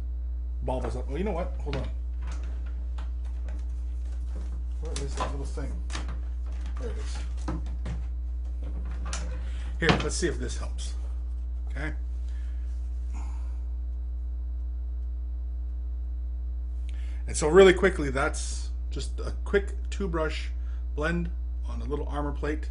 bobbles 0.63 0.97
up. 0.97 1.07
Well, 1.07 1.19
you 1.19 1.25
know 1.25 1.33
what? 1.33 1.53
Hold 1.61 1.77
on. 1.77 1.87
Where 4.81 4.95
is 5.09 5.15
that 5.15 5.31
little 5.31 5.47
thing? 5.47 5.73
There 6.81 6.91
it 6.91 6.97
is. 6.99 7.19
Here, 9.81 9.89
let's 10.03 10.15
see 10.15 10.29
if 10.29 10.39
this 10.39 10.59
helps. 10.59 10.93
Okay. 11.71 11.93
And 17.27 17.35
so 17.35 17.49
really 17.49 17.73
quickly, 17.73 18.11
that's 18.11 18.69
just 18.91 19.19
a 19.21 19.33
quick 19.45 19.73
two 19.89 20.09
brush 20.09 20.51
blend 20.95 21.31
on 21.67 21.81
a 21.81 21.85
little 21.85 22.07
armor 22.09 22.33
plate. 22.33 22.69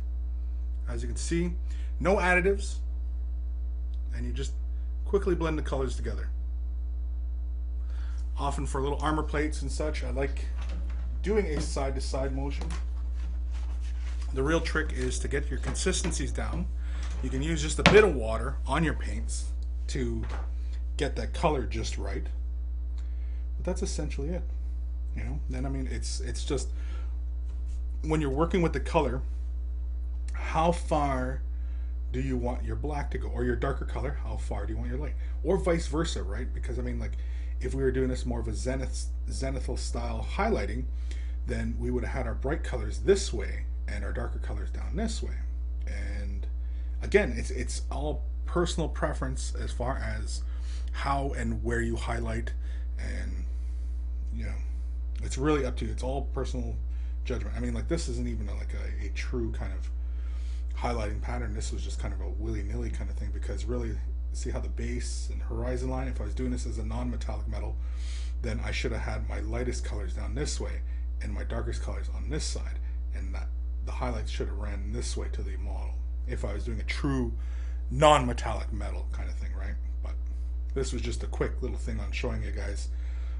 As 0.87 1.01
you 1.01 1.07
can 1.07 1.17
see, 1.17 1.53
no 1.99 2.17
additives. 2.17 2.75
And 4.15 4.25
you 4.27 4.31
just 4.31 4.53
quickly 5.05 5.33
blend 5.33 5.57
the 5.57 5.63
colors 5.63 5.95
together. 5.95 6.29
Often 8.37 8.67
for 8.67 8.79
little 8.79 8.99
armor 9.01 9.23
plates 9.23 9.63
and 9.63 9.71
such, 9.71 10.03
I 10.03 10.11
like 10.11 10.45
doing 11.27 11.45
a 11.47 11.59
side 11.59 11.93
to 11.93 11.99
side 11.99 12.33
motion. 12.33 12.65
The 14.33 14.41
real 14.41 14.61
trick 14.61 14.93
is 14.93 15.19
to 15.19 15.27
get 15.27 15.49
your 15.49 15.59
consistencies 15.59 16.31
down. 16.31 16.67
You 17.21 17.29
can 17.29 17.41
use 17.41 17.61
just 17.61 17.79
a 17.79 17.83
bit 17.83 18.05
of 18.05 18.15
water 18.15 18.55
on 18.65 18.81
your 18.81 18.93
paints 18.93 19.51
to 19.87 20.23
get 20.95 21.17
that 21.17 21.33
color 21.33 21.65
just 21.65 21.97
right. 21.97 22.23
But 23.57 23.65
that's 23.65 23.81
essentially 23.81 24.29
it. 24.29 24.43
You 25.17 25.23
know, 25.25 25.39
then 25.49 25.65
I 25.65 25.69
mean 25.69 25.89
it's 25.91 26.21
it's 26.21 26.45
just 26.45 26.69
when 28.03 28.21
you're 28.21 28.29
working 28.29 28.61
with 28.61 28.71
the 28.71 28.79
color, 28.79 29.21
how 30.31 30.71
far 30.71 31.41
do 32.13 32.21
you 32.21 32.37
want 32.37 32.63
your 32.63 32.77
black 32.77 33.11
to 33.11 33.17
go 33.17 33.27
or 33.27 33.43
your 33.43 33.57
darker 33.57 33.83
color 33.83 34.17
how 34.23 34.37
far 34.37 34.65
do 34.65 34.71
you 34.71 34.77
want 34.77 34.89
your 34.89 34.97
light 34.97 35.13
or 35.43 35.57
vice 35.57 35.87
versa 35.87 36.23
right 36.23 36.53
because 36.53 36.79
i 36.79 36.81
mean 36.81 36.97
like 36.97 37.11
if 37.59 37.73
we 37.73 37.83
were 37.83 37.91
doing 37.91 38.07
this 38.07 38.25
more 38.25 38.39
of 38.39 38.47
a 38.47 38.53
zenith 38.53 39.07
zenithal 39.29 39.77
style 39.77 40.25
highlighting 40.35 40.85
then 41.47 41.75
we 41.79 41.89
would 41.89 42.03
have 42.03 42.13
had 42.13 42.27
our 42.27 42.35
bright 42.35 42.63
colors 42.63 42.99
this 42.99 43.33
way 43.33 43.65
and 43.87 44.03
our 44.03 44.11
darker 44.11 44.39
colors 44.39 44.69
down 44.69 44.95
this 44.95 45.23
way. 45.23 45.35
And 45.87 46.45
again 47.01 47.33
it's 47.35 47.49
it's 47.49 47.83
all 47.91 48.23
personal 48.45 48.89
preference 48.89 49.53
as 49.55 49.71
far 49.71 49.97
as 49.97 50.43
how 50.91 51.33
and 51.37 51.63
where 51.63 51.81
you 51.81 51.95
highlight 51.95 52.53
and 52.99 53.45
you 54.33 54.45
know 54.45 54.55
it's 55.23 55.37
really 55.37 55.65
up 55.65 55.77
to 55.77 55.85
you. 55.85 55.91
It's 55.91 56.03
all 56.03 56.23
personal 56.33 56.75
judgment. 57.23 57.55
I 57.55 57.59
mean 57.59 57.73
like 57.73 57.87
this 57.87 58.09
isn't 58.09 58.27
even 58.27 58.47
like 58.47 58.73
a, 58.73 59.05
a 59.05 59.09
true 59.15 59.51
kind 59.53 59.71
of 59.73 59.89
highlighting 60.77 61.21
pattern. 61.21 61.53
This 61.53 61.71
was 61.71 61.83
just 61.83 61.99
kind 61.99 62.13
of 62.13 62.21
a 62.21 62.29
willy-nilly 62.29 62.91
kind 62.91 63.09
of 63.09 63.15
thing 63.15 63.31
because 63.33 63.65
really 63.65 63.97
see 64.33 64.51
how 64.51 64.59
the 64.59 64.69
base 64.69 65.29
and 65.31 65.41
horizon 65.41 65.89
line, 65.89 66.07
if 66.07 66.21
I 66.21 66.25
was 66.25 66.35
doing 66.35 66.51
this 66.51 66.67
as 66.67 66.77
a 66.77 66.85
non-metallic 66.85 67.47
metal, 67.47 67.75
then 68.43 68.59
I 68.63 68.71
should 68.71 68.91
have 68.91 69.01
had 69.01 69.27
my 69.27 69.39
lightest 69.39 69.83
colors 69.83 70.13
down 70.13 70.35
this 70.35 70.59
way 70.59 70.81
and 71.21 71.33
my 71.33 71.43
darkest 71.43 71.81
colors 71.81 72.07
on 72.15 72.29
this 72.29 72.43
side. 72.43 72.79
And 73.15 73.33
that 73.33 73.47
the 73.85 73.91
highlights 73.91 74.31
should 74.31 74.47
have 74.47 74.57
ran 74.57 74.91
this 74.91 75.17
way 75.17 75.27
to 75.33 75.41
the 75.41 75.57
model 75.57 75.95
if 76.27 76.43
I 76.45 76.53
was 76.53 76.65
doing 76.65 76.79
a 76.79 76.83
true 76.83 77.33
non-metallic 77.89 78.71
metal 78.73 79.07
kind 79.11 79.29
of 79.29 79.35
thing, 79.35 79.51
right? 79.57 79.75
But 80.03 80.13
this 80.73 80.93
was 80.93 81.01
just 81.01 81.23
a 81.23 81.27
quick 81.27 81.61
little 81.61 81.77
thing 81.77 81.99
on 81.99 82.11
showing 82.11 82.43
you 82.43 82.51
guys 82.51 82.89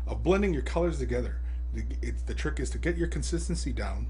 of 0.08 0.24
blending 0.24 0.54
your 0.54 0.64
colors 0.64 1.00
together. 1.00 1.40
The, 1.74 1.84
it, 2.02 2.26
the 2.26 2.34
trick 2.34 2.60
is 2.60 2.70
to 2.72 2.78
get 2.78 2.98
your 2.98 3.08
consistency 3.08 3.74
down 3.74 4.08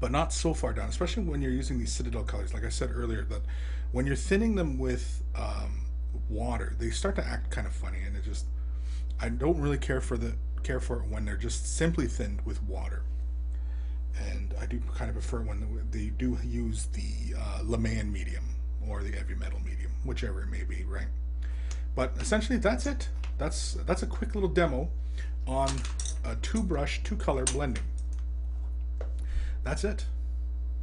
but 0.00 0.10
not 0.10 0.32
so 0.32 0.54
far 0.54 0.72
down, 0.72 0.88
especially 0.88 1.24
when 1.24 1.42
you're 1.42 1.52
using 1.52 1.78
these 1.78 1.92
Citadel 1.92 2.22
colors. 2.22 2.54
Like 2.54 2.64
I 2.64 2.68
said 2.68 2.90
earlier, 2.92 3.24
that 3.24 3.42
when 3.92 4.06
you're 4.06 4.16
thinning 4.16 4.54
them 4.54 4.78
with 4.78 5.22
um, 5.34 5.86
water, 6.28 6.76
they 6.78 6.90
start 6.90 7.16
to 7.16 7.26
act 7.26 7.50
kind 7.50 7.66
of 7.66 7.72
funny, 7.72 7.98
and 8.06 8.16
it 8.16 8.24
just 8.24 8.46
I 9.20 9.28
don't 9.28 9.60
really 9.60 9.78
care 9.78 10.00
for 10.00 10.16
the 10.16 10.34
care 10.62 10.80
for 10.80 11.00
it 11.00 11.08
when 11.08 11.24
they're 11.24 11.36
just 11.36 11.76
simply 11.76 12.06
thinned 12.06 12.40
with 12.44 12.62
water. 12.62 13.02
And 14.30 14.54
I 14.60 14.66
do 14.66 14.80
kind 14.94 15.08
of 15.08 15.14
prefer 15.14 15.40
when 15.40 15.88
they 15.90 16.06
do 16.06 16.38
use 16.44 16.86
the 16.86 17.36
uh, 17.36 17.60
Lahmian 17.62 18.10
medium 18.10 18.44
or 18.86 19.02
the 19.02 19.12
heavy 19.12 19.34
metal 19.34 19.60
medium, 19.64 19.92
whichever 20.04 20.42
it 20.42 20.48
may 20.48 20.64
be, 20.64 20.84
right? 20.84 21.06
But 21.94 22.12
essentially, 22.20 22.58
that's 22.58 22.86
it. 22.86 23.08
That's 23.38 23.74
that's 23.86 24.02
a 24.02 24.06
quick 24.06 24.34
little 24.34 24.48
demo 24.48 24.88
on 25.46 25.70
a 26.24 26.36
two 26.36 26.62
brush, 26.62 27.02
two 27.04 27.16
color 27.16 27.44
blending. 27.44 27.84
That's 29.64 29.84
it. 29.84 30.06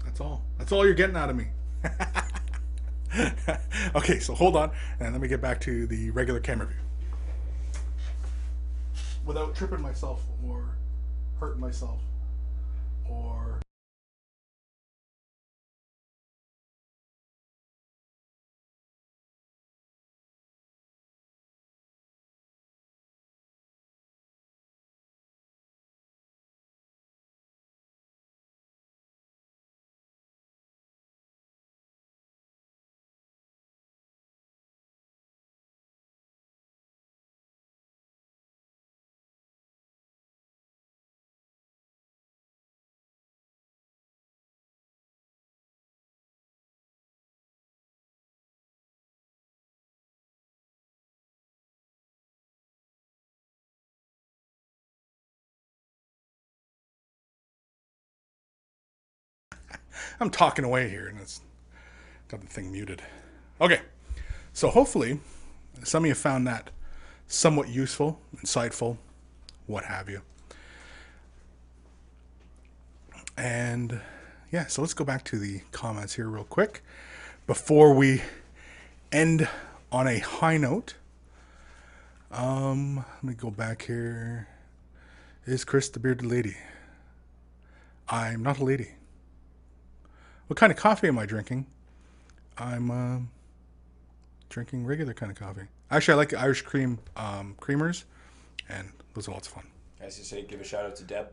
That's 0.04 0.22
all. 0.22 0.44
That's 0.58 0.72
all 0.72 0.86
you're 0.86 0.94
getting 0.94 1.16
out 1.16 1.30
of 1.30 1.36
me. 1.36 1.48
okay, 3.96 4.20
so 4.20 4.34
hold 4.34 4.56
on, 4.56 4.72
and 5.00 5.14
let 5.14 5.22
me 5.22 5.28
get 5.28 5.42
back 5.42 5.60
to 5.62 5.88
the 5.88 6.10
regular 6.12 6.40
camera 6.40 6.68
view. 6.68 6.85
Without 9.26 9.56
tripping 9.56 9.82
myself 9.82 10.24
or 10.48 10.76
hurting 11.40 11.60
myself 11.60 12.00
or 13.10 13.55
I'm 60.20 60.30
talking 60.30 60.66
away 60.66 60.90
here 60.90 61.08
and 61.08 61.20
it's 61.20 61.42
got 62.28 62.42
the 62.42 62.48
thing 62.48 62.72
muted. 62.72 63.02
Okay, 63.62 63.82
so 64.54 64.70
hopefully 64.70 65.20
some 65.84 66.04
of 66.04 66.08
you 66.08 66.16
found 66.16 66.48
that 66.48 66.72
somewhat 67.28 67.70
useful, 67.70 68.20
insightful, 68.36 68.98
what 69.68 69.86
have 69.86 70.10
you. 70.10 70.22
And 73.38 74.00
yeah, 74.52 74.68
so 74.68 74.82
let's 74.82 74.94
go 74.94 75.04
back 75.04 75.24
to 75.26 75.38
the 75.38 75.62
comments 75.72 76.16
here 76.16 76.30
real 76.30 76.46
quick 76.46 76.82
before 77.48 77.94
we 77.94 78.22
end 79.12 79.48
on 79.92 80.08
a 80.08 80.20
high 80.20 80.58
note. 80.58 80.96
Um, 82.32 82.98
let 82.98 83.24
me 83.24 83.34
go 83.34 83.50
back 83.50 83.84
here. 83.84 84.48
Is 85.46 85.64
Chris 85.64 85.90
the 85.90 86.00
bearded 86.00 86.26
lady? 86.26 86.56
I'm 88.10 88.44
not 88.44 88.60
a 88.60 88.64
lady. 88.64 88.90
What 90.48 90.58
kind 90.58 90.72
of 90.72 90.78
coffee 90.78 91.08
am 91.08 91.18
I 91.18 91.26
drinking? 91.26 91.66
I'm 92.58 92.92
um, 92.92 93.32
drinking 94.50 94.86
regular 94.86 95.14
kind 95.14 95.32
of 95.32 95.38
coffee. 95.40 95.68
Actually, 95.90 96.14
I 96.14 96.18
like 96.18 96.34
Irish 96.34 96.62
cream 96.62 97.00
um, 97.18 97.56
creamers, 97.60 98.04
and 98.70 98.92
those 99.14 99.28
are 99.28 99.32
lots 99.32 99.48
of 99.48 99.54
fun. 99.56 99.66
As 100.00 100.18
you 100.20 100.24
say 100.24 100.44
give 100.44 100.62
a 100.62 100.64
shout 100.64 100.86
out 100.86 100.96
to 100.98 101.04
Deb. 101.04 101.30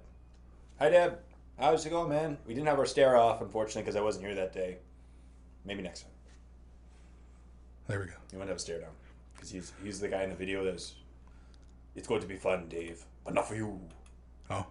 Hi 0.78 0.88
Deb, 0.88 1.18
how's 1.58 1.84
it 1.84 1.90
going, 1.90 2.08
man? 2.08 2.38
We 2.46 2.54
didn't 2.54 2.68
have 2.68 2.78
our 2.78 2.86
stare 2.86 3.16
off, 3.16 3.42
unfortunately, 3.42 3.82
because 3.82 3.96
I 3.96 4.00
wasn't 4.00 4.24
here 4.26 4.34
that 4.34 4.52
day. 4.52 4.78
Maybe 5.64 5.82
next 5.82 6.02
time. 6.02 6.10
There 7.88 8.00
we 8.00 8.06
go. 8.06 8.12
You 8.32 8.38
want 8.38 8.48
to 8.48 8.52
have 8.52 8.56
a 8.56 8.60
stare 8.60 8.80
down 8.80 8.90
because 9.34 9.50
he's 9.50 9.72
he's 9.84 10.00
the 10.00 10.08
guy 10.08 10.22
in 10.22 10.30
the 10.30 10.36
video 10.36 10.64
that's. 10.64 10.94
It's 11.94 12.08
going 12.08 12.22
to 12.22 12.26
be 12.26 12.36
fun, 12.36 12.68
Dave, 12.70 13.04
but 13.22 13.34
not 13.34 13.46
for 13.46 13.54
you. 13.54 13.78
Oh. 14.48 14.66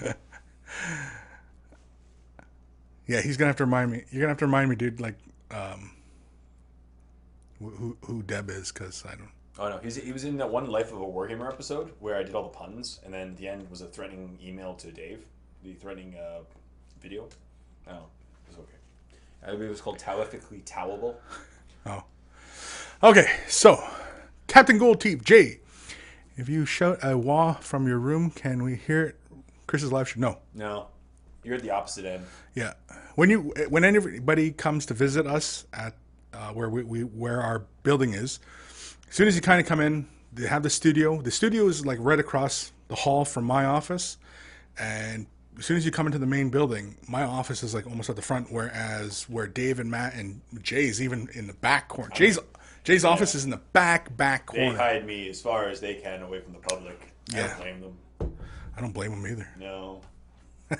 yeah, 3.12 3.20
he's 3.20 3.36
gonna 3.36 3.48
have 3.48 3.56
to 3.56 3.64
remind 3.64 3.92
me. 3.92 4.04
You're 4.10 4.20
gonna 4.20 4.30
have 4.30 4.38
to 4.38 4.46
remind 4.46 4.70
me, 4.70 4.76
dude. 4.76 5.00
Like, 5.00 5.16
um, 5.50 5.90
who 7.58 7.96
who 8.06 8.22
Deb 8.22 8.48
is, 8.48 8.72
because 8.72 9.04
I 9.06 9.14
don't. 9.14 9.28
Oh 9.58 9.68
no, 9.68 9.78
he's, 9.78 9.96
he 9.96 10.12
was 10.12 10.24
in 10.24 10.38
that 10.38 10.50
one 10.50 10.66
Life 10.66 10.92
of 10.92 11.00
a 11.02 11.04
Wargamer 11.04 11.46
episode 11.46 11.92
where 12.00 12.16
I 12.16 12.22
did 12.22 12.34
all 12.34 12.44
the 12.44 12.48
puns, 12.48 13.00
and 13.04 13.12
then 13.12 13.36
the 13.36 13.48
end 13.48 13.68
was 13.70 13.82
a 13.82 13.86
threatening 13.86 14.38
email 14.42 14.72
to 14.76 14.90
Dave, 14.90 15.26
the 15.62 15.74
threatening 15.74 16.14
uh, 16.16 16.40
video. 17.02 17.28
Oh, 17.86 17.92
it 17.92 18.48
was 18.48 18.58
okay. 18.58 18.78
I 19.46 19.50
believe 19.50 19.66
it 19.66 19.70
was 19.70 19.82
called 19.82 19.98
Talifically 19.98 20.64
Towable. 20.64 21.16
Oh. 21.84 22.04
Okay, 23.02 23.28
so 23.46 23.82
Captain 24.46 24.78
Gold 24.78 25.00
Teeth 25.00 25.22
J. 25.22 25.58
If 26.36 26.48
you 26.48 26.64
shout 26.64 27.00
a 27.02 27.18
wah 27.18 27.54
from 27.54 27.86
your 27.86 27.98
room, 27.98 28.30
can 28.30 28.62
we 28.62 28.76
hear 28.76 29.02
it? 29.02 29.20
Chris's 29.66 29.92
live 29.92 30.08
show. 30.08 30.20
No. 30.20 30.38
No, 30.54 30.86
you're 31.44 31.56
at 31.56 31.62
the 31.62 31.70
opposite 31.70 32.04
end. 32.04 32.24
Yeah. 32.54 32.74
When 33.14 33.30
you 33.30 33.52
when 33.68 33.84
anybody 33.84 34.52
comes 34.52 34.86
to 34.86 34.94
visit 34.94 35.26
us 35.26 35.66
at 35.72 35.94
uh, 36.32 36.50
where 36.50 36.68
we, 36.68 36.82
we 36.82 37.00
where 37.00 37.40
our 37.40 37.64
building 37.82 38.14
is, 38.14 38.38
as 39.08 39.14
soon 39.14 39.28
as 39.28 39.34
you 39.34 39.42
kind 39.42 39.60
of 39.60 39.66
come 39.66 39.80
in, 39.80 40.08
they 40.32 40.46
have 40.46 40.62
the 40.62 40.70
studio. 40.70 41.20
The 41.20 41.30
studio 41.30 41.66
is 41.66 41.84
like 41.84 41.98
right 42.00 42.18
across 42.18 42.72
the 42.88 42.94
hall 42.94 43.24
from 43.24 43.44
my 43.44 43.64
office, 43.64 44.16
and 44.78 45.26
as 45.58 45.66
soon 45.66 45.76
as 45.76 45.84
you 45.84 45.90
come 45.90 46.06
into 46.06 46.18
the 46.18 46.26
main 46.26 46.48
building, 46.48 46.96
my 47.06 47.24
office 47.24 47.62
is 47.62 47.74
like 47.74 47.86
almost 47.86 48.08
at 48.08 48.16
the 48.16 48.22
front, 48.22 48.50
whereas 48.50 49.28
where 49.28 49.46
Dave 49.46 49.78
and 49.78 49.90
Matt 49.90 50.14
and 50.14 50.40
Jay's 50.62 51.02
even 51.02 51.28
in 51.34 51.46
the 51.46 51.52
back 51.54 51.88
corner. 51.88 52.14
Jay's 52.14 52.38
Jay's 52.84 53.04
office 53.04 53.34
is 53.34 53.44
in 53.44 53.50
the 53.50 53.60
back 53.72 54.16
back 54.16 54.46
corner. 54.46 54.72
They 54.72 54.76
hide 54.76 55.06
me 55.06 55.28
as 55.28 55.40
far 55.40 55.68
as 55.68 55.80
they 55.80 55.94
can 55.94 56.22
away 56.22 56.40
from 56.40 56.54
the 56.54 56.58
public. 56.58 57.14
Yeah. 57.32 57.44
I 57.44 57.48
don't 57.48 57.58
blame 57.58 57.80
them. 57.80 58.36
I 58.76 58.80
don't 58.80 58.92
blame 58.92 59.10
them 59.10 59.26
either. 59.26 59.48
No. 59.58 60.00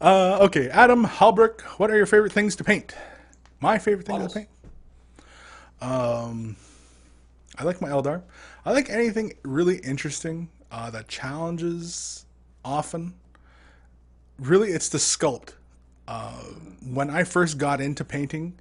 Uh, 0.00 0.38
okay, 0.42 0.68
Adam 0.68 1.04
Halbrook, 1.04 1.62
what 1.78 1.90
are 1.90 1.96
your 1.96 2.06
favorite 2.06 2.32
things 2.32 2.56
to 2.56 2.64
paint? 2.64 2.94
My 3.60 3.78
favorite 3.78 4.06
thing 4.06 4.16
Models. 4.16 4.32
to 4.32 4.38
paint. 4.40 4.48
Um, 5.80 6.56
I 7.58 7.64
like 7.64 7.80
my 7.80 7.88
Eldar. 7.88 8.22
I 8.64 8.72
like 8.72 8.90
anything 8.90 9.34
really 9.42 9.76
interesting 9.78 10.48
uh, 10.70 10.90
that 10.90 11.08
challenges 11.08 12.26
often. 12.64 13.14
Really, 14.38 14.70
it's 14.70 14.88
the 14.88 14.98
sculpt. 14.98 15.52
Uh, 16.08 16.42
when 16.84 17.08
I 17.08 17.24
first 17.24 17.58
got 17.58 17.80
into 17.80 18.04
painting, 18.04 18.58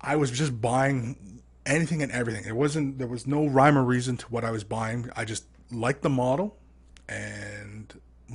I 0.00 0.16
was 0.16 0.30
just 0.30 0.60
buying 0.60 1.42
anything 1.66 2.02
and 2.02 2.12
everything. 2.12 2.44
There 2.44 2.54
wasn't 2.54 2.98
there 2.98 3.06
was 3.06 3.26
no 3.26 3.46
rhyme 3.46 3.76
or 3.76 3.82
reason 3.82 4.16
to 4.18 4.26
what 4.26 4.44
I 4.44 4.50
was 4.50 4.64
buying. 4.64 5.10
I 5.16 5.24
just 5.24 5.44
liked 5.70 6.02
the 6.02 6.10
model 6.10 6.56
and 7.08 7.79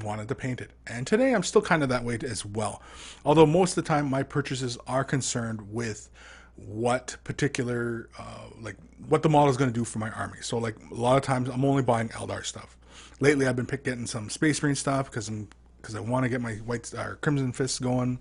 wanted 0.04 0.28
to 0.28 0.36
paint 0.36 0.62
it. 0.62 0.72
And 0.88 1.06
today 1.08 1.34
I'm 1.34 1.44
still 1.44 1.62
kind 1.62 1.84
of 1.84 1.90
that 1.90 2.04
way 2.04 2.18
as 2.24 2.46
well. 2.46 2.82
Although 3.24 3.46
most 3.46 3.78
of 3.78 3.84
the 3.84 3.88
time 3.88 4.10
my 4.10 4.24
purchases 4.24 4.78
are 4.88 5.04
concerned 5.04 5.72
with 5.72 6.10
what 6.56 7.18
particular 7.24 8.10
uh, 8.18 8.48
like 8.62 8.78
what 9.10 9.24
the 9.24 9.30
model 9.30 9.50
is 9.50 9.58
going 9.58 9.70
to 9.70 9.78
do 9.78 9.84
for 9.84 10.00
my 10.00 10.10
army. 10.12 10.38
So 10.42 10.58
like 10.58 10.76
a 10.92 10.94
lot 10.94 11.18
of 11.18 11.24
times 11.24 11.50
I'm 11.50 11.66
only 11.66 11.84
buying 11.84 12.10
Eldar 12.10 12.46
stuff. 12.46 12.78
Lately 13.20 13.48
I've 13.48 13.56
been 13.56 13.66
pick, 13.66 13.84
getting 13.84 14.08
some 14.08 14.30
Space 14.30 14.62
Marine 14.62 14.76
stuff 14.76 15.10
because 15.10 15.28
I'm 15.28 15.50
because 15.82 15.96
I 15.96 16.00
want 16.00 16.24
to 16.24 16.30
get 16.30 16.42
my 16.42 16.54
white 16.56 16.94
or 16.94 17.18
Crimson 17.22 17.52
Fists 17.52 17.80
going. 17.80 18.20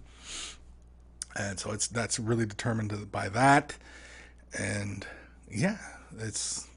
And 1.36 1.58
so 1.58 1.72
it's 1.72 1.88
that's 1.88 2.18
really 2.18 2.46
determined 2.46 3.10
by 3.10 3.28
that. 3.30 3.76
And 4.58 5.06
yeah, 5.50 5.78
it's 6.18 6.68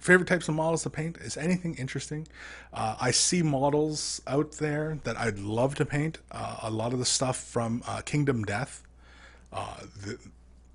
favorite 0.00 0.26
types 0.26 0.48
of 0.48 0.54
models 0.54 0.82
to 0.82 0.90
paint 0.90 1.16
is 1.18 1.36
anything 1.36 1.74
interesting. 1.76 2.26
Uh, 2.72 2.96
I 3.00 3.10
see 3.10 3.42
models 3.42 4.20
out 4.26 4.52
there 4.52 4.98
that 5.04 5.16
I'd 5.16 5.38
love 5.38 5.74
to 5.76 5.86
paint. 5.86 6.18
Uh, 6.30 6.58
a 6.62 6.70
lot 6.70 6.92
of 6.92 6.98
the 6.98 7.04
stuff 7.04 7.36
from 7.36 7.82
uh, 7.86 8.02
Kingdom 8.02 8.44
Death, 8.44 8.82
uh, 9.52 9.80
the, 10.02 10.18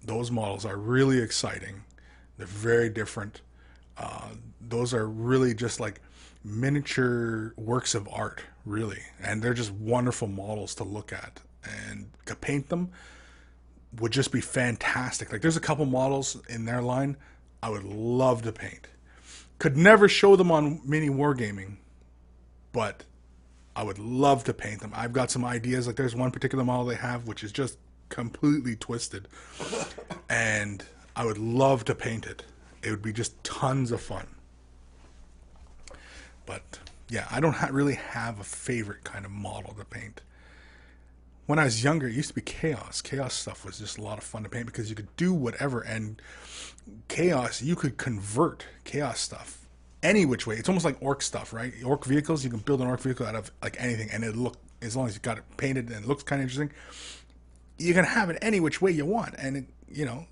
those 0.04 0.32
models 0.32 0.66
are 0.66 0.78
really 0.78 1.20
exciting. 1.20 1.84
They're 2.38 2.48
very 2.48 2.90
different. 2.90 3.42
Uh, 3.98 4.30
those 4.62 4.94
are 4.94 5.08
really 5.08 5.54
just 5.54 5.80
like 5.80 6.02
miniature 6.44 7.54
works 7.58 7.94
of 7.96 8.08
art, 8.12 8.42
really, 8.66 9.02
and 9.22 9.42
they're 9.42 9.54
just 9.54 9.72
wonderful 9.72 10.28
models 10.28 10.74
to 10.76 10.84
look 10.84 11.12
at 11.12 11.42
and 11.64 12.10
to 12.26 12.36
paint 12.36 12.70
them 12.70 12.90
would 14.00 14.12
just 14.12 14.32
be 14.32 14.42
fantastic. 14.42 15.32
Like 15.32 15.42
there's 15.42 15.58
a 15.58 15.62
couple 15.62 15.86
models 15.86 16.38
in 16.48 16.66
their 16.66 16.82
line 16.82 17.18
I 17.62 17.70
would 17.70 17.84
love 17.84 18.44
to 18.44 18.52
paint. 18.52 18.88
Could 19.60 19.78
never 19.78 20.08
show 20.08 20.36
them 20.36 20.52
on 20.52 20.82
mini 20.86 21.10
wargaming, 21.10 21.78
but 22.72 23.04
I 23.76 23.84
would 23.84 24.00
love 24.00 24.44
to 24.46 24.54
paint 24.54 24.82
them. 24.82 24.92
I've 24.96 25.14
got 25.14 25.32
some 25.32 25.46
ideas. 25.46 25.86
Like 25.88 25.96
there's 25.96 26.16
one 26.16 26.32
particular 26.32 26.64
model 26.64 26.86
they 26.86 26.96
have 26.96 27.28
which 27.28 27.44
is 27.44 27.52
just 27.52 27.78
completely 28.10 28.76
twisted, 28.76 29.28
and 30.30 30.84
I 31.16 31.26
would 31.26 31.38
love 31.38 31.86
to 31.86 31.96
paint 31.96 32.26
it. 32.26 32.44
It 32.82 32.92
would 32.92 33.02
be 33.02 33.14
just 33.14 33.42
tons 33.44 33.92
of 33.92 34.02
fun. 34.02 34.28
But 36.46 36.80
yeah, 37.10 37.28
I 37.30 37.40
don't 37.40 37.54
ha- 37.54 37.70
really 37.72 37.96
have 37.96 38.40
a 38.40 38.44
favorite 38.44 39.04
kind 39.04 39.26
of 39.26 39.32
model 39.32 39.74
to 39.74 39.86
paint 39.86 40.22
when 41.50 41.58
I 41.58 41.64
was 41.64 41.84
younger, 41.84 42.08
it 42.08 42.14
used 42.14 42.28
to 42.28 42.36
be 42.36 42.42
chaos. 42.42 43.02
Chaos 43.02 43.34
stuff 43.34 43.66
was 43.66 43.80
just 43.80 43.98
a 43.98 44.04
lot 44.04 44.20
of 44.20 44.24
fun 44.24 44.44
to 44.44 44.50
paint 44.50 44.68
because 44.68 44.88
you 44.88 44.96
could 44.96 45.16
do 45.18 45.34
whatever. 45.34 45.82
And 45.82 46.22
chaos, 47.08 47.62
you 47.62 47.76
could 47.76 47.98
convert 47.98 48.66
chaos 48.84 49.20
stuff 49.20 49.68
any 50.02 50.26
which 50.26 50.48
way. 50.48 50.56
It's 50.56 50.70
almost 50.70 50.86
like 50.86 50.98
orc 51.02 51.22
stuff, 51.22 51.54
right? 51.54 51.74
Orc 51.84 52.06
vehicles, 52.06 52.44
you 52.44 52.50
can 52.50 52.60
build 52.60 52.82
an 52.82 52.88
orc 52.88 53.02
vehicle 53.02 53.26
out 53.26 53.36
of 53.36 53.52
like 53.62 53.76
anything, 53.80 54.10
and 54.12 54.24
it 54.24 54.36
look 54.36 54.58
as 54.82 54.96
long 54.96 55.08
as 55.08 55.14
you 55.14 55.20
got 55.20 55.38
it 55.38 55.44
painted 55.58 55.90
and 55.90 56.04
it 56.04 56.08
looks 56.08 56.24
kind 56.24 56.42
of 56.42 56.44
interesting. 56.44 56.72
You 57.78 57.94
can 57.94 58.06
have 58.06 58.30
it 58.30 58.38
any 58.42 58.60
which 58.60 58.82
way 58.82 58.92
you 58.92 59.06
want, 59.06 59.36
and 59.38 59.58
it, 59.58 59.66
you 59.90 60.06
know, 60.06 60.26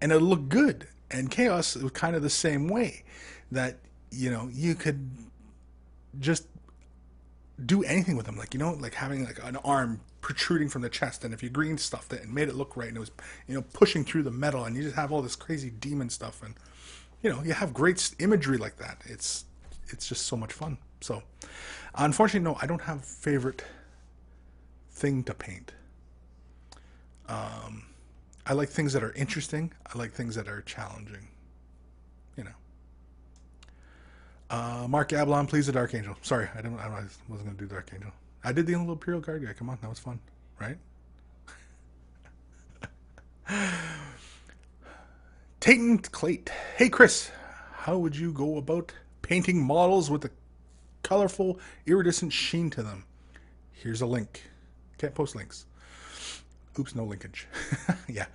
and 0.00 0.12
it'll 0.12 0.26
look 0.26 0.48
good. 0.48 0.86
And 1.10 1.30
chaos 1.30 1.76
was 1.76 1.92
kind 1.92 2.16
of 2.16 2.22
the 2.22 2.30
same 2.30 2.68
way 2.68 3.04
that 3.52 3.78
you 4.10 4.30
know 4.30 4.48
you 4.52 4.74
could 4.74 5.10
just 6.18 6.46
do 7.64 7.82
anything 7.84 8.16
with 8.16 8.26
them. 8.26 8.36
Like 8.36 8.54
you 8.54 8.60
know, 8.60 8.72
like 8.72 8.94
having 8.94 9.24
like 9.24 9.38
an 9.42 9.56
arm 9.56 10.00
protruding 10.20 10.68
from 10.68 10.82
the 10.82 10.88
chest, 10.88 11.24
and 11.24 11.32
if 11.32 11.42
you 11.42 11.48
green 11.48 11.78
stuffed 11.78 12.12
it 12.12 12.22
and 12.22 12.34
made 12.34 12.48
it 12.48 12.54
look 12.54 12.76
right, 12.76 12.88
and 12.88 12.96
it 12.96 13.00
was 13.00 13.10
you 13.46 13.54
know 13.54 13.62
pushing 13.72 14.04
through 14.04 14.22
the 14.22 14.30
metal, 14.30 14.64
and 14.64 14.76
you 14.76 14.82
just 14.82 14.96
have 14.96 15.12
all 15.12 15.22
this 15.22 15.36
crazy 15.36 15.70
demon 15.70 16.10
stuff, 16.10 16.42
and 16.42 16.54
you 17.22 17.30
know 17.30 17.42
you 17.42 17.52
have 17.52 17.72
great 17.72 18.14
imagery 18.18 18.58
like 18.58 18.76
that. 18.78 18.98
It's 19.04 19.44
it's 19.88 20.08
just 20.08 20.26
so 20.26 20.36
much 20.36 20.52
fun. 20.52 20.78
So 21.00 21.22
unfortunately, 21.94 22.50
no, 22.50 22.58
I 22.60 22.66
don't 22.66 22.82
have 22.82 23.04
favorite 23.04 23.64
thing 24.90 25.22
to 25.24 25.34
paint. 25.34 25.72
Um, 27.28 27.84
I 28.46 28.52
like 28.52 28.68
things 28.68 28.92
that 28.92 29.02
are 29.02 29.12
interesting. 29.12 29.72
I 29.92 29.98
like 29.98 30.12
things 30.12 30.34
that 30.34 30.48
are 30.48 30.62
challenging. 30.62 31.28
You 32.36 32.44
know. 32.44 32.50
Uh, 34.54 34.86
Mark 34.86 35.08
Ablon, 35.08 35.48
please 35.48 35.66
the 35.66 35.72
Dark 35.72 35.92
Angel. 35.94 36.16
Sorry, 36.22 36.48
I 36.54 36.58
didn't. 36.58 36.78
I 36.78 37.02
wasn't 37.28 37.58
to 37.58 37.64
do 37.64 37.66
Dark 37.66 37.90
Angel. 37.92 38.12
I 38.44 38.52
did 38.52 38.66
the 38.66 38.76
little 38.76 38.92
Imperial 38.92 39.20
Guard 39.20 39.44
guy. 39.44 39.52
Come 39.52 39.68
on, 39.68 39.78
that 39.82 39.90
was 39.90 39.98
fun, 39.98 40.20
right? 40.60 40.78
Tayton 45.58 45.98
Clate. 45.98 46.52
Hey, 46.76 46.88
Chris, 46.88 47.32
how 47.72 47.98
would 47.98 48.14
you 48.14 48.32
go 48.32 48.56
about 48.56 48.92
painting 49.22 49.60
models 49.60 50.08
with 50.08 50.24
a 50.24 50.30
colorful, 51.02 51.58
iridescent 51.86 52.32
sheen 52.32 52.70
to 52.70 52.84
them? 52.84 53.06
Here's 53.72 54.02
a 54.02 54.06
link. 54.06 54.40
Can't 54.98 55.16
post 55.16 55.34
links. 55.34 55.66
Oops, 56.78 56.94
no 56.94 57.02
linkage. 57.02 57.48
yeah, 58.08 58.26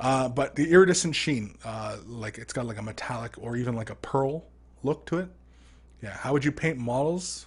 uh, 0.00 0.28
but 0.28 0.56
the 0.56 0.72
iridescent 0.72 1.14
sheen, 1.14 1.56
uh, 1.64 1.98
like 2.04 2.36
it's 2.36 2.52
got 2.52 2.66
like 2.66 2.78
a 2.78 2.82
metallic 2.82 3.36
or 3.38 3.56
even 3.56 3.76
like 3.76 3.90
a 3.90 3.96
pearl 3.96 4.44
look 4.82 5.06
to 5.06 5.18
it. 5.18 5.28
Yeah, 6.02 6.10
how 6.10 6.32
would 6.32 6.44
you 6.44 6.52
paint 6.52 6.78
models 6.78 7.46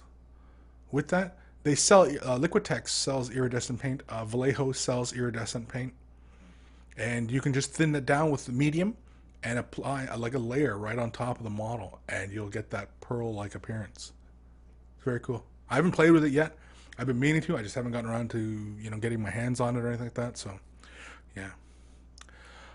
with 0.90 1.08
that? 1.08 1.38
They 1.62 1.74
sell 1.74 2.02
uh, 2.02 2.38
Liquitex 2.38 2.88
sells 2.88 3.30
iridescent 3.30 3.80
paint. 3.80 4.02
Uh, 4.08 4.24
Vallejo 4.24 4.72
sells 4.72 5.12
iridescent 5.12 5.68
paint, 5.68 5.92
and 6.96 7.30
you 7.30 7.40
can 7.40 7.52
just 7.52 7.72
thin 7.72 7.94
it 7.94 8.04
down 8.04 8.30
with 8.30 8.46
the 8.46 8.52
medium 8.52 8.96
and 9.42 9.58
apply 9.58 10.06
uh, 10.06 10.18
like 10.18 10.34
a 10.34 10.38
layer 10.38 10.76
right 10.76 10.98
on 10.98 11.10
top 11.10 11.38
of 11.38 11.44
the 11.44 11.50
model, 11.50 12.00
and 12.08 12.32
you'll 12.32 12.48
get 12.48 12.70
that 12.70 12.88
pearl-like 13.00 13.54
appearance. 13.54 14.12
It's 14.96 15.04
very 15.04 15.20
cool. 15.20 15.44
I 15.70 15.76
haven't 15.76 15.92
played 15.92 16.10
with 16.10 16.24
it 16.24 16.32
yet. 16.32 16.56
I've 16.98 17.06
been 17.06 17.20
meaning 17.20 17.40
to. 17.42 17.56
I 17.56 17.62
just 17.62 17.74
haven't 17.74 17.92
gotten 17.92 18.10
around 18.10 18.30
to 18.30 18.38
you 18.38 18.90
know 18.90 18.98
getting 18.98 19.22
my 19.22 19.30
hands 19.30 19.60
on 19.60 19.76
it 19.76 19.80
or 19.80 19.88
anything 19.88 20.06
like 20.06 20.14
that. 20.14 20.36
So, 20.36 20.58
yeah. 21.36 21.50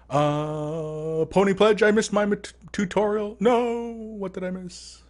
Uh, 0.10 1.26
Pony 1.26 1.54
Pledge. 1.54 1.84
I 1.84 1.92
missed 1.92 2.14
my 2.14 2.26
mat- 2.26 2.54
tutorial. 2.72 3.36
No, 3.40 3.92
what 3.92 4.34
did 4.34 4.44
I 4.44 4.52
miss? 4.52 5.04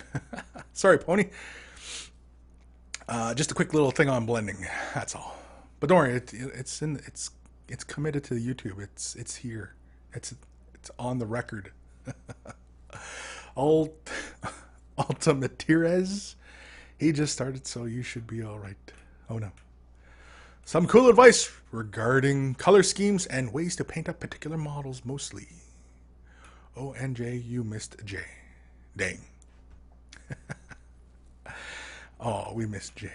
Sorry, 0.72 0.98
Pony. 0.98 1.26
Uh, 3.08 3.34
just 3.34 3.50
a 3.50 3.54
quick 3.54 3.74
little 3.74 3.90
thing 3.90 4.08
on 4.08 4.26
blending. 4.26 4.66
That's 4.94 5.14
all. 5.14 5.36
But 5.80 5.88
don't 5.88 5.98
worry, 5.98 6.14
it, 6.14 6.32
it's 6.32 6.80
in 6.82 6.96
it's 7.06 7.30
it's 7.68 7.84
committed 7.84 8.24
to 8.24 8.34
YouTube. 8.34 8.80
It's 8.80 9.14
it's 9.16 9.36
here. 9.36 9.74
It's 10.12 10.34
it's 10.74 10.90
on 10.98 11.18
the 11.18 11.26
record. 11.26 11.72
Alt 13.56 14.10
Altamatires. 14.98 16.36
He 16.98 17.12
just 17.12 17.32
started, 17.32 17.66
so 17.66 17.84
you 17.84 18.02
should 18.02 18.26
be 18.26 18.42
all 18.42 18.58
right. 18.58 18.92
Oh 19.28 19.38
no. 19.38 19.50
Some 20.64 20.86
cool 20.86 21.08
advice 21.08 21.50
regarding 21.72 22.54
color 22.54 22.84
schemes 22.84 23.26
and 23.26 23.52
ways 23.52 23.74
to 23.76 23.84
paint 23.84 24.08
up 24.08 24.20
particular 24.20 24.56
models 24.56 25.02
mostly. 25.04 25.48
Oh, 26.76 26.92
and 26.92 27.18
you 27.18 27.64
missed 27.64 27.96
J. 28.04 28.20
Dang. 28.96 29.18
oh, 32.20 32.52
we 32.54 32.66
missed 32.66 32.96
J. 32.96 33.10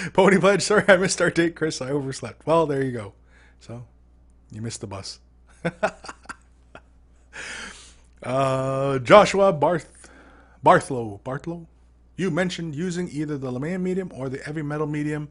Pony 0.12 0.38
Pledge, 0.38 0.62
sorry 0.62 0.84
I 0.88 0.96
missed 0.96 1.20
our 1.20 1.30
date, 1.30 1.56
Chris. 1.56 1.80
I 1.80 1.90
overslept. 1.90 2.46
Well, 2.46 2.66
there 2.66 2.82
you 2.82 2.92
go. 2.92 3.14
So, 3.60 3.84
you 4.52 4.62
missed 4.62 4.80
the 4.80 4.86
bus. 4.86 5.20
uh, 8.22 8.98
Joshua 9.00 9.52
Barth, 9.52 10.10
Barthlow, 10.64 11.20
Barthlow? 11.22 11.66
You 12.16 12.30
mentioned 12.32 12.74
using 12.74 13.08
either 13.12 13.38
the 13.38 13.52
Lahmian 13.52 13.80
medium 13.80 14.10
or 14.12 14.28
the 14.28 14.38
heavy 14.38 14.62
metal 14.62 14.88
medium. 14.88 15.28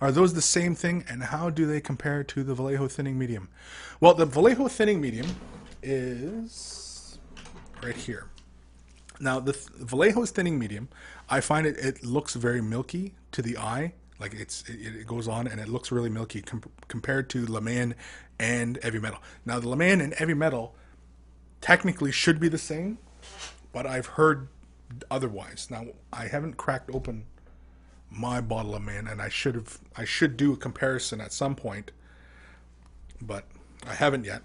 Are 0.00 0.12
those 0.12 0.34
the 0.34 0.42
same 0.42 0.76
thing, 0.76 1.04
and 1.08 1.24
how 1.24 1.50
do 1.50 1.66
they 1.66 1.80
compare 1.80 2.22
to 2.22 2.44
the 2.44 2.54
Vallejo 2.54 2.86
thinning 2.86 3.18
medium? 3.18 3.48
Well, 4.00 4.14
the 4.14 4.24
Vallejo 4.24 4.68
thinning 4.68 5.00
medium 5.00 5.26
is 5.82 7.18
right 7.82 7.96
here. 7.96 8.26
Now, 9.20 9.40
the 9.40 9.52
Vallejo's 9.52 10.30
thinning 10.30 10.58
medium, 10.58 10.88
I 11.28 11.40
find 11.40 11.66
it, 11.66 11.76
it 11.78 12.04
looks 12.04 12.34
very 12.34 12.60
milky 12.60 13.14
to 13.32 13.42
the 13.42 13.58
eye. 13.58 13.94
Like 14.20 14.34
it's 14.34 14.64
it, 14.68 14.96
it 15.00 15.06
goes 15.06 15.28
on 15.28 15.46
and 15.46 15.60
it 15.60 15.68
looks 15.68 15.92
really 15.92 16.10
milky 16.10 16.42
com- 16.42 16.62
compared 16.88 17.30
to 17.30 17.46
Le 17.46 17.60
Lahmian 17.60 17.94
and 18.38 18.78
Heavy 18.82 18.98
Metal. 18.98 19.20
Now, 19.44 19.60
the 19.60 19.68
Le 19.68 19.76
Lahmian 19.76 20.02
and 20.02 20.14
Heavy 20.14 20.34
Metal 20.34 20.74
technically 21.60 22.12
should 22.12 22.40
be 22.40 22.48
the 22.48 22.58
same, 22.58 22.98
but 23.72 23.86
I've 23.86 24.06
heard 24.06 24.48
otherwise. 25.10 25.68
Now, 25.70 25.86
I 26.12 26.26
haven't 26.26 26.56
cracked 26.56 26.90
open 26.92 27.26
my 28.10 28.40
bottle 28.40 28.74
of 28.74 28.82
man, 28.82 29.06
and 29.06 29.20
I 29.20 29.28
should 29.28 29.54
have. 29.54 29.78
I 29.96 30.04
should 30.04 30.36
do 30.36 30.52
a 30.52 30.56
comparison 30.56 31.20
at 31.20 31.32
some 31.32 31.54
point, 31.54 31.90
but 33.20 33.44
I 33.86 33.94
haven't 33.94 34.24
yet. 34.24 34.42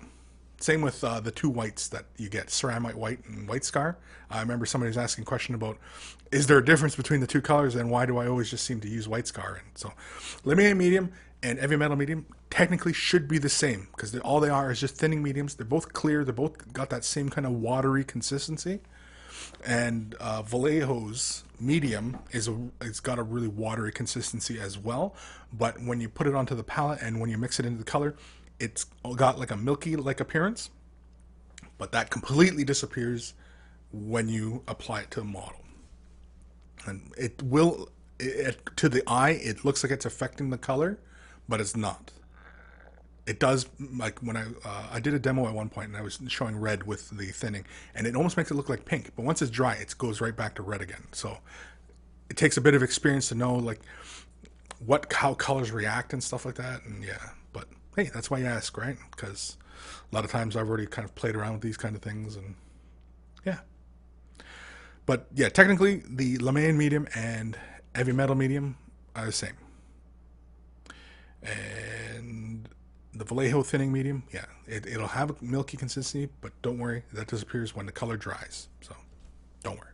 Same 0.63 0.81
with 0.81 1.03
uh, 1.03 1.19
the 1.19 1.29
two 1.29 1.49
whites 1.49 1.89
that 1.89 2.05
you 2.15 2.29
get, 2.29 2.47
ceramite 2.47 2.93
white 2.93 3.19
and 3.25 3.49
white 3.49 3.65
scar. 3.65 3.97
I 4.29 4.39
remember 4.39 4.65
somebody 4.65 4.87
was 4.87 4.97
asking 4.97 5.23
a 5.23 5.25
question 5.25 5.55
about, 5.55 5.77
is 6.31 6.47
there 6.47 6.57
a 6.57 6.63
difference 6.63 6.95
between 6.95 7.19
the 7.19 7.27
two 7.27 7.41
colors, 7.41 7.75
and 7.75 7.91
why 7.91 8.05
do 8.05 8.17
I 8.17 8.27
always 8.27 8.49
just 8.49 8.63
seem 8.63 8.79
to 8.79 8.87
use 8.87 9.05
white 9.05 9.27
scar? 9.27 9.55
And 9.55 9.77
so, 9.77 9.91
Lahmian 10.45 10.77
medium 10.77 11.11
and 11.43 11.59
heavy 11.59 11.75
metal 11.75 11.97
medium 11.97 12.27
technically 12.49 12.93
should 12.93 13.27
be 13.27 13.39
the 13.39 13.49
same 13.49 13.89
because 13.91 14.17
all 14.19 14.39
they 14.39 14.47
are 14.47 14.71
is 14.71 14.79
just 14.79 14.95
thinning 14.95 15.21
mediums. 15.21 15.55
They're 15.55 15.65
both 15.65 15.91
clear. 15.91 16.23
They're 16.23 16.33
both 16.33 16.71
got 16.71 16.89
that 16.91 17.03
same 17.03 17.27
kind 17.27 17.45
of 17.45 17.51
watery 17.51 18.05
consistency 18.05 18.79
and 19.65 20.15
uh, 20.19 20.41
Vallejo's 20.41 21.43
medium 21.59 22.19
is 22.31 22.47
a, 22.47 22.57
it's 22.81 22.99
got 22.99 23.19
a 23.19 23.23
really 23.23 23.47
watery 23.47 23.91
consistency 23.91 24.59
as 24.59 24.77
well. 24.77 25.15
But 25.51 25.81
when 25.81 26.01
you 26.01 26.09
put 26.09 26.27
it 26.27 26.35
onto 26.35 26.55
the 26.55 26.63
palette 26.63 27.01
and 27.01 27.19
when 27.19 27.29
you 27.29 27.37
mix 27.37 27.59
it 27.59 27.65
into 27.65 27.79
the 27.79 27.83
color, 27.83 28.15
it's 28.59 28.85
got 29.15 29.39
like 29.39 29.51
a 29.51 29.57
milky 29.57 29.95
like 29.95 30.19
appearance. 30.19 30.69
But 31.77 31.91
that 31.91 32.09
completely 32.09 32.63
disappears 32.63 33.33
when 33.91 34.29
you 34.29 34.63
apply 34.67 35.01
it 35.01 35.11
to 35.11 35.21
the 35.21 35.25
model, 35.25 35.61
and 36.85 37.11
it 37.17 37.41
will. 37.41 37.89
It, 38.19 38.59
to 38.77 38.87
the 38.87 39.03
eye, 39.07 39.31
it 39.31 39.65
looks 39.65 39.83
like 39.83 39.91
it's 39.91 40.05
affecting 40.05 40.49
the 40.49 40.57
color, 40.57 40.99
but 41.49 41.59
it's 41.59 41.75
not 41.75 42.11
it 43.25 43.39
does 43.39 43.67
like 43.95 44.19
when 44.19 44.35
I 44.35 44.43
uh, 44.65 44.87
I 44.91 44.99
did 44.99 45.13
a 45.13 45.19
demo 45.19 45.47
at 45.47 45.53
one 45.53 45.69
point 45.69 45.87
and 45.89 45.97
I 45.97 46.01
was 46.01 46.19
showing 46.27 46.57
red 46.57 46.83
with 46.83 47.09
the 47.09 47.27
thinning 47.27 47.65
and 47.95 48.05
it 48.05 48.15
almost 48.15 48.37
makes 48.37 48.51
it 48.51 48.55
look 48.55 48.69
like 48.69 48.85
pink 48.85 49.11
but 49.15 49.23
once 49.23 49.41
it's 49.41 49.51
dry 49.51 49.73
it 49.73 49.95
goes 49.97 50.19
right 50.19 50.35
back 50.35 50.55
to 50.55 50.63
red 50.63 50.81
again 50.81 51.03
so 51.11 51.37
it 52.29 52.37
takes 52.37 52.57
a 52.57 52.61
bit 52.61 52.73
of 52.73 52.83
experience 52.83 53.29
to 53.29 53.35
know 53.35 53.55
like 53.55 53.79
what 54.85 55.11
how 55.13 55.33
colors 55.33 55.71
react 55.71 56.11
and 56.13 56.21
stuff 56.21 56.45
like 56.45 56.55
that 56.55 56.83
and 56.83 57.03
yeah 57.03 57.29
hey 57.95 58.09
that's 58.13 58.29
why 58.29 58.37
you 58.37 58.45
ask 58.45 58.77
right 58.77 58.97
because 59.11 59.57
a 60.11 60.15
lot 60.15 60.23
of 60.23 60.31
times 60.31 60.55
I've 60.55 60.69
already 60.69 60.87
kind 60.87 61.05
of 61.05 61.15
played 61.15 61.35
around 61.35 61.53
with 61.53 61.61
these 61.61 61.77
kind 61.77 61.95
of 61.95 62.01
things 62.01 62.35
and 62.35 62.55
yeah 63.45 63.59
but 65.05 65.27
yeah 65.33 65.49
technically 65.49 66.03
the 66.07 66.37
Lahmian 66.37 66.75
medium 66.75 67.07
and 67.15 67.57
heavy 67.95 68.11
metal 68.11 68.35
medium 68.35 68.77
are 69.15 69.25
the 69.25 69.31
same 69.31 69.53
and 71.43 72.69
the 73.15 73.25
Vallejo 73.25 73.61
thinning 73.61 73.91
medium, 73.91 74.23
yeah, 74.33 74.45
it, 74.65 74.85
it'll 74.87 75.07
have 75.07 75.29
a 75.31 75.35
milky 75.41 75.77
consistency, 75.77 76.29
but 76.41 76.51
don't 76.61 76.79
worry, 76.79 77.03
that 77.13 77.27
disappears 77.27 77.75
when 77.75 77.85
the 77.85 77.91
color 77.91 78.17
dries. 78.17 78.69
So 78.81 78.95
don't 79.63 79.77
worry. 79.79 79.89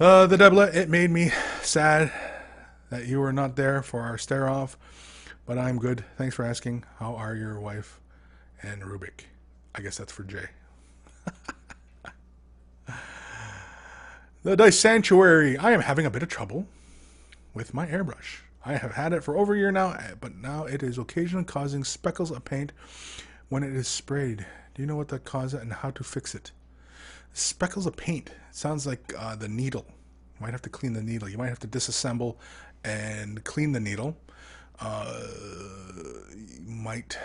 Uh, 0.00 0.26
the 0.26 0.36
doublet, 0.36 0.74
it 0.74 0.88
made 0.88 1.10
me 1.10 1.30
sad 1.62 2.12
that 2.90 3.06
you 3.06 3.20
were 3.20 3.32
not 3.32 3.54
there 3.56 3.82
for 3.82 4.00
our 4.00 4.18
stare 4.18 4.48
off, 4.48 4.76
but 5.46 5.58
I'm 5.58 5.78
good. 5.78 6.04
Thanks 6.16 6.34
for 6.34 6.44
asking. 6.44 6.84
How 6.98 7.14
are 7.14 7.34
your 7.34 7.60
wife 7.60 8.00
and 8.62 8.82
Rubik? 8.82 9.26
I 9.74 9.80
guess 9.80 9.98
that's 9.98 10.12
for 10.12 10.22
Jay. 10.22 10.46
the 14.42 14.56
Dice 14.56 14.78
Sanctuary. 14.78 15.56
I 15.56 15.72
am 15.72 15.80
having 15.80 16.06
a 16.06 16.10
bit 16.10 16.22
of 16.22 16.28
trouble 16.28 16.66
with 17.54 17.74
my 17.74 17.86
airbrush. 17.86 18.40
I 18.64 18.74
have 18.74 18.92
had 18.92 19.12
it 19.12 19.24
for 19.24 19.36
over 19.36 19.54
a 19.54 19.58
year 19.58 19.72
now, 19.72 19.92
eh, 19.92 20.12
but 20.20 20.36
now 20.36 20.64
it 20.64 20.82
is 20.82 20.98
occasionally 20.98 21.44
causing 21.44 21.82
speckles 21.82 22.30
of 22.30 22.44
paint 22.44 22.72
when 23.48 23.64
it 23.64 23.74
is 23.74 23.88
sprayed. 23.88 24.46
Do 24.74 24.82
you 24.82 24.86
know 24.86 24.96
what 24.96 25.08
that 25.08 25.24
causes 25.24 25.60
and 25.60 25.72
how 25.72 25.90
to 25.90 26.04
fix 26.04 26.34
it? 26.34 26.52
Speckles 27.34 27.86
of 27.86 27.96
paint. 27.96 28.28
It 28.28 28.34
sounds 28.56 28.86
like 28.86 29.12
uh, 29.18 29.34
the 29.34 29.48
needle. 29.48 29.84
You 29.88 30.46
might 30.46 30.52
have 30.52 30.62
to 30.62 30.70
clean 30.70 30.92
the 30.92 31.02
needle. 31.02 31.28
You 31.28 31.38
might 31.38 31.48
have 31.48 31.58
to 31.60 31.68
disassemble 31.68 32.36
and 32.84 33.42
clean 33.44 33.72
the 33.72 33.80
needle. 33.80 34.16
Uh, 34.80 35.22
might. 36.66 37.18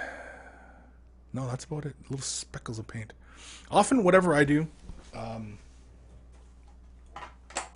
No, 1.34 1.48
that's 1.48 1.66
about 1.66 1.86
it. 1.86 1.96
Little 2.10 2.24
speckles 2.24 2.80
of 2.80 2.88
paint. 2.88 3.14
Often, 3.70 4.04
whatever 4.04 4.34
I 4.34 4.44
do, 4.44 4.68
um, 5.16 5.58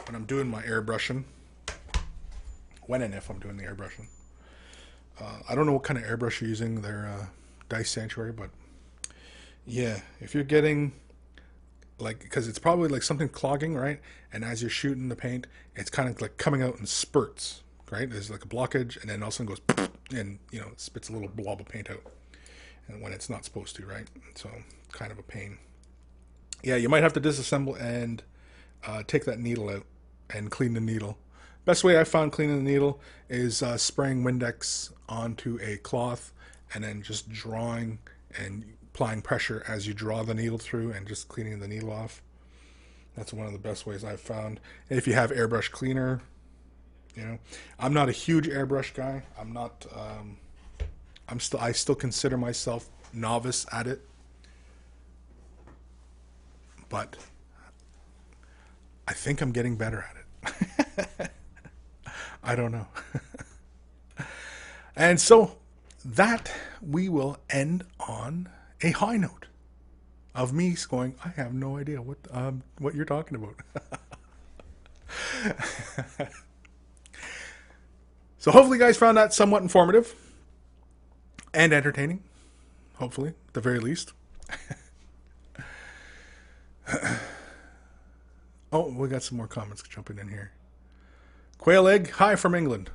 when 0.06 0.16
I'm 0.16 0.26
doing 0.26 0.48
my 0.48 0.62
airbrushing, 0.64 1.24
when 2.88 3.02
and 3.02 3.14
if 3.14 3.30
I'm 3.30 3.40
doing 3.40 3.58
the 3.58 3.64
airbrushing. 3.64 4.08
Uh, 5.20 5.40
I 5.48 5.56
don't 5.56 5.66
know 5.66 5.74
what 5.74 5.84
kind 5.84 6.00
of 6.00 6.06
airbrush 6.06 6.42
you're 6.42 6.50
using, 6.50 6.82
their 6.82 7.08
uh, 7.08 7.26
Dice 7.70 7.92
Sanctuary, 7.92 8.32
but 8.32 8.50
yeah, 9.66 10.02
if 10.20 10.34
you're 10.34 10.44
getting 10.44 10.94
like 12.00 12.20
because 12.20 12.48
it's 12.48 12.60
probably 12.60 12.90
like 12.90 13.04
something 13.04 13.30
clogging, 13.30 13.76
right? 13.76 14.02
And 14.34 14.44
as 14.44 14.62
you're 14.62 14.70
shooting 14.70 15.10
the 15.10 15.16
paint, 15.16 15.48
it's 15.76 15.90
kind 15.90 16.10
of 16.10 16.22
like 16.22 16.38
coming 16.38 16.62
out 16.62 16.80
in 16.80 16.86
spurts, 16.86 17.64
right? 17.92 18.10
There's 18.10 18.32
like 18.32 18.44
a 18.44 18.48
blockage, 18.48 19.00
and 19.02 19.10
then 19.10 19.22
all 19.22 19.28
of 19.30 19.34
a 19.34 19.38
sudden 19.38 19.56
goes 19.56 19.90
and 20.12 20.40
you 20.52 20.60
know 20.60 20.72
spits 20.78 21.10
a 21.10 21.14
little 21.14 21.30
blob 21.30 21.60
of 21.60 21.68
paint 21.68 21.90
out, 21.90 22.02
and 22.88 23.02
when 23.02 23.14
it's 23.14 23.30
not 23.30 23.46
supposed 23.46 23.76
to, 23.76 23.86
right? 23.86 24.08
So 24.36 24.50
kind 24.92 25.12
of 25.12 25.20
a 25.20 25.24
pain. 25.24 25.58
Yeah, 26.64 26.76
you 26.76 26.90
might 26.90 27.04
have 27.04 27.14
to 27.14 27.22
disassemble 27.22 27.80
and 27.80 28.24
uh, 28.86 29.04
take 29.06 29.26
that 29.26 29.40
needle 29.40 29.70
out 29.70 29.86
and 30.30 30.50
clean 30.50 30.74
the 30.74 30.80
needle 30.80 31.18
Best 31.64 31.84
way 31.84 32.00
I 32.00 32.06
found 32.06 32.32
cleaning 32.32 32.64
the 32.64 32.72
needle 32.72 33.00
is 33.30 33.62
uh, 33.62 33.78
spraying 33.78 34.24
Windex 34.24 34.92
onto 35.08 35.60
a 35.62 35.78
cloth 35.78 36.34
and 36.74 36.84
then 36.84 37.04
just 37.04 37.30
drawing 37.30 38.00
and 38.36 38.66
applying 38.92 39.22
pressure 39.22 39.64
as 39.68 39.86
you 39.86 39.94
draw 39.94 40.24
the 40.24 40.34
needle 40.34 40.58
through 40.58 40.92
and 40.92 41.08
just 41.08 41.28
cleaning 41.28 41.60
the 41.60 41.68
needle 41.68 41.92
off. 41.92 42.24
That's 43.16 43.32
one 43.32 43.46
of 43.46 43.54
the 43.54 43.60
best 43.60 43.86
ways 43.86 44.04
I've 44.04 44.22
found. 44.22 44.60
If 44.90 45.06
you 45.06 45.14
have 45.14 45.32
airbrush 45.32 45.70
cleaner, 45.70 46.22
you 47.16 47.24
know, 47.24 47.40
I'm 47.80 47.94
not 47.94 48.10
a 48.10 48.14
huge 48.14 48.48
airbrush 48.48 48.94
guy. 48.94 49.24
I'm 49.40 49.54
not. 49.54 49.86
Um, 49.96 50.38
I'm 51.28 51.40
still. 51.40 51.60
I 51.60 51.72
still 51.72 51.96
consider 51.96 52.38
myself 52.38 52.90
novice 53.14 53.66
at 53.72 53.88
it. 53.88 54.08
but 56.92 57.16
I 59.08 59.14
think 59.14 59.42
I'm 59.42 59.54
getting 59.54 59.78
better 59.78 60.06
at 60.10 60.18
it. 61.22 61.32
I 62.44 62.56
don't 62.56 62.74
know. 62.74 62.88
and 64.96 65.20
so 65.20 65.58
that 66.04 66.52
we 66.82 67.08
will 67.08 67.38
end 67.50 67.86
on 68.00 68.50
a 68.82 68.92
high 68.92 69.16
note 69.16 69.48
of 70.36 70.52
me 70.52 70.76
going, 70.90 71.16
I 71.24 71.30
have 71.30 71.54
no 71.54 71.78
idea 71.78 72.02
what 72.02 72.18
um, 72.30 72.64
what 72.78 72.94
you're 72.94 73.06
talking 73.06 73.38
about. 73.38 73.56
so 78.42 78.50
hopefully 78.50 78.80
you 78.80 78.84
guys 78.84 78.98
found 78.98 79.18
that 79.18 79.34
somewhat 79.36 79.62
informative 79.62 80.16
and 81.54 81.72
entertaining. 81.72 82.24
Hopefully, 82.96 83.30
at 83.30 83.54
the 83.54 83.62
very 83.62 83.78
least. 83.78 84.14
oh, 88.72 88.92
we 88.92 89.08
got 89.08 89.22
some 89.22 89.38
more 89.38 89.46
comments 89.46 89.84
jumping 89.84 90.18
in 90.18 90.30
here. 90.30 90.54
Quail 91.60 91.88
egg, 91.88 92.10
hi 92.14 92.36
from 92.36 92.56
England. 92.56 92.90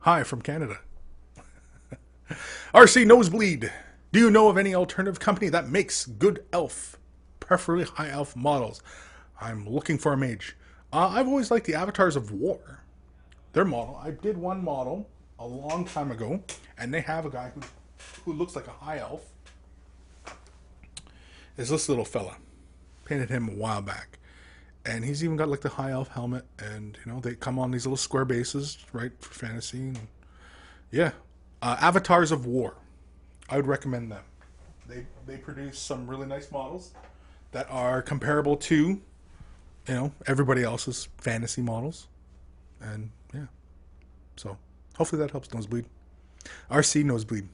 Hi 0.00 0.22
from 0.22 0.42
Canada. 0.42 0.80
RC 2.74 3.06
Nosebleed. 3.06 3.72
Do 4.12 4.20
you 4.20 4.30
know 4.30 4.50
of 4.50 4.58
any 4.58 4.74
alternative 4.74 5.18
company 5.18 5.48
that 5.48 5.70
makes 5.70 6.04
good 6.04 6.44
elf, 6.52 6.98
preferably 7.40 7.86
high 7.86 8.10
elf 8.10 8.36
models? 8.36 8.82
I'm 9.40 9.66
looking 9.66 9.96
for 9.96 10.12
a 10.12 10.16
mage. 10.18 10.58
Uh, 10.92 11.08
I've 11.08 11.26
always 11.26 11.50
liked 11.50 11.64
the 11.64 11.74
Avatars 11.74 12.16
of 12.16 12.30
War. 12.30 12.81
Their 13.52 13.64
model. 13.66 14.00
I 14.02 14.10
did 14.10 14.38
one 14.38 14.64
model 14.64 15.10
a 15.38 15.46
long 15.46 15.84
time 15.84 16.10
ago, 16.10 16.42
and 16.78 16.92
they 16.92 17.02
have 17.02 17.26
a 17.26 17.30
guy 17.30 17.52
who, 17.54 17.60
who 18.24 18.32
looks 18.32 18.56
like 18.56 18.66
a 18.66 18.70
high 18.70 18.98
elf. 18.98 19.22
Is 21.58 21.68
this 21.68 21.88
little 21.88 22.06
fella. 22.06 22.36
Painted 23.04 23.28
him 23.28 23.48
a 23.48 23.52
while 23.52 23.82
back. 23.82 24.18
And 24.86 25.04
he's 25.04 25.22
even 25.22 25.36
got 25.36 25.48
like 25.48 25.60
the 25.60 25.68
high 25.68 25.90
elf 25.90 26.08
helmet, 26.08 26.46
and 26.58 26.98
you 27.04 27.12
know, 27.12 27.20
they 27.20 27.34
come 27.34 27.58
on 27.58 27.70
these 27.70 27.84
little 27.84 27.96
square 27.96 28.24
bases, 28.24 28.78
right, 28.92 29.12
for 29.20 29.34
fantasy. 29.34 29.78
And, 29.78 30.08
yeah. 30.90 31.12
Uh, 31.60 31.76
Avatars 31.78 32.32
of 32.32 32.46
War. 32.46 32.74
I 33.50 33.56
would 33.56 33.66
recommend 33.66 34.10
them. 34.10 34.24
They 34.88 35.06
they 35.26 35.36
produce 35.36 35.78
some 35.78 36.06
really 36.06 36.26
nice 36.26 36.50
models 36.50 36.94
that 37.52 37.70
are 37.70 38.00
comparable 38.00 38.56
to, 38.56 38.76
you 38.76 39.00
know, 39.88 40.12
everybody 40.26 40.62
else's 40.62 41.08
fantasy 41.18 41.60
models, 41.60 42.08
and. 42.80 43.10
So 44.42 44.58
hopefully 44.96 45.20
that 45.20 45.30
helps 45.30 45.54
nosebleed. 45.54 45.84
RC 46.68 47.04
nosebleed. 47.04 47.48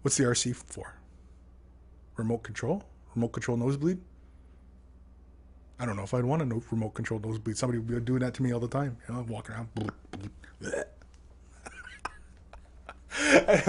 What's 0.00 0.16
the 0.16 0.24
RC 0.24 0.56
for? 0.56 0.94
Remote 2.16 2.42
control. 2.42 2.84
Remote 3.14 3.28
control 3.28 3.58
nosebleed. 3.58 3.98
I 5.78 5.84
don't 5.84 5.96
know 5.96 6.04
if 6.04 6.14
I'd 6.14 6.24
want 6.24 6.40
a 6.40 6.62
remote 6.70 6.94
control 6.94 7.20
nosebleed. 7.20 7.58
Somebody 7.58 7.80
would 7.80 7.86
be 7.86 8.00
doing 8.00 8.20
that 8.20 8.32
to 8.34 8.42
me 8.42 8.52
all 8.52 8.60
the 8.60 8.68
time. 8.68 8.96
You 9.08 9.14
know, 9.14 9.26
walking 9.28 9.54
around. 9.54 9.68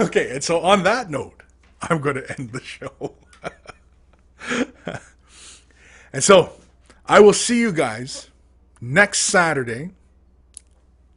okay, 0.00 0.30
and 0.30 0.42
so 0.42 0.60
on 0.60 0.82
that 0.84 1.10
note, 1.10 1.42
I'm 1.82 2.00
going 2.00 2.16
to 2.16 2.38
end 2.38 2.52
the 2.52 2.62
show. 2.62 3.14
and 6.14 6.24
so 6.24 6.52
I 7.06 7.20
will 7.20 7.34
see 7.34 7.60
you 7.60 7.72
guys 7.72 8.30
next 8.80 9.20
Saturday, 9.20 9.90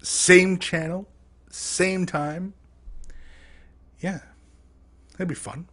same 0.03 0.59
channel, 0.59 1.07
same 1.49 2.05
time. 2.05 2.53
Yeah, 3.99 4.19
that'd 5.13 5.27
be 5.27 5.35
fun. 5.35 5.67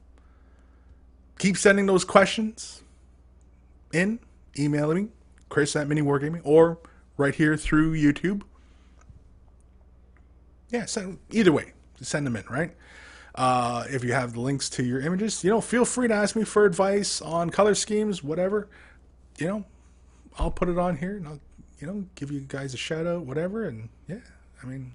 Keep 1.39 1.57
sending 1.57 1.87
those 1.87 2.05
questions 2.05 2.83
in, 3.93 4.21
emailing 4.59 5.05
me, 5.05 5.09
Chris 5.49 5.75
at 5.75 5.89
Mini 5.89 6.01
Wargaming, 6.01 6.41
or 6.45 6.79
right 7.17 7.35
here 7.35 7.57
through 7.57 7.95
YouTube. 7.95 8.43
Yeah, 10.71 10.85
send, 10.85 11.19
either 11.31 11.53
way, 11.53 11.73
send 12.01 12.27
them 12.27 12.37
in, 12.37 12.45
right? 12.49 12.77
Uh, 13.35 13.85
if 13.91 14.05
you 14.05 14.13
have 14.13 14.35
the 14.35 14.41
links 14.41 14.69
to 14.71 14.85
your 14.85 15.01
images, 15.01 15.43
you 15.43 15.51
know, 15.51 15.61
feel 15.61 15.85
free 15.85 16.09
to 16.09 16.15
ask 16.15 16.37
me 16.37 16.45
for 16.45 16.65
advice 16.65 17.21
on 17.21 17.51
color 17.51 17.75
schemes, 17.75 18.23
whatever. 18.23 18.69
You 19.39 19.47
know, 19.49 19.65
I'll 20.39 20.51
put 20.51 20.69
it 20.69 20.79
on 20.79 20.97
here 20.97 21.17
and 21.17 21.27
I'll, 21.27 21.41
you 21.81 21.87
know, 21.87 22.05
give 22.15 22.31
you 22.31 22.41
guys 22.41 22.75
a 22.75 22.77
shout 22.77 23.07
out, 23.07 23.23
whatever. 23.23 23.65
And 23.65 23.89
yeah, 24.07 24.21
I 24.63 24.67
mean, 24.67 24.93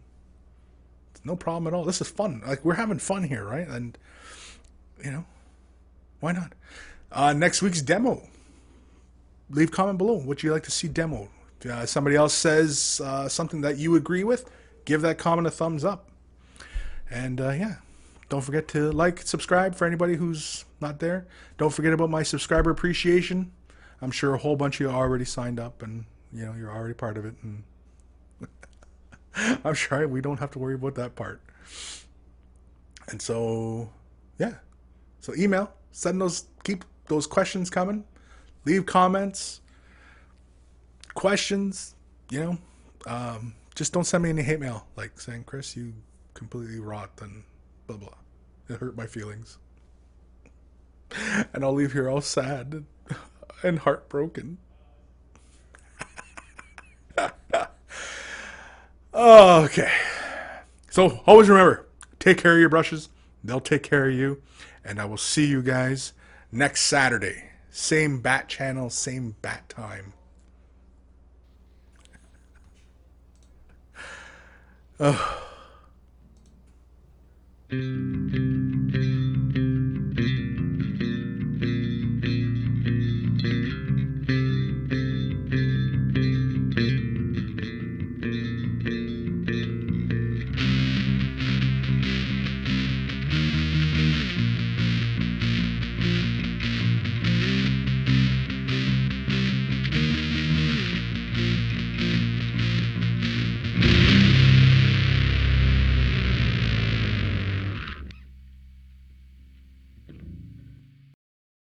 no 1.24 1.36
problem 1.36 1.68
at 1.68 1.74
all. 1.76 1.84
This 1.84 2.02
is 2.02 2.08
fun. 2.08 2.42
Like 2.46 2.64
we're 2.64 2.76
having 2.76 3.00
fun 3.00 3.24
here, 3.24 3.44
right? 3.44 3.68
And 3.68 3.98
you 5.04 5.12
know, 5.12 5.26
why 6.20 6.32
not? 6.32 6.54
Uh, 7.12 7.34
next 7.34 7.62
week's 7.62 7.82
demo. 7.82 8.22
Leave 9.50 9.72
comment 9.72 9.98
below 9.98 10.14
what 10.16 10.44
you 10.44 10.52
like 10.52 10.64
to 10.64 10.72
see 10.72 10.88
demo. 10.88 11.30
Uh, 11.70 11.86
somebody 11.86 12.16
else 12.16 12.34
says 12.34 13.02
uh, 13.04 13.28
something 13.28 13.62
that 13.62 13.78
you 13.78 13.96
agree 13.96 14.24
with, 14.24 14.50
give 14.86 15.02
that 15.02 15.18
comment 15.18 15.48
a 15.48 15.52
thumbs 15.52 15.84
up. 15.84 16.10
And 17.10 17.42
uh, 17.42 17.52
yeah, 17.52 17.76
don't 18.30 18.42
forget 18.42 18.68
to 18.70 18.92
like, 18.92 19.22
subscribe 19.22 19.76
for 19.76 19.86
anybody 19.86 20.16
who's 20.16 20.66
not 20.82 21.00
there. 21.00 21.26
Don't 21.58 21.74
forget 21.74 21.94
about 21.94 22.10
my 22.10 22.24
subscriber 22.24 22.70
appreciation. 22.70 23.52
I'm 24.02 24.12
sure 24.12 24.34
a 24.34 24.38
whole 24.38 24.56
bunch 24.56 24.76
of 24.76 24.82
you 24.82 24.90
already 24.90 25.26
signed 25.26 25.60
up, 25.60 25.82
and 25.82 26.06
you 26.36 26.46
know 26.46 26.54
you're 26.58 26.72
already 26.72 26.94
part 26.94 27.18
of 27.18 27.26
it. 27.26 27.36
And 27.42 27.64
I'm 29.64 29.74
sure 29.74 30.08
we 30.08 30.22
don't 30.22 30.40
have 30.40 30.52
to 30.52 30.60
worry 30.60 30.76
about 30.76 30.96
that 30.96 31.16
part. 31.16 31.42
And 33.10 33.22
so, 33.22 33.90
yeah. 34.38 34.56
So 35.20 35.34
email, 35.36 35.72
send 35.92 36.22
those, 36.22 36.46
keep 36.64 36.84
those 37.08 37.26
questions 37.26 37.70
coming. 37.70 38.04
Leave 38.66 38.86
comments, 38.86 39.62
questions. 41.14 41.96
You 42.30 42.44
know, 42.44 42.58
um, 43.06 43.56
just 43.76 43.94
don't 43.94 44.04
send 44.04 44.24
me 44.24 44.30
any 44.30 44.42
hate 44.42 44.60
mail 44.60 44.88
like 44.96 45.20
saying, 45.20 45.44
"Chris, 45.44 45.76
you 45.76 45.94
completely 46.34 46.80
rot," 46.80 47.12
and 47.22 47.44
blah 47.86 47.98
blah. 47.98 48.16
It 48.68 48.78
hurt 48.78 48.98
my 48.98 49.06
feelings, 49.06 49.60
and 51.54 51.64
I'll 51.64 51.74
leave 51.74 51.94
here 51.94 52.10
all 52.10 52.22
sad 52.22 52.86
and 53.62 53.80
heartbroken. 53.80 54.58
Okay. 59.16 59.92
So 60.90 61.22
always 61.26 61.50
remember, 61.50 61.88
take 62.20 62.38
care 62.38 62.54
of 62.54 62.60
your 62.60 62.70
brushes. 62.70 63.10
They'll 63.44 63.62
take 63.62 63.84
care 63.84 64.10
of 64.10 64.14
you. 64.14 64.42
And 64.84 65.00
I 65.00 65.06
will 65.06 65.18
see 65.18 65.48
you 65.48 65.62
guys 65.62 66.14
next 66.52 66.82
Saturday. 66.82 67.52
Same 67.70 68.20
bat 68.20 68.48
channel, 68.48 68.90
same 68.90 69.36
bat 69.42 69.70
time. 69.70 70.14
Oh. 75.00 75.42